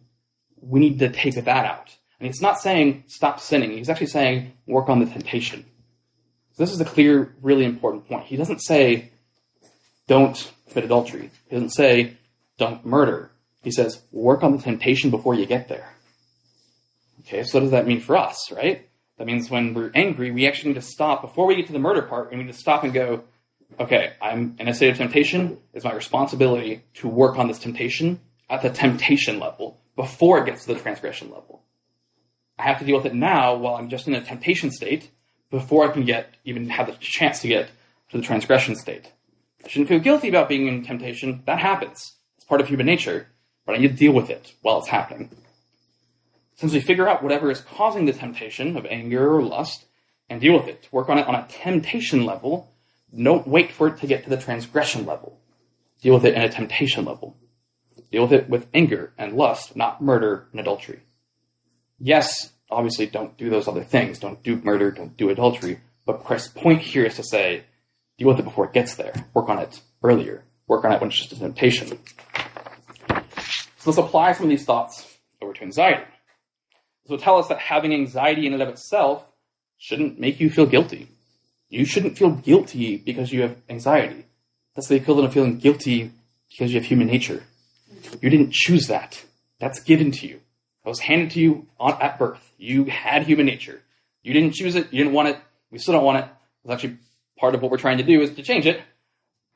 We 0.61 0.79
need 0.79 0.99
to 0.99 1.09
take 1.09 1.35
that 1.35 1.47
out. 1.47 1.95
And 2.19 2.27
he's 2.27 2.41
not 2.41 2.59
saying 2.59 3.05
stop 3.07 3.39
sinning. 3.39 3.71
He's 3.71 3.89
actually 3.89 4.07
saying 4.07 4.53
work 4.67 4.89
on 4.89 4.99
the 4.99 5.07
temptation. 5.07 5.65
So 6.53 6.63
this 6.63 6.71
is 6.71 6.79
a 6.79 6.85
clear, 6.85 7.35
really 7.41 7.65
important 7.65 8.07
point. 8.07 8.25
He 8.25 8.37
doesn't 8.37 8.59
say 8.59 9.09
don't 10.07 10.51
commit 10.69 10.85
adultery. 10.85 11.31
He 11.47 11.55
doesn't 11.55 11.71
say 11.71 12.17
don't 12.57 12.85
murder. 12.85 13.31
He 13.61 13.71
says 13.71 14.01
work 14.11 14.43
on 14.43 14.51
the 14.51 14.61
temptation 14.61 15.11
before 15.11 15.35
you 15.35 15.45
get 15.45 15.67
there. 15.67 15.93
Okay, 17.21 17.43
so 17.43 17.59
what 17.59 17.63
does 17.63 17.71
that 17.71 17.87
mean 17.87 17.99
for 17.99 18.17
us, 18.17 18.51
right? 18.51 18.87
That 19.17 19.27
means 19.27 19.51
when 19.51 19.75
we're 19.75 19.91
angry, 19.93 20.31
we 20.31 20.47
actually 20.47 20.69
need 20.69 20.81
to 20.81 20.87
stop 20.87 21.21
before 21.21 21.45
we 21.45 21.55
get 21.55 21.67
to 21.67 21.73
the 21.73 21.79
murder 21.79 22.01
part. 22.01 22.31
We 22.31 22.37
need 22.37 22.47
to 22.47 22.53
stop 22.53 22.83
and 22.83 22.91
go, 22.91 23.23
okay, 23.79 24.13
I'm 24.19 24.55
in 24.59 24.67
a 24.67 24.73
state 24.73 24.89
of 24.89 24.97
temptation. 24.97 25.59
It's 25.73 25.85
my 25.85 25.93
responsibility 25.93 26.83
to 26.95 27.07
work 27.07 27.37
on 27.37 27.47
this 27.47 27.59
temptation 27.59 28.19
at 28.49 28.63
the 28.63 28.71
temptation 28.71 29.39
level 29.39 29.79
before 29.95 30.39
it 30.39 30.47
gets 30.47 30.65
to 30.65 30.73
the 30.73 30.79
transgression 30.79 31.29
level. 31.29 31.61
I 32.57 32.63
have 32.63 32.79
to 32.79 32.85
deal 32.85 32.97
with 32.97 33.05
it 33.05 33.13
now 33.13 33.55
while 33.55 33.75
I'm 33.75 33.89
just 33.89 34.07
in 34.07 34.15
a 34.15 34.21
temptation 34.21 34.71
state 34.71 35.09
before 35.51 35.87
I 35.87 35.91
can 35.91 36.05
get 36.05 36.33
even 36.43 36.69
have 36.69 36.87
the 36.87 36.93
chance 36.93 37.41
to 37.41 37.47
get 37.47 37.69
to 38.09 38.17
the 38.17 38.23
transgression 38.23 38.75
state. 38.75 39.11
I 39.63 39.67
shouldn't 39.67 39.89
feel 39.89 39.99
guilty 39.99 40.29
about 40.29 40.49
being 40.49 40.67
in 40.67 40.83
temptation. 40.83 41.43
That 41.45 41.59
happens. 41.59 42.13
It's 42.37 42.45
part 42.45 42.61
of 42.61 42.67
human 42.67 42.87
nature, 42.87 43.27
but 43.65 43.75
I 43.75 43.77
need 43.79 43.89
to 43.89 43.93
deal 43.93 44.13
with 44.13 44.29
it 44.29 44.53
while 44.61 44.79
it's 44.79 44.87
happening. 44.87 45.29
Since 46.55 46.73
we 46.73 46.79
figure 46.79 47.07
out 47.07 47.23
whatever 47.23 47.49
is 47.49 47.61
causing 47.61 48.05
the 48.05 48.13
temptation 48.13 48.77
of 48.77 48.85
anger 48.85 49.35
or 49.35 49.41
lust 49.41 49.85
and 50.29 50.39
deal 50.39 50.53
with 50.53 50.67
it, 50.67 50.87
work 50.91 51.09
on 51.09 51.17
it 51.17 51.27
on 51.27 51.35
a 51.35 51.47
temptation 51.49 52.25
level, 52.25 52.71
don't 53.15 53.47
wait 53.47 53.71
for 53.71 53.87
it 53.87 53.97
to 53.99 54.07
get 54.07 54.23
to 54.23 54.29
the 54.29 54.37
transgression 54.37 55.05
level. 55.05 55.39
Deal 56.01 56.13
with 56.13 56.25
it 56.25 56.35
in 56.35 56.41
a 56.41 56.49
temptation 56.49 57.05
level. 57.05 57.35
Deal 58.11 58.23
with 58.23 58.33
it 58.33 58.49
with 58.49 58.67
anger 58.73 59.13
and 59.17 59.33
lust, 59.33 59.75
not 59.75 60.01
murder 60.01 60.47
and 60.51 60.59
adultery 60.59 61.01
yes, 62.01 62.51
obviously 62.69 63.05
don't 63.05 63.37
do 63.37 63.49
those 63.49 63.67
other 63.67 63.83
things. 63.83 64.19
Don't 64.19 64.41
do 64.43 64.57
murder, 64.57 64.91
don't 64.91 65.15
do 65.15 65.29
adultery. 65.29 65.79
But 66.05 66.23
Christ's 66.23 66.49
point 66.49 66.81
here 66.81 67.05
is 67.05 67.15
to 67.15 67.23
say, 67.23 67.63
deal 68.17 68.27
with 68.27 68.39
it 68.39 68.43
before 68.43 68.65
it 68.65 68.73
gets 68.73 68.95
there. 68.95 69.13
Work 69.33 69.49
on 69.49 69.59
it 69.59 69.81
earlier. 70.03 70.43
Work 70.67 70.83
on 70.83 70.91
it 70.91 70.99
when 70.99 71.09
it's 71.09 71.19
just 71.19 71.31
a 71.31 71.39
temptation. 71.39 71.99
So 73.81 73.89
let's 73.89 73.97
apply 73.97 74.33
some 74.33 74.43
of 74.43 74.49
these 74.51 74.63
thoughts 74.63 75.17
over 75.41 75.53
to 75.53 75.61
anxiety. 75.63 76.03
This 77.03 77.09
will 77.09 77.17
tell 77.17 77.39
us 77.39 77.47
that 77.47 77.57
having 77.57 77.91
anxiety 77.91 78.45
in 78.45 78.53
and 78.53 78.61
of 78.61 78.69
itself 78.69 79.25
shouldn't 79.79 80.19
make 80.19 80.39
you 80.39 80.51
feel 80.51 80.67
guilty. 80.67 81.07
You 81.67 81.83
shouldn't 81.85 82.15
feel 82.15 82.29
guilty 82.29 82.97
because 82.97 83.33
you 83.33 83.41
have 83.41 83.57
anxiety. 83.69 84.27
That's 84.75 84.87
the 84.87 84.97
equivalent 84.97 85.29
of 85.29 85.33
feeling 85.33 85.57
guilty 85.57 86.11
because 86.51 86.71
you 86.71 86.79
have 86.79 86.87
human 86.87 87.07
nature. 87.07 87.41
You 88.21 88.29
didn't 88.29 88.53
choose 88.53 88.85
that. 88.85 89.23
That's 89.59 89.79
given 89.79 90.11
to 90.11 90.27
you. 90.27 90.35
It 90.85 90.89
was 90.89 90.99
handed 90.99 91.31
to 91.31 91.39
you 91.39 91.65
on, 91.79 91.99
at 91.99 92.19
birth. 92.19 92.51
You 92.59 92.85
had 92.85 93.23
human 93.23 93.47
nature. 93.47 93.81
You 94.21 94.33
didn't 94.33 94.53
choose 94.53 94.75
it. 94.75 94.93
You 94.93 95.03
didn't 95.03 95.13
want 95.13 95.29
it. 95.29 95.39
We 95.71 95.79
still 95.79 95.95
don't 95.95 96.03
want 96.03 96.19
it. 96.19 96.25
It's 96.63 96.71
actually 96.71 96.97
part 97.39 97.55
of 97.55 97.63
what 97.63 97.71
we're 97.71 97.77
trying 97.77 97.97
to 97.97 98.03
do 98.03 98.21
is 98.21 98.35
to 98.35 98.43
change 98.43 98.67
it. 98.67 98.79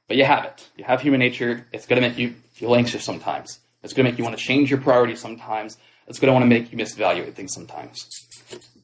But 0.08 0.18
you 0.18 0.26
have 0.26 0.46
it. 0.46 0.68
You 0.78 0.84
have 0.84 1.02
human 1.02 1.20
nature. 1.20 1.68
It's 1.72 1.86
going 1.86 2.02
to 2.02 2.08
make 2.08 2.18
you 2.18 2.32
feel 2.54 2.76
anxious 2.76 3.04
sometimes. 3.04 3.60
It's 3.86 3.94
going 3.94 4.06
to 4.06 4.12
make 4.12 4.18
you 4.18 4.26
want 4.26 4.38
to 4.38 4.44
change 4.44 4.70
your 4.70 4.82
priorities 4.82 5.22
sometimes. 5.22 5.78
It's 6.08 6.20
going 6.20 6.28
to 6.28 6.34
want 6.34 6.44
to 6.44 6.50
make 6.50 6.72
you 6.72 6.78
misvaluate 6.78 7.34
things 7.36 7.54
sometimes. 7.54 8.10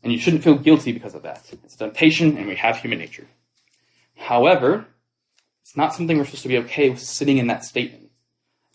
And 0.03 0.13
you 0.13 0.19
shouldn't 0.19 0.43
feel 0.43 0.55
guilty 0.55 0.93
because 0.93 1.13
of 1.13 1.23
that. 1.23 1.43
It's 1.65 1.75
a 1.75 1.77
temptation, 1.77 2.37
and 2.37 2.47
we 2.47 2.55
have 2.55 2.77
human 2.77 2.99
nature. 2.99 3.27
However, 4.15 4.85
it's 5.61 5.75
not 5.75 5.93
something 5.93 6.17
we're 6.17 6.25
supposed 6.25 6.43
to 6.43 6.47
be 6.47 6.57
okay 6.59 6.89
with 6.89 6.99
sitting 6.99 7.37
in 7.37 7.47
that 7.47 7.65
state 7.65 8.01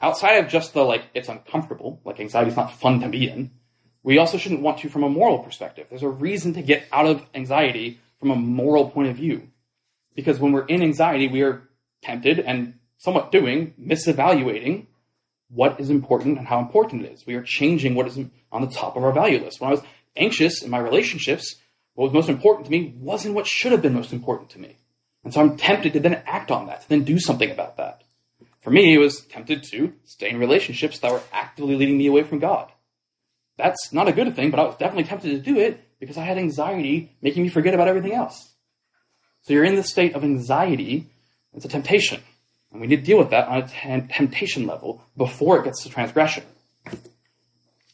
outside 0.01 0.35
of 0.35 0.49
just 0.49 0.75
the 0.75 0.83
like 0.83 1.05
it's 1.15 1.29
uncomfortable, 1.29 2.01
like 2.05 2.21
anxiety 2.21 2.51
is 2.51 2.57
not 2.57 2.73
fun 2.73 3.01
to 3.01 3.09
be 3.09 3.29
in, 3.29 3.51
we 4.03 4.19
also 4.19 4.39
shouldn't 4.39 4.63
want 4.63 4.79
to 4.79 4.89
from 4.89 5.03
a 5.03 5.09
moral 5.09 5.39
perspective. 5.41 5.87
There's 5.89 6.03
a 6.03 6.09
reason 6.09 6.55
to 6.55 6.63
get 6.63 6.87
out 6.93 7.07
of 7.07 7.25
anxiety 7.35 8.01
from 8.21 8.31
a 8.31 8.37
moral 8.37 8.91
point 8.91 9.09
of 9.09 9.17
view. 9.17 9.49
Because 10.15 10.39
when 10.39 10.53
we're 10.53 10.67
in 10.67 10.83
anxiety, 10.83 11.29
we 11.29 11.43
are 11.43 11.63
tempted 12.03 12.39
and 12.39 12.79
somewhat 12.99 13.33
doing, 13.33 13.75
misevaluating 13.81 14.87
what 15.49 15.81
is 15.81 15.91
important 15.91 16.39
and 16.39 16.47
how 16.47 16.59
important 16.59 17.05
it 17.05 17.13
is. 17.13 17.27
We 17.27 17.35
are 17.35 17.43
changing 17.43 17.95
what 17.95 18.07
is 18.07 18.19
on 18.53 18.63
the 18.63 18.71
top 18.71 18.97
of 18.97 19.05
our 19.05 19.13
value 19.13 19.39
list. 19.39 19.61
When 19.61 19.69
I 19.69 19.75
was 19.75 19.83
anxious 20.17 20.63
in 20.63 20.71
my 20.71 20.79
relationships, 20.79 21.57
what 21.95 22.05
was 22.05 22.13
most 22.13 22.29
important 22.29 22.67
to 22.67 22.73
me 22.73 22.95
wasn't 22.99 23.35
what 23.35 23.47
should 23.47 23.73
have 23.73 23.83
been 23.83 23.95
most 23.95 24.13
important 24.13 24.51
to 24.51 24.59
me. 24.59 24.77
And 25.25 25.33
so 25.33 25.41
I'm 25.41 25.57
tempted 25.57 25.93
to 25.95 26.01
then 26.01 26.23
act 26.27 26.51
on 26.51 26.67
that, 26.67 26.83
to 26.83 26.89
then 26.89 27.05
do 27.05 27.19
something 27.19 27.51
about 27.51 27.77
that. 27.79 28.03
For 28.61 28.71
me, 28.71 28.95
it 28.95 28.99
was 28.99 29.21
tempted 29.21 29.63
to 29.71 29.93
stay 30.05 30.31
in 30.31 30.39
relationships 30.39 30.99
that 30.99 31.13
were 31.13 31.23
actively 31.33 31.77
leading 31.77 31.99
me 31.99 32.07
away 32.07 32.23
from 32.23 32.39
God. 32.39 32.71
That's 33.57 33.93
not 33.93 34.09
a 34.09 34.13
good 34.13 34.35
thing, 34.37 34.51
but 34.51 34.61
I 34.61 34.65
was 34.65 34.77
definitely 34.77 35.05
tempted 35.05 35.31
to 35.31 35.39
do 35.39 35.59
it 35.59 35.83
because 35.99 36.19
I 36.19 36.25
had 36.25 36.37
anxiety 36.37 37.17
making 37.23 37.43
me 37.43 37.49
forget 37.49 37.75
about 37.75 37.89
everything 37.89 38.13
else. 38.13 38.55
So 39.43 39.53
you're 39.53 39.65
in 39.65 39.77
this 39.77 39.91
state 39.91 40.15
of 40.15 40.25
anxiety. 40.25 41.07
It's 41.55 41.65
a 41.65 41.69
temptation. 41.69 42.21
And 42.77 42.83
we 42.83 42.89
need 42.89 42.97
to 42.97 43.03
deal 43.03 43.17
with 43.17 43.31
that 43.31 43.49
on 43.49 43.63
a 43.63 43.67
t- 43.67 44.07
temptation 44.15 44.67
level 44.67 45.03
before 45.17 45.59
it 45.59 45.65
gets 45.65 45.83
to 45.85 45.89
transgression. 45.89 46.45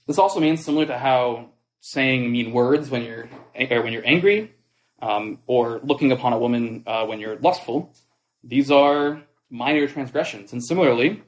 This 0.09 0.19
also 0.19 0.41
means 0.41 0.65
similar 0.65 0.87
to 0.87 0.99
how 0.99 1.51
saying 1.79 2.33
mean 2.33 2.51
words 2.51 2.91
when 2.91 3.05
you're 3.05 3.29
or 3.71 3.83
when 3.83 3.93
you're 3.93 4.05
angry, 4.05 4.53
um, 5.01 5.39
or 5.47 5.79
looking 5.85 6.11
upon 6.11 6.33
a 6.33 6.39
woman 6.39 6.83
uh, 6.85 7.07
when 7.07 7.21
you're 7.21 7.37
lustful. 7.39 7.95
These 8.43 8.73
are 8.73 9.23
minor 9.51 9.87
transgressions. 9.87 10.53
And 10.53 10.65
similarly, 10.65 11.23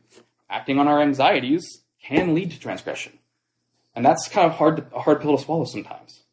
acting 0.51 0.81
on 0.81 0.89
our 0.89 1.01
anxieties 1.01 1.83
can 2.03 2.35
lead 2.35 2.51
to 2.51 2.59
transgression. 2.59 3.13
And 3.95 4.05
that's 4.05 4.27
kind 4.27 4.51
of 4.51 4.57
hard 4.57 4.79
to, 4.79 4.97
a 4.97 5.01
hard 5.01 5.21
pill 5.21 5.37
to 5.37 5.45
swallow 5.45 5.65
sometimes. 5.65 6.25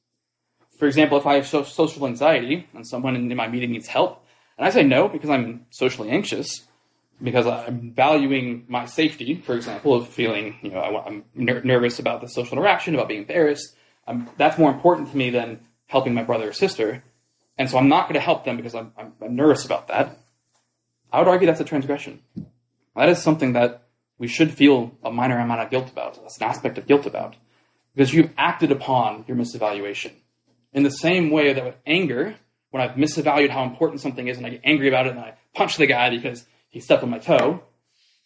For 0.79 0.87
example, 0.87 1.19
if 1.19 1.27
I 1.27 1.35
have 1.35 1.45
so, 1.45 1.61
social 1.61 2.07
anxiety 2.07 2.67
and 2.73 2.87
someone 2.87 3.15
in 3.15 3.35
my 3.35 3.47
meeting 3.47 3.73
needs 3.73 3.85
help, 3.85 4.25
and 4.57 4.65
I 4.65 4.71
say 4.71 4.81
no 4.81 5.07
because 5.07 5.29
I'm 5.29 5.67
socially 5.69 6.09
anxious, 6.09 6.65
because 7.21 7.45
I'm 7.45 7.91
valuing 7.91 8.65
my 8.67 8.85
safety, 8.85 9.35
for 9.35 9.55
example, 9.55 9.93
of 9.93 10.07
feeling, 10.07 10.57
you 10.61 10.71
know, 10.71 10.79
I, 10.79 11.07
am 11.07 11.23
ner- 11.35 11.61
nervous 11.63 11.99
about 11.99 12.21
the 12.21 12.27
social 12.27 12.57
interaction, 12.57 12.95
about 12.95 13.07
being 13.07 13.21
embarrassed. 13.21 13.75
I'm, 14.07 14.29
that's 14.37 14.57
more 14.57 14.71
important 14.71 15.11
to 15.11 15.17
me 15.17 15.29
than 15.29 15.59
helping 15.87 16.13
my 16.13 16.23
brother 16.23 16.49
or 16.49 16.53
sister. 16.53 17.03
And 17.57 17.69
so 17.69 17.77
I'm 17.77 17.89
not 17.89 18.03
going 18.03 18.15
to 18.15 18.21
help 18.21 18.45
them 18.45 18.57
because 18.57 18.73
I'm, 18.73 18.91
I'm, 18.97 19.13
I'm 19.21 19.35
nervous 19.35 19.65
about 19.65 19.87
that. 19.89 20.17
I 21.11 21.19
would 21.19 21.27
argue 21.27 21.45
that's 21.45 21.59
a 21.59 21.65
transgression. 21.65 22.21
That 22.95 23.09
is 23.09 23.21
something 23.21 23.53
that 23.53 23.83
we 24.17 24.27
should 24.27 24.51
feel 24.51 24.97
a 25.03 25.11
minor 25.11 25.39
amount 25.39 25.61
of 25.61 25.69
guilt 25.69 25.89
about. 25.89 26.21
That's 26.21 26.37
an 26.37 26.47
aspect 26.47 26.77
of 26.77 26.87
guilt 26.87 27.05
about. 27.05 27.35
Because 27.93 28.13
you've 28.13 28.31
acted 28.37 28.71
upon 28.71 29.25
your 29.27 29.35
misevaluation. 29.35 30.11
In 30.73 30.83
the 30.83 30.91
same 30.91 31.29
way 31.29 31.51
that 31.51 31.63
with 31.63 31.77
anger, 31.85 32.35
when 32.69 32.81
I've 32.81 32.95
misvalued 32.95 33.49
how 33.49 33.63
important 33.63 33.99
something 33.99 34.27
is 34.27 34.37
and 34.37 34.45
I 34.45 34.51
get 34.51 34.61
angry 34.63 34.87
about 34.87 35.07
it 35.07 35.11
and 35.11 35.19
I 35.19 35.33
punch 35.53 35.77
the 35.77 35.85
guy 35.85 36.09
because 36.09 36.45
he 36.71 36.79
stepped 36.79 37.03
on 37.03 37.09
my 37.09 37.19
toe, 37.19 37.61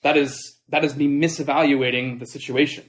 that 0.01 0.15
is, 0.15 0.57
that 0.69 0.85
is 0.85 0.95
me 0.95 1.07
misevaluating 1.07 2.19
the 2.19 2.25
situation. 2.25 2.85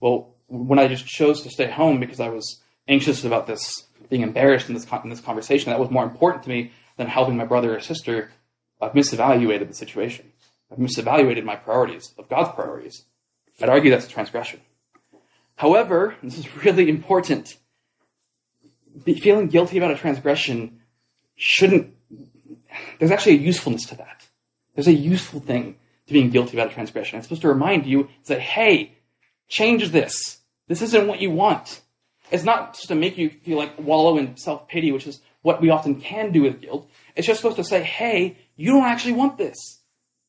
Well, 0.00 0.34
when 0.48 0.78
I 0.78 0.88
just 0.88 1.06
chose 1.06 1.42
to 1.42 1.50
stay 1.50 1.70
home 1.70 2.00
because 2.00 2.20
I 2.20 2.30
was 2.30 2.60
anxious 2.88 3.22
about 3.24 3.46
this, 3.46 3.84
being 4.08 4.22
embarrassed 4.22 4.68
in 4.68 4.74
this, 4.74 4.86
in 5.04 5.10
this 5.10 5.20
conversation, 5.20 5.70
that 5.70 5.78
was 5.78 5.90
more 5.90 6.04
important 6.04 6.42
to 6.44 6.48
me 6.48 6.72
than 6.96 7.06
helping 7.06 7.36
my 7.36 7.44
brother 7.44 7.76
or 7.76 7.80
sister 7.80 8.30
I've 8.80 8.92
misevaluated 8.92 9.68
the 9.68 9.74
situation. 9.74 10.32
I've 10.70 10.78
misevaluated 10.78 11.44
my 11.44 11.56
priorities, 11.56 12.12
of 12.18 12.28
God's 12.28 12.54
priorities. 12.54 13.04
I'd 13.60 13.68
argue 13.68 13.90
that's 13.90 14.06
a 14.06 14.10
transgression. 14.10 14.60
However, 15.56 16.14
this 16.22 16.38
is 16.38 16.64
really 16.64 16.88
important. 16.88 17.56
feeling 19.04 19.48
guilty 19.48 19.78
about 19.78 19.90
a 19.90 19.96
transgression 19.96 20.80
shouldn't, 21.34 21.94
there's 22.98 23.10
actually 23.10 23.36
a 23.36 23.40
usefulness 23.40 23.86
to 23.86 23.96
that. 23.96 24.17
There's 24.78 24.86
a 24.86 24.92
useful 24.92 25.40
thing 25.40 25.74
to 26.06 26.12
being 26.12 26.30
guilty 26.30 26.56
about 26.56 26.70
a 26.70 26.72
transgression. 26.72 27.18
It's 27.18 27.26
supposed 27.26 27.42
to 27.42 27.48
remind 27.48 27.84
you, 27.84 28.10
say, 28.22 28.38
hey, 28.38 28.92
change 29.48 29.90
this. 29.90 30.38
This 30.68 30.82
isn't 30.82 31.08
what 31.08 31.20
you 31.20 31.32
want. 31.32 31.80
It's 32.30 32.44
not 32.44 32.74
just 32.74 32.86
to 32.86 32.94
make 32.94 33.18
you 33.18 33.28
feel 33.28 33.58
like 33.58 33.76
wallow 33.76 34.18
in 34.18 34.36
self 34.36 34.68
pity, 34.68 34.92
which 34.92 35.08
is 35.08 35.20
what 35.42 35.60
we 35.60 35.70
often 35.70 36.00
can 36.00 36.30
do 36.30 36.42
with 36.42 36.60
guilt. 36.60 36.88
It's 37.16 37.26
just 37.26 37.40
supposed 37.40 37.56
to 37.56 37.64
say, 37.64 37.82
hey, 37.82 38.38
you 38.54 38.70
don't 38.70 38.84
actually 38.84 39.14
want 39.14 39.36
this. 39.36 39.56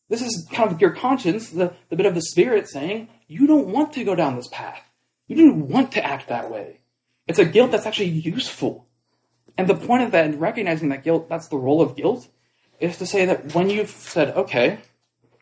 This 0.10 0.24
is 0.24 0.48
kind 0.52 0.72
of 0.72 0.82
your 0.82 0.96
conscience, 0.96 1.52
the, 1.52 1.72
the 1.90 1.96
bit 1.96 2.08
of 2.08 2.16
the 2.16 2.22
spirit 2.24 2.68
saying, 2.68 3.08
you 3.28 3.46
don't 3.46 3.68
want 3.68 3.94
to 3.94 4.04
go 4.04 4.16
down 4.16 4.36
this 4.36 4.50
path. 4.52 4.82
You 5.28 5.36
don't 5.36 5.68
want 5.68 5.92
to 5.92 6.04
act 6.04 6.30
that 6.30 6.50
way. 6.50 6.80
It's 7.28 7.38
a 7.38 7.46
guilt 7.46 7.70
that's 7.70 7.86
actually 7.86 8.10
useful. 8.10 8.88
And 9.60 9.68
the 9.68 9.76
point 9.76 10.02
of 10.02 10.12
that, 10.14 10.26
and 10.26 10.42
recognizing 10.42 10.90
that 10.90 11.04
guilt, 11.04 11.30
that's 11.30 11.50
the 11.50 11.58
role 11.58 11.84
of 11.84 11.96
guilt, 11.96 12.28
is 12.80 12.98
to 12.98 13.06
say 13.06 13.26
that 13.26 13.54
when 13.54 13.70
you've 13.70 13.90
said, 13.90 14.36
okay, 14.36 14.80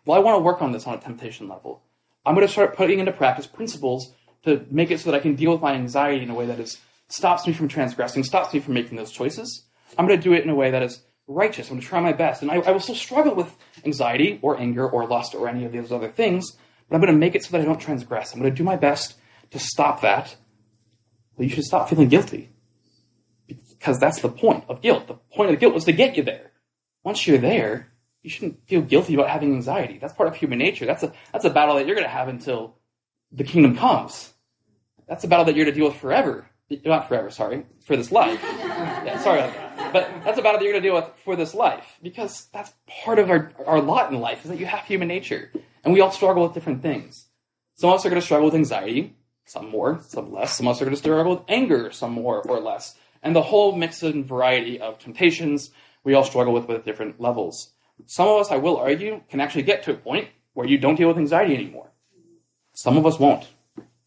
well, 0.05 0.17
I 0.17 0.21
want 0.21 0.39
to 0.39 0.43
work 0.43 0.61
on 0.61 0.71
this 0.71 0.87
on 0.87 0.95
a 0.95 0.97
temptation 0.97 1.47
level, 1.47 1.83
I'm 2.25 2.35
going 2.35 2.45
to 2.45 2.51
start 2.51 2.75
putting 2.75 2.99
into 2.99 3.11
practice 3.11 3.47
principles 3.47 4.13
to 4.43 4.65
make 4.69 4.91
it 4.91 4.99
so 4.99 5.11
that 5.11 5.17
I 5.17 5.21
can 5.21 5.35
deal 5.35 5.51
with 5.51 5.61
my 5.61 5.73
anxiety 5.73 6.23
in 6.23 6.29
a 6.29 6.33
way 6.33 6.45
that 6.45 6.59
is 6.59 6.77
stops 7.09 7.47
me 7.47 7.53
from 7.53 7.67
transgressing, 7.67 8.23
stops 8.23 8.53
me 8.53 8.59
from 8.59 8.73
making 8.73 8.97
those 8.97 9.11
choices. 9.11 9.63
I'm 9.97 10.07
going 10.07 10.19
to 10.19 10.23
do 10.23 10.33
it 10.33 10.43
in 10.43 10.49
a 10.49 10.55
way 10.55 10.71
that 10.71 10.83
is 10.83 11.01
righteous. 11.27 11.67
I'm 11.67 11.75
going 11.75 11.81
to 11.81 11.87
try 11.87 11.99
my 11.99 12.13
best. 12.13 12.41
And 12.41 12.51
I, 12.51 12.55
I 12.55 12.71
will 12.71 12.79
still 12.79 12.95
struggle 12.95 13.35
with 13.35 13.55
anxiety 13.85 14.39
or 14.41 14.59
anger 14.59 14.87
or 14.87 15.07
lust 15.07 15.35
or 15.35 15.47
any 15.47 15.65
of 15.65 15.71
those 15.71 15.91
other 15.91 16.09
things, 16.09 16.51
but 16.89 16.95
I'm 16.95 17.01
going 17.01 17.13
to 17.13 17.19
make 17.19 17.35
it 17.35 17.43
so 17.43 17.51
that 17.51 17.61
I 17.61 17.65
don't 17.65 17.79
transgress. 17.79 18.33
I'm 18.33 18.39
going 18.39 18.51
to 18.51 18.57
do 18.57 18.63
my 18.63 18.75
best 18.75 19.15
to 19.51 19.59
stop 19.59 20.01
that. 20.01 20.35
But 21.35 21.45
you 21.45 21.49
should 21.49 21.65
stop 21.65 21.89
feeling 21.89 22.09
guilty. 22.09 22.49
Because 23.47 23.99
that's 23.99 24.21
the 24.21 24.29
point 24.29 24.63
of 24.67 24.81
guilt. 24.81 25.07
The 25.07 25.15
point 25.35 25.51
of 25.51 25.59
guilt 25.59 25.73
was 25.73 25.85
to 25.85 25.91
get 25.91 26.17
you 26.17 26.23
there. 26.23 26.46
Once 27.07 27.25
you're 27.25 27.37
there, 27.37 27.87
you 28.21 28.29
shouldn't 28.29 28.67
feel 28.67 28.81
guilty 28.81 29.13
about 29.13 29.29
having 29.29 29.53
anxiety. 29.53 29.97
That's 29.97 30.11
part 30.11 30.27
of 30.27 30.35
human 30.35 30.59
nature. 30.59 30.85
That's 30.85 31.03
a, 31.03 31.13
that's 31.31 31.45
a 31.45 31.49
battle 31.49 31.75
that 31.75 31.87
you're 31.87 31.95
going 31.95 32.05
to 32.05 32.13
have 32.13 32.27
until 32.27 32.75
the 33.31 33.45
kingdom 33.45 33.77
comes. 33.77 34.33
That's 35.07 35.23
a 35.23 35.29
battle 35.29 35.45
that 35.45 35.55
you're 35.55 35.63
going 35.63 35.73
to 35.73 35.79
deal 35.79 35.87
with 35.87 36.01
forever. 36.01 36.49
Not 36.83 37.07
forever, 37.07 37.29
sorry, 37.29 37.65
for 37.85 37.95
this 37.95 38.11
life. 38.11 38.43
Yeah, 39.07 39.19
sorry 39.19 39.39
about 39.39 39.53
that. 39.53 39.93
But 39.93 40.11
that's 40.25 40.37
a 40.37 40.41
battle 40.41 40.59
that 40.59 40.65
you're 40.65 40.73
going 40.73 40.83
to 40.83 40.89
deal 40.89 40.95
with 40.95 41.09
for 41.23 41.37
this 41.37 41.53
life 41.53 41.97
because 42.03 42.47
that's 42.51 42.73
part 42.87 43.19
of 43.19 43.29
our, 43.29 43.53
our 43.65 43.79
lot 43.79 44.11
in 44.11 44.19
life 44.19 44.43
is 44.43 44.51
that 44.51 44.59
you 44.59 44.65
have 44.65 44.83
human 44.83 45.07
nature. 45.07 45.49
And 45.85 45.93
we 45.93 46.01
all 46.01 46.11
struggle 46.11 46.43
with 46.43 46.53
different 46.53 46.81
things. 46.81 47.27
Some 47.75 47.91
of 47.91 47.95
us 47.95 48.05
are 48.05 48.09
going 48.09 48.19
to 48.19 48.25
struggle 48.25 48.47
with 48.47 48.55
anxiety, 48.55 49.15
some 49.45 49.69
more, 49.69 50.01
some 50.05 50.33
less. 50.33 50.57
Some 50.57 50.67
of 50.67 50.75
us 50.75 50.81
are 50.81 50.85
going 50.85 50.95
to 50.95 51.01
struggle 51.01 51.37
with 51.37 51.43
anger, 51.47 51.89
some 51.89 52.11
more 52.11 52.41
or 52.41 52.59
less. 52.59 52.95
And 53.23 53.33
the 53.33 53.43
whole 53.43 53.73
mix 53.77 54.03
and 54.03 54.25
variety 54.25 54.81
of 54.81 54.99
temptations 54.99 55.71
we 56.07 56.13
all 56.13 56.23
struggle 56.23 56.53
with 56.53 56.69
with 56.69 56.85
different 56.85 57.19
levels. 57.19 57.71
Some 58.05 58.29
of 58.29 58.39
us, 58.39 58.49
I 58.49 58.55
will 58.55 58.77
argue, 58.77 59.21
can 59.29 59.41
actually 59.41 59.63
get 59.63 59.83
to 59.83 59.91
a 59.91 59.95
point 59.95 60.29
where 60.53 60.65
you 60.65 60.77
don't 60.77 60.95
deal 60.95 61.09
with 61.09 61.17
anxiety 61.17 61.53
anymore. 61.53 61.89
Some 62.71 62.95
of 62.95 63.05
us 63.05 63.19
won't. 63.19 63.45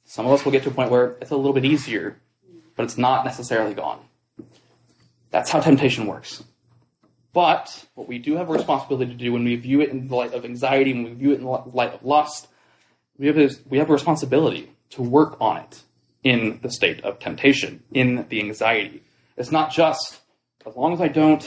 Some 0.05 0.25
of 0.25 0.33
us 0.33 0.43
will 0.43 0.51
get 0.51 0.63
to 0.63 0.71
a 0.71 0.73
point 0.73 0.91
where 0.91 1.19
it's 1.21 1.31
a 1.31 1.37
little 1.37 1.53
bit 1.53 1.67
easier, 1.67 2.17
but 2.75 2.85
it's 2.85 2.97
not 2.97 3.27
necessarily 3.27 3.75
gone. 3.75 4.01
That's 5.31 5.51
how 5.51 5.61
temptation 5.61 6.07
works. 6.07 6.43
But 7.35 7.85
what 7.97 8.09
we 8.09 8.19
do 8.19 8.37
have 8.37 8.49
a 8.49 8.53
responsibility 8.55 9.13
to 9.13 9.19
do 9.19 9.35
when 9.35 9.45
we 9.45 9.57
view 9.57 9.83
it 9.83 9.91
in 9.91 10.09
the 10.09 10.17
light 10.17 10.33
of 10.33 10.47
anxiety, 10.47 10.95
when 10.95 11.05
we 11.05 11.13
view 11.13 11.33
it 11.33 11.41
in 11.41 11.45
the 11.45 11.51
light 11.51 11.93
of 11.93 12.03
lust, 12.03 12.49
we 13.19 13.27
have, 13.27 13.37
we 13.69 13.77
have 13.77 13.91
a 13.91 13.93
responsibility 13.93 14.71
to 14.97 15.03
work 15.03 15.37
on 15.39 15.59
it 15.59 15.83
in 16.25 16.61
the 16.63 16.71
state 16.71 17.05
of 17.05 17.19
temptation, 17.19 17.83
in 17.93 18.27
the 18.31 18.41
anxiety. 18.41 19.03
It's 19.37 19.53
not 19.53 19.71
just, 19.71 20.21
as 20.67 20.75
long 20.75 20.95
as 20.95 21.03
I 21.03 21.09
don't 21.09 21.45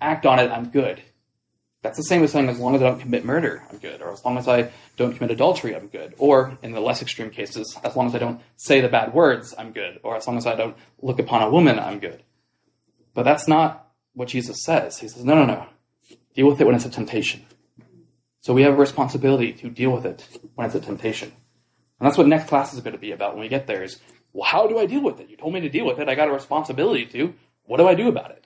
act 0.00 0.26
on 0.26 0.38
it, 0.38 0.50
I'm 0.50 0.70
good. 0.70 1.02
That's 1.82 1.96
the 1.96 2.02
same 2.02 2.24
as 2.24 2.32
saying, 2.32 2.48
as 2.48 2.58
long 2.58 2.74
as 2.74 2.82
I 2.82 2.86
don't 2.86 3.00
commit 3.00 3.24
murder, 3.24 3.62
I'm 3.70 3.78
good. 3.78 4.02
Or 4.02 4.12
as 4.12 4.24
long 4.24 4.36
as 4.36 4.48
I 4.48 4.70
don't 4.96 5.14
commit 5.14 5.30
adultery, 5.30 5.76
I'm 5.76 5.86
good. 5.86 6.14
Or, 6.18 6.58
in 6.62 6.72
the 6.72 6.80
less 6.80 7.02
extreme 7.02 7.30
cases, 7.30 7.78
as 7.84 7.94
long 7.94 8.08
as 8.08 8.14
I 8.16 8.18
don't 8.18 8.40
say 8.56 8.80
the 8.80 8.88
bad 8.88 9.14
words, 9.14 9.54
I'm 9.56 9.72
good. 9.72 10.00
Or 10.02 10.16
as 10.16 10.26
long 10.26 10.36
as 10.36 10.46
I 10.46 10.56
don't 10.56 10.76
look 11.00 11.20
upon 11.20 11.42
a 11.42 11.50
woman, 11.50 11.78
I'm 11.78 12.00
good. 12.00 12.22
But 13.14 13.22
that's 13.22 13.46
not 13.46 13.88
what 14.14 14.28
Jesus 14.28 14.64
says. 14.64 14.98
He 14.98 15.08
says, 15.08 15.24
no, 15.24 15.34
no, 15.36 15.46
no. 15.46 15.66
Deal 16.34 16.48
with 16.48 16.60
it 16.60 16.66
when 16.66 16.74
it's 16.74 16.84
a 16.84 16.90
temptation. 16.90 17.44
So 18.40 18.52
we 18.54 18.62
have 18.62 18.74
a 18.74 18.76
responsibility 18.76 19.52
to 19.52 19.70
deal 19.70 19.90
with 19.90 20.04
it 20.04 20.26
when 20.56 20.66
it's 20.66 20.74
a 20.74 20.80
temptation. 20.80 21.32
And 22.00 22.06
that's 22.06 22.18
what 22.18 22.26
next 22.26 22.48
class 22.48 22.74
is 22.74 22.80
going 22.80 22.94
to 22.94 22.98
be 22.98 23.12
about 23.12 23.34
when 23.34 23.42
we 23.42 23.48
get 23.48 23.66
there 23.66 23.82
is, 23.82 24.00
well, 24.32 24.44
how 24.44 24.66
do 24.66 24.78
I 24.78 24.86
deal 24.86 25.02
with 25.02 25.20
it? 25.20 25.28
You 25.30 25.36
told 25.36 25.54
me 25.54 25.60
to 25.60 25.68
deal 25.68 25.86
with 25.86 25.98
it. 25.98 26.08
I 26.08 26.14
got 26.14 26.28
a 26.28 26.32
responsibility 26.32 27.06
to. 27.06 27.34
What 27.64 27.78
do 27.78 27.86
I 27.86 27.94
do 27.94 28.08
about 28.08 28.30
it? 28.30 28.37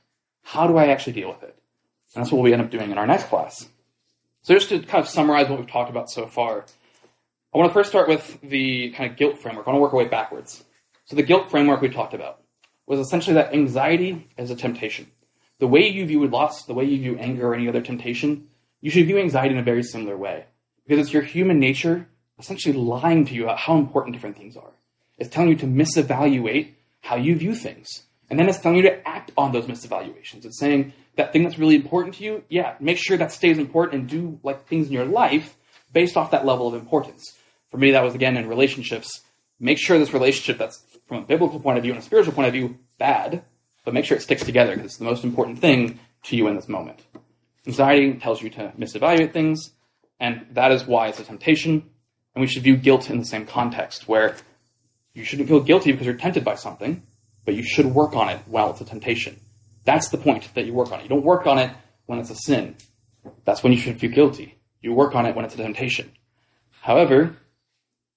How 0.43 0.67
do 0.67 0.77
I 0.77 0.89
actually 0.89 1.15
deal 1.15 1.29
with 1.29 1.43
it? 1.43 1.57
And 2.15 2.23
that's 2.23 2.33
what 2.33 2.43
we 2.43 2.53
end 2.53 2.63
up 2.63 2.71
doing 2.71 2.91
in 2.91 2.99
our 2.99 3.07
next 3.07 3.25
class. 3.25 3.69
So 4.43 4.55
just 4.55 4.69
to 4.71 4.81
kind 4.81 5.03
of 5.03 5.09
summarize 5.09 5.49
what 5.49 5.59
we've 5.59 5.71
talked 5.71 5.91
about 5.91 6.11
so 6.11 6.27
far, 6.27 6.67
I 7.55 7.59
want 7.59 7.71
to 7.71 7.75
first 7.75 7.91
start 7.91 8.09
with 8.09 8.41
the 8.43 8.91
kind 8.91 9.11
of 9.11 9.17
guilt 9.17 9.39
framework. 9.39 9.67
I 9.67 9.71
want 9.71 9.79
to 9.79 9.83
work 9.83 9.93
our 9.93 9.99
way 9.99 10.09
backwards. 10.09 10.65
So 11.05 11.17
the 11.17 11.23
guilt 11.23 11.51
framework 11.51 11.81
we 11.81 11.89
talked 11.89 12.15
about 12.15 12.41
was 12.87 12.99
essentially 12.99 13.35
that 13.35 13.55
anxiety 13.55 14.29
is 14.37 14.51
a 14.51 14.57
temptation. 14.57 15.11
The 15.59 15.69
way 15.69 15.87
you 15.87 16.05
view 16.07 16.27
loss, 16.27 16.65
the 16.65 16.75
way 16.75 16.85
you 16.85 16.99
view 16.99 17.17
anger 17.19 17.49
or 17.49 17.55
any 17.55 17.69
other 17.69 17.81
temptation, 17.81 18.49
you 18.81 18.91
should 18.91 19.07
view 19.07 19.19
anxiety 19.19 19.55
in 19.55 19.61
a 19.61 19.63
very 19.63 19.83
similar 19.83 20.17
way. 20.17 20.47
Because 20.87 21.07
it's 21.07 21.13
your 21.13 21.23
human 21.23 21.61
nature 21.61 22.09
essentially 22.39 22.75
lying 22.75 23.25
to 23.27 23.35
you 23.35 23.45
about 23.45 23.59
how 23.59 23.79
important 23.79 24.15
different 24.15 24.37
things 24.37 24.57
are. 24.57 24.73
It's 25.19 25.31
telling 25.31 25.51
you 25.51 25.57
to 25.57 25.67
misevaluate 25.67 26.73
how 27.01 27.17
you 27.17 27.37
view 27.37 27.55
things. 27.55 28.03
And 28.33 28.39
then 28.39 28.49
it's 28.49 28.59
telling 28.59 28.79
you 28.79 28.85
to 28.85 29.07
act 29.07 29.31
on 29.37 29.53
those 29.53 29.67
misevaluations. 29.67 30.47
It's 30.47 30.59
saying 30.59 30.95
that 31.17 31.35
thing 31.35 31.43
that's 31.43 31.59
really 31.59 31.75
important 31.75 32.15
to 32.15 32.25
you, 32.25 32.43
yeah, 32.49 32.77
make 32.81 32.97
sure 32.97 33.19
that 33.19 33.31
stays 33.31 33.59
important 33.59 34.01
and 34.01 34.09
do 34.09 34.41
like 34.43 34.67
things 34.67 34.87
in 34.87 34.95
your 34.95 35.05
life 35.05 35.55
based 35.93 36.17
off 36.17 36.31
that 36.31 36.47
level 36.47 36.67
of 36.67 36.73
importance. 36.73 37.37
For 37.71 37.77
me, 37.77 37.91
that 37.91 38.03
was 38.03 38.15
again 38.15 38.39
in 38.39 38.49
relationships. 38.49 39.21
Make 39.61 39.77
sure 39.77 39.99
this 39.99 40.15
relationship 40.15 40.57
that's 40.57 40.83
from 41.07 41.19
a 41.19 41.27
biblical 41.27 41.61
point 41.61 41.77
of 41.77 41.85
view 41.85 41.93
and 41.93 42.01
a 42.01 42.03
spiritual 42.03 42.33
point 42.33 42.49
of 42.49 42.55
view 42.55 42.79
bad, 42.97 43.45
but 43.85 43.93
make 43.93 44.07
sure 44.07 44.17
it 44.17 44.23
sticks 44.23 44.45
together 44.45 44.77
because 44.77 44.87
it's 44.87 44.97
the 44.97 45.05
most 45.05 45.25
important 45.25 45.59
thing 45.59 45.99
to 46.23 46.35
you 46.35 46.49
in 46.49 46.57
this 46.57 46.71
moment. 46.71 47.01
Anxiety 47.67 48.15
tells 48.15 48.41
you 48.41 48.49
to 48.49 48.73
misevaluate 48.79 49.35
things, 49.35 49.73
and 50.19 50.47
that 50.53 50.73
is 50.73 50.87
why 50.87 51.09
it's 51.09 51.21
a 51.21 51.25
temptation. 51.25 51.85
And 52.35 52.41
we 52.41 52.47
should 52.47 52.63
view 52.63 52.79
guilt 52.79 53.11
in 53.11 53.19
the 53.19 53.27
same 53.27 53.45
context, 53.45 54.09
where 54.09 54.37
you 55.13 55.23
shouldn't 55.23 55.51
feel 55.51 55.61
guilty 55.61 55.93
because 55.93 56.07
you're 56.07 56.17
tempted 56.17 56.47
by 56.47 56.55
something, 56.55 57.03
but 57.45 57.55
you 57.55 57.63
should 57.63 57.87
work 57.87 58.15
on 58.15 58.29
it 58.29 58.41
while 58.47 58.71
it's 58.71 58.81
a 58.81 58.85
temptation. 58.85 59.39
That's 59.85 60.09
the 60.09 60.19
point 60.19 60.55
that 60.55 60.67
you 60.67 60.73
work 60.73 60.93
on 60.93 61.01
it. 61.01 61.05
You 61.05 61.09
don't 61.09 61.25
work 61.25 61.47
on 61.47 61.59
it 61.59 61.71
when 62.07 62.19
it's 62.19 62.31
a 62.31 62.37
sin. 62.37 62.77
That's 63.45 63.63
when 63.63 63.73
you 63.73 63.79
should 63.79 63.99
feel 63.99 64.11
guilty. 64.11 64.59
You 64.81 64.93
work 64.93 65.15
on 65.15 65.27
it 65.27 65.35
when 65.35 65.45
it's 65.45 65.55
a 65.55 65.59
temptation. 65.59 66.13
However, 66.81 67.37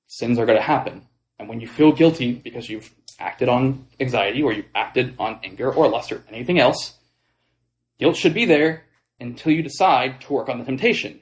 sins 0.08 0.40
are 0.40 0.46
going 0.46 0.58
to 0.58 0.64
happen. 0.64 1.08
And 1.38 1.50
when 1.50 1.60
you 1.60 1.68
feel 1.68 1.92
guilty 1.92 2.34
because 2.34 2.70
you've 2.70 2.92
acted 3.20 3.50
on 3.50 3.88
anxiety 4.00 4.42
or 4.44 4.54
you've 4.54 4.70
acted 4.74 5.16
on 5.20 5.40
anger 5.44 5.72
or 5.72 5.88
lust 5.88 6.12
or 6.12 6.24
anything 6.30 6.60
else, 6.60 6.96
guilt 8.00 8.16
should 8.16 8.34
be 8.34 8.46
there 8.46 8.84
until 9.20 9.52
you 9.52 9.62
decide 9.62 10.22
to 10.22 10.34
work 10.34 10.50
on 10.50 10.60
the 10.60 10.66
temptation 10.66 11.20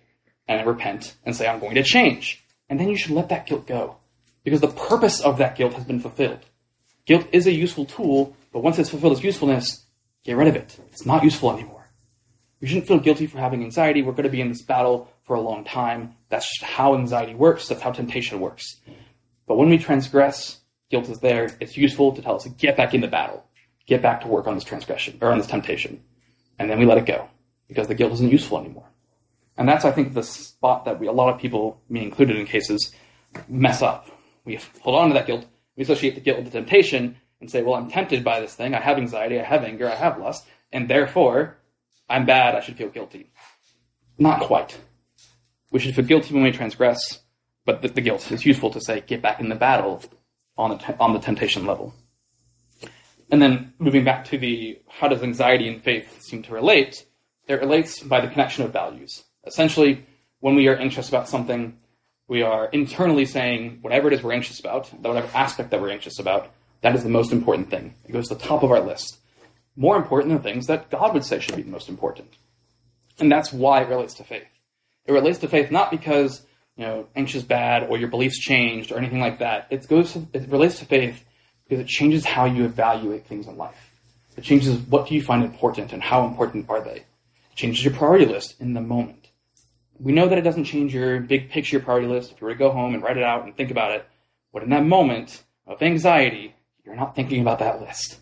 and 0.48 0.66
repent 0.68 1.16
and 1.26 1.36
say, 1.36 1.48
I'm 1.48 1.60
going 1.60 1.76
to 1.76 1.84
change. 1.84 2.44
And 2.70 2.80
then 2.80 2.90
you 2.90 2.98
should 2.98 3.12
let 3.12 3.30
that 3.30 3.46
guilt 3.46 3.68
go 3.68 3.98
because 4.44 4.62
the 4.62 4.68
purpose 4.68 5.22
of 5.22 5.38
that 5.38 5.56
guilt 5.56 5.74
has 5.74 5.86
been 5.86 6.00
fulfilled. 6.00 6.40
Guilt 7.06 7.28
is 7.32 7.48
a 7.48 7.52
useful 7.52 7.86
tool, 7.86 8.36
but 8.52 8.64
once 8.64 8.80
it's 8.80 8.90
fulfilled 8.90 9.14
its 9.14 9.24
usefulness, 9.24 9.86
get 10.24 10.38
rid 10.38 10.48
of 10.48 10.56
it. 10.56 10.80
It's 10.90 11.06
not 11.06 11.24
useful 11.24 11.52
anymore. 11.52 11.90
We 12.62 12.68
shouldn't 12.68 12.88
feel 12.88 13.00
guilty 13.00 13.28
for 13.28 13.40
having 13.40 13.62
anxiety. 13.62 14.02
We're 14.02 14.14
going 14.14 14.24
to 14.24 14.30
be 14.30 14.40
in 14.40 14.48
this 14.48 14.62
battle 14.62 15.12
for 15.24 15.36
a 15.36 15.42
long 15.42 15.66
time. 15.66 16.16
That's 16.30 16.48
just 16.48 16.64
how 16.64 16.96
anxiety 16.96 17.36
works. 17.36 17.68
That's 17.68 17.82
how 17.82 17.92
temptation 17.92 18.40
works. 18.40 18.78
But 19.48 19.58
when 19.58 19.70
we 19.70 19.78
transgress, 19.78 20.62
guilt 20.90 21.10
is 21.10 21.20
there. 21.20 21.50
It's 21.60 21.76
useful 21.76 22.14
to 22.14 22.22
tell 22.22 22.36
us 22.36 22.44
to 22.44 22.50
get 22.50 22.78
back 22.78 22.94
in 22.94 23.02
the 23.02 23.10
battle, 23.10 23.44
get 23.86 24.02
back 24.02 24.22
to 24.22 24.28
work 24.28 24.48
on 24.48 24.56
this 24.56 24.64
transgression 24.64 25.18
or 25.22 25.30
on 25.32 25.38
this 25.38 25.48
temptation. 25.48 26.02
And 26.58 26.70
then 26.70 26.80
we 26.80 26.86
let 26.86 26.98
it 26.98 27.06
go 27.06 27.28
because 27.68 27.90
the 27.90 27.96
guilt 27.96 28.14
isn't 28.14 28.32
useful 28.32 28.60
anymore. 28.60 28.88
And 29.58 29.68
that's, 29.68 29.84
I 29.84 29.92
think, 29.92 30.14
the 30.14 30.24
spot 30.24 30.86
that 30.86 31.02
we, 31.02 31.08
a 31.08 31.12
lot 31.12 31.34
of 31.34 31.42
people, 31.42 31.82
me 31.90 32.02
included 32.02 32.38
in 32.38 32.46
cases, 32.46 32.94
mess 33.50 33.82
up. 33.82 34.08
We 34.46 34.60
hold 34.82 34.96
on 34.96 35.10
to 35.10 35.14
that 35.16 35.28
guilt 35.28 35.46
we 35.76 35.84
associate 35.84 36.16
the 36.16 36.22
guilt 36.22 36.38
with 36.38 36.46
the 36.46 36.52
temptation 36.52 37.18
and 37.42 37.50
say, 37.50 37.62
well, 37.62 37.76
I'm 37.76 37.90
tempted 37.90 38.24
by 38.24 38.40
this 38.40 38.56
thing. 38.56 38.74
I 38.74 38.80
have 38.80 38.98
anxiety. 38.98 39.40
I 39.40 39.44
have 39.44 39.64
anger. 39.64 39.90
I 39.90 39.96
have 39.96 40.20
lust. 40.20 40.46
And 40.72 40.90
therefore, 40.90 41.58
I'm 42.10 42.26
bad. 42.26 42.56
I 42.56 42.62
should 42.62 42.78
feel 42.78 42.90
guilty. 42.90 43.32
Not 44.18 44.42
quite. 44.42 44.78
We 45.72 45.80
should 45.80 45.96
feel 45.96 46.06
guilty 46.06 46.34
when 46.34 46.44
we 46.44 46.52
transgress, 46.52 47.20
but 47.66 47.82
the, 47.82 47.88
the 47.88 48.02
guilt 48.02 48.32
is 48.32 48.46
useful 48.46 48.70
to 48.72 48.82
say, 48.82 49.02
get 49.02 49.22
back 49.22 49.40
in 49.40 49.50
the 49.50 49.56
battle 49.56 50.02
on 50.58 50.70
the, 50.70 50.78
te- 50.78 50.94
on 51.00 51.14
the 51.14 51.20
temptation 51.20 51.66
level. 51.66 51.94
And 53.32 53.42
then 53.42 53.74
moving 53.80 54.04
back 54.04 54.26
to 54.26 54.38
the 54.38 54.80
how 54.88 55.08
does 55.08 55.24
anxiety 55.24 55.68
and 55.68 55.84
faith 55.84 56.22
seem 56.22 56.44
to 56.44 56.54
relate? 56.54 57.06
It 57.48 57.56
relates 57.56 58.00
by 58.00 58.22
the 58.22 58.28
connection 58.28 58.64
of 58.64 58.72
values. 58.72 59.24
Essentially, 59.46 60.06
when 60.40 60.56
we 60.56 60.68
are 60.68 60.76
anxious 60.76 61.10
about 61.10 61.28
something, 61.28 61.78
we 62.28 62.42
are 62.42 62.68
internally 62.68 63.26
saying 63.26 63.80
whatever 63.82 64.08
it 64.08 64.14
is 64.14 64.24
we're 64.24 64.34
anxious 64.34 64.60
about, 64.60 64.86
that 65.02 65.10
whatever 65.10 65.30
aspect 65.36 65.72
that 65.72 65.82
we're 65.82 65.92
anxious 65.92 66.20
about, 66.20 66.52
that 66.82 66.96
is 66.96 67.04
the 67.04 67.10
most 67.10 67.32
important 67.32 67.70
thing. 67.70 67.94
It 68.06 68.12
goes 68.12 68.30
to 68.30 68.36
the 68.36 68.44
top 68.44 68.64
of 68.64 68.72
our 68.72 68.80
list. 68.80 69.18
More 69.76 69.98
important 69.98 70.34
than 70.34 70.42
things 70.42 70.68
that 70.68 70.90
God 70.90 71.14
would 71.14 71.26
say 71.26 71.40
should 71.40 71.56
be 71.56 71.64
the 71.64 71.72
most 71.72 71.90
important. 71.90 72.30
And 73.20 73.32
that's 73.32 73.52
why 73.52 73.82
it 73.82 73.90
relates 73.90 74.14
to 74.16 74.24
faith. 74.24 74.48
It 75.06 75.12
relates 75.12 75.40
to 75.40 75.48
faith 75.48 75.72
not 75.72 75.92
because 75.92 76.44
you 76.78 76.86
know 76.86 77.08
anxious 77.16 77.44
bad 77.44 77.84
or 77.90 77.98
your 77.98 78.08
beliefs 78.08 78.40
changed 78.40 78.92
or 78.92 78.98
anything 78.98 79.20
like 79.20 79.40
that. 79.40 79.68
It 79.70 79.88
goes 79.88 80.14
to, 80.14 80.28
it 80.34 80.50
relates 80.50 80.80
to 80.80 80.86
faith 80.86 81.24
because 81.68 81.82
it 81.82 81.88
changes 81.88 82.26
how 82.26 82.46
you 82.46 82.66
evaluate 82.66 83.26
things 83.26 83.48
in 83.48 83.58
life. 83.58 83.92
It 84.38 84.44
changes 84.44 84.78
what 84.78 85.08
do 85.08 85.16
you 85.16 85.22
find 85.22 85.44
important 85.44 85.94
and 85.94 86.02
how 86.02 86.26
important 86.26 86.70
are 86.70 86.82
they. 86.82 86.98
It 87.52 87.56
changes 87.56 87.84
your 87.84 87.94
priority 87.94 88.26
list 88.26 88.60
in 88.60 88.74
the 88.74 88.82
moment. 88.82 89.23
We 90.00 90.12
know 90.12 90.28
that 90.28 90.38
it 90.38 90.42
doesn't 90.42 90.66
change 90.66 90.94
your 90.94 91.20
big 91.20 91.50
picture 91.50 91.80
priority 91.80 92.08
list 92.08 92.32
if 92.32 92.42
you 92.42 92.48
were 92.48 92.54
to 92.54 92.60
go 92.60 92.72
home 92.72 92.94
and 92.94 93.04
write 93.04 93.18
it 93.18 93.24
out 93.24 93.46
and 93.46 93.56
think 93.56 93.72
about 93.72 93.92
it. 93.92 94.06
But 94.52 94.64
in 94.64 94.70
that 94.70 94.86
moment 94.86 95.44
of 95.66 95.82
anxiety, 95.82 96.56
you're 96.86 96.96
not 96.96 97.16
thinking 97.16 97.42
about 97.42 97.60
that 97.60 97.82
list. 97.82 98.18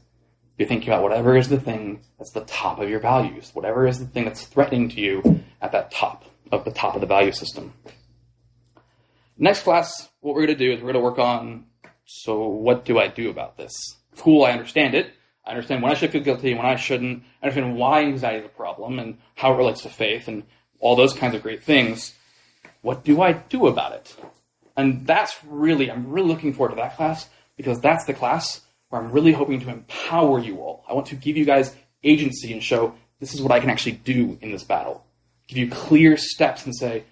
You're 0.57 0.67
thinking 0.67 0.89
about 0.89 1.03
whatever 1.03 1.36
is 1.36 1.49
the 1.49 1.59
thing 1.59 2.01
that's 2.17 2.34
the 2.34 2.41
top 2.41 2.80
of 2.80 2.89
your 2.89 2.99
values, 2.99 3.51
whatever 3.53 3.88
is 3.88 3.99
the 3.99 4.05
thing 4.05 4.26
that's 4.26 4.45
threatening 4.45 4.89
to 4.89 5.01
you 5.01 5.43
at 5.61 5.72
that 5.72 5.91
top 5.91 6.26
of 6.51 6.65
the 6.65 6.72
top 6.72 6.95
of 6.95 7.01
the 7.01 7.07
value 7.07 7.32
system. 7.32 7.74
Next 9.38 9.63
class, 9.63 10.09
what 10.19 10.36
we're 10.36 10.45
going 10.45 10.57
to 10.57 10.65
do 10.65 10.72
is 10.72 10.78
we're 10.78 10.91
going 10.91 10.95
to 10.95 10.99
work 10.99 11.19
on 11.19 11.65
so 12.05 12.47
what 12.47 12.86
do 12.86 12.99
I 12.99 13.07
do 13.07 13.30
about 13.30 13.57
this? 13.57 13.72
Cool, 14.17 14.43
I 14.43 14.51
understand 14.51 14.93
it. 14.93 15.13
I 15.45 15.51
understand 15.51 15.82
when 15.82 15.91
I 15.91 15.95
should 15.95 16.11
feel 16.11 16.22
guilty 16.22 16.53
when 16.53 16.65
I 16.65 16.76
shouldn't. 16.76 17.24
I 17.41 17.47
understand 17.47 17.76
why 17.76 18.03
anxiety 18.03 18.39
is 18.39 18.45
a 18.45 18.49
problem 18.49 18.99
and 18.99 19.17
how 19.36 19.53
it 19.53 19.57
relates 19.57 19.82
to 19.84 19.89
faith 19.89 20.28
and 20.28 20.43
all 20.82 20.95
those 20.95 21.13
kinds 21.13 21.36
of 21.36 21.41
great 21.41 21.63
things. 21.63 22.13
What 22.82 23.03
do 23.03 23.21
I 23.21 23.34
do 23.34 23.67
about 23.67 23.93
it? 23.93 24.15
And 24.75 25.05
that's 25.05 25.38
really, 25.45 25.89
I'm 25.89 26.11
really 26.11 26.27
looking 26.27 26.53
forward 26.53 26.71
to 26.71 26.82
that 26.82 26.97
class 26.97 27.29
because 27.55 27.79
that's 27.79 28.05
the 28.05 28.13
class 28.13 28.61
where 28.89 29.01
I'm 29.01 29.11
really 29.11 29.32
hoping 29.32 29.61
to 29.61 29.69
empower 29.69 30.39
you 30.39 30.57
all. 30.57 30.84
I 30.89 30.93
want 30.93 31.07
to 31.07 31.15
give 31.15 31.38
you 31.38 31.45
guys 31.45 31.73
agency 32.03 32.51
and 32.51 32.63
show 32.63 32.95
this 33.19 33.34
is 33.34 33.41
what 33.41 33.51
I 33.51 33.59
can 33.59 33.69
actually 33.69 33.93
do 33.93 34.38
in 34.41 34.51
this 34.51 34.63
battle. 34.63 35.05
Give 35.47 35.59
you 35.59 35.69
clear 35.69 36.17
steps 36.17 36.65
and 36.65 36.75
say, 36.75 37.03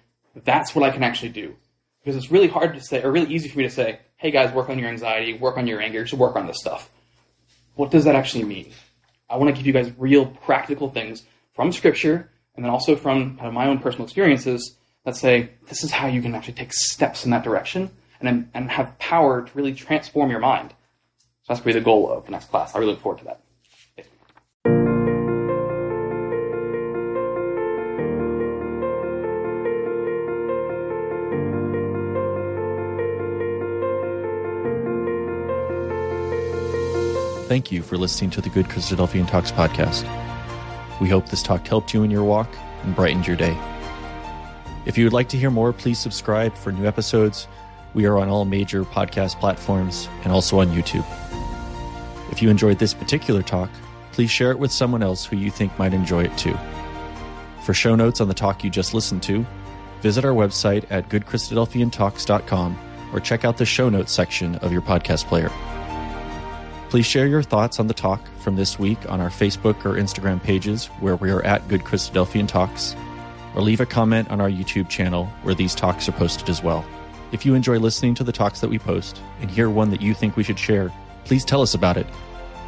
that's 0.44 0.74
what 0.74 0.84
I 0.84 0.90
can 0.90 1.02
actually 1.02 1.30
do. 1.30 1.56
Because 2.02 2.16
it's 2.16 2.32
really 2.32 2.48
hard 2.48 2.74
to 2.74 2.80
say, 2.80 3.02
or 3.02 3.12
really 3.12 3.32
easy 3.32 3.48
for 3.48 3.58
me 3.58 3.64
to 3.64 3.70
say, 3.70 4.00
hey 4.16 4.30
guys, 4.30 4.52
work 4.52 4.68
on 4.68 4.78
your 4.78 4.88
anxiety, 4.88 5.34
work 5.34 5.56
on 5.56 5.66
your 5.66 5.80
anger, 5.80 6.02
just 6.02 6.14
work 6.14 6.36
on 6.36 6.46
this 6.46 6.58
stuff. 6.58 6.90
What 7.74 7.90
does 7.90 8.04
that 8.04 8.16
actually 8.16 8.44
mean? 8.44 8.72
I 9.28 9.36
want 9.36 9.50
to 9.50 9.56
give 9.56 9.66
you 9.66 9.72
guys 9.72 9.92
real 9.96 10.26
practical 10.26 10.88
things 10.88 11.22
from 11.54 11.72
scripture 11.72 12.30
and 12.60 12.66
then 12.66 12.70
also 12.70 12.94
from 12.94 13.38
kind 13.38 13.48
of 13.48 13.54
my 13.54 13.68
own 13.68 13.78
personal 13.78 14.04
experiences 14.04 14.76
that 15.06 15.16
say 15.16 15.48
this 15.68 15.82
is 15.82 15.90
how 15.90 16.06
you 16.06 16.20
can 16.20 16.34
actually 16.34 16.52
take 16.52 16.74
steps 16.74 17.24
in 17.24 17.30
that 17.30 17.42
direction 17.42 17.90
and, 18.20 18.50
and 18.52 18.70
have 18.70 18.98
power 18.98 19.46
to 19.46 19.50
really 19.54 19.72
transform 19.72 20.30
your 20.30 20.40
mind. 20.40 20.74
So 21.40 21.54
that's 21.54 21.60
going 21.60 21.72
to 21.72 21.78
be 21.78 21.80
the 21.80 21.84
goal 21.86 22.12
of 22.12 22.26
the 22.26 22.32
next 22.32 22.50
class. 22.50 22.74
I 22.74 22.78
really 22.78 22.90
look 22.92 23.00
forward 23.00 23.20
to 23.20 23.24
that. 23.24 23.40
Thank 37.48 37.72
you 37.72 37.80
for 37.80 37.96
listening 37.96 38.28
to 38.32 38.42
the 38.42 38.50
Good 38.50 38.66
Christadelphian 38.66 39.26
Talks 39.26 39.50
podcast. 39.50 40.29
We 41.00 41.08
hope 41.08 41.28
this 41.28 41.42
talk 41.42 41.66
helped 41.66 41.94
you 41.94 42.02
in 42.02 42.10
your 42.10 42.24
walk 42.24 42.48
and 42.82 42.94
brightened 42.94 43.26
your 43.26 43.36
day. 43.36 43.56
If 44.86 44.96
you 44.96 45.04
would 45.04 45.12
like 45.12 45.28
to 45.30 45.36
hear 45.36 45.50
more, 45.50 45.72
please 45.72 45.98
subscribe 45.98 46.54
for 46.54 46.72
new 46.72 46.86
episodes. 46.86 47.48
We 47.94 48.06
are 48.06 48.18
on 48.18 48.28
all 48.28 48.44
major 48.44 48.84
podcast 48.84 49.40
platforms 49.40 50.08
and 50.24 50.32
also 50.32 50.60
on 50.60 50.68
YouTube. 50.68 51.04
If 52.30 52.40
you 52.40 52.50
enjoyed 52.50 52.78
this 52.78 52.94
particular 52.94 53.42
talk, 53.42 53.70
please 54.12 54.30
share 54.30 54.50
it 54.50 54.58
with 54.58 54.72
someone 54.72 55.02
else 55.02 55.24
who 55.24 55.36
you 55.36 55.50
think 55.50 55.76
might 55.78 55.94
enjoy 55.94 56.24
it 56.24 56.36
too. 56.38 56.56
For 57.64 57.74
show 57.74 57.94
notes 57.94 58.20
on 58.20 58.28
the 58.28 58.34
talk 58.34 58.64
you 58.64 58.70
just 58.70 58.94
listened 58.94 59.22
to, 59.24 59.44
visit 60.00 60.24
our 60.24 60.32
website 60.32 60.84
at 60.90 61.08
goodchristadelphiantalks.com 61.08 62.78
or 63.12 63.20
check 63.20 63.44
out 63.44 63.58
the 63.58 63.66
show 63.66 63.88
notes 63.88 64.12
section 64.12 64.56
of 64.56 64.72
your 64.72 64.82
podcast 64.82 65.26
player. 65.26 65.50
Please 66.88 67.06
share 67.06 67.26
your 67.26 67.42
thoughts 67.42 67.78
on 67.78 67.86
the 67.86 67.94
talk 67.94 68.20
from 68.40 68.56
this 68.56 68.78
week 68.78 68.98
on 69.10 69.20
our 69.20 69.28
Facebook 69.28 69.84
or 69.84 69.94
Instagram 69.94 70.42
pages 70.42 70.86
where 71.00 71.16
we 71.16 71.30
are 71.30 71.42
at 71.42 71.66
Good 71.68 71.82
Christadelphian 71.82 72.48
Talks, 72.48 72.96
or 73.54 73.62
leave 73.62 73.80
a 73.80 73.86
comment 73.86 74.30
on 74.30 74.40
our 74.40 74.50
YouTube 74.50 74.88
channel 74.88 75.26
where 75.42 75.54
these 75.54 75.74
talks 75.74 76.08
are 76.08 76.12
posted 76.12 76.48
as 76.48 76.62
well. 76.62 76.84
If 77.32 77.46
you 77.46 77.54
enjoy 77.54 77.78
listening 77.78 78.14
to 78.16 78.24
the 78.24 78.32
talks 78.32 78.60
that 78.60 78.70
we 78.70 78.78
post 78.78 79.20
and 79.40 79.50
hear 79.50 79.70
one 79.70 79.90
that 79.90 80.02
you 80.02 80.14
think 80.14 80.36
we 80.36 80.42
should 80.42 80.58
share, 80.58 80.92
please 81.24 81.44
tell 81.44 81.62
us 81.62 81.74
about 81.74 81.96
it. 81.96 82.06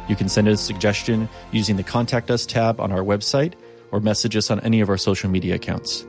You 0.07 0.15
can 0.15 0.29
send 0.29 0.47
us 0.47 0.61
a 0.61 0.63
suggestion 0.63 1.29
using 1.51 1.75
the 1.75 1.83
Contact 1.83 2.29
Us 2.31 2.45
tab 2.45 2.79
on 2.79 2.91
our 2.91 3.03
website 3.03 3.53
or 3.91 3.99
message 3.99 4.35
us 4.35 4.49
on 4.51 4.59
any 4.61 4.81
of 4.81 4.89
our 4.89 4.97
social 4.97 5.29
media 5.29 5.55
accounts. 5.55 6.05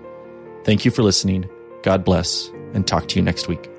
Thank 0.65 0.85
you 0.85 0.91
for 0.91 1.03
listening. 1.03 1.49
God 1.83 2.05
bless, 2.05 2.49
and 2.73 2.87
talk 2.87 3.09
to 3.09 3.17
you 3.17 3.23
next 3.23 3.49
week. 3.49 3.74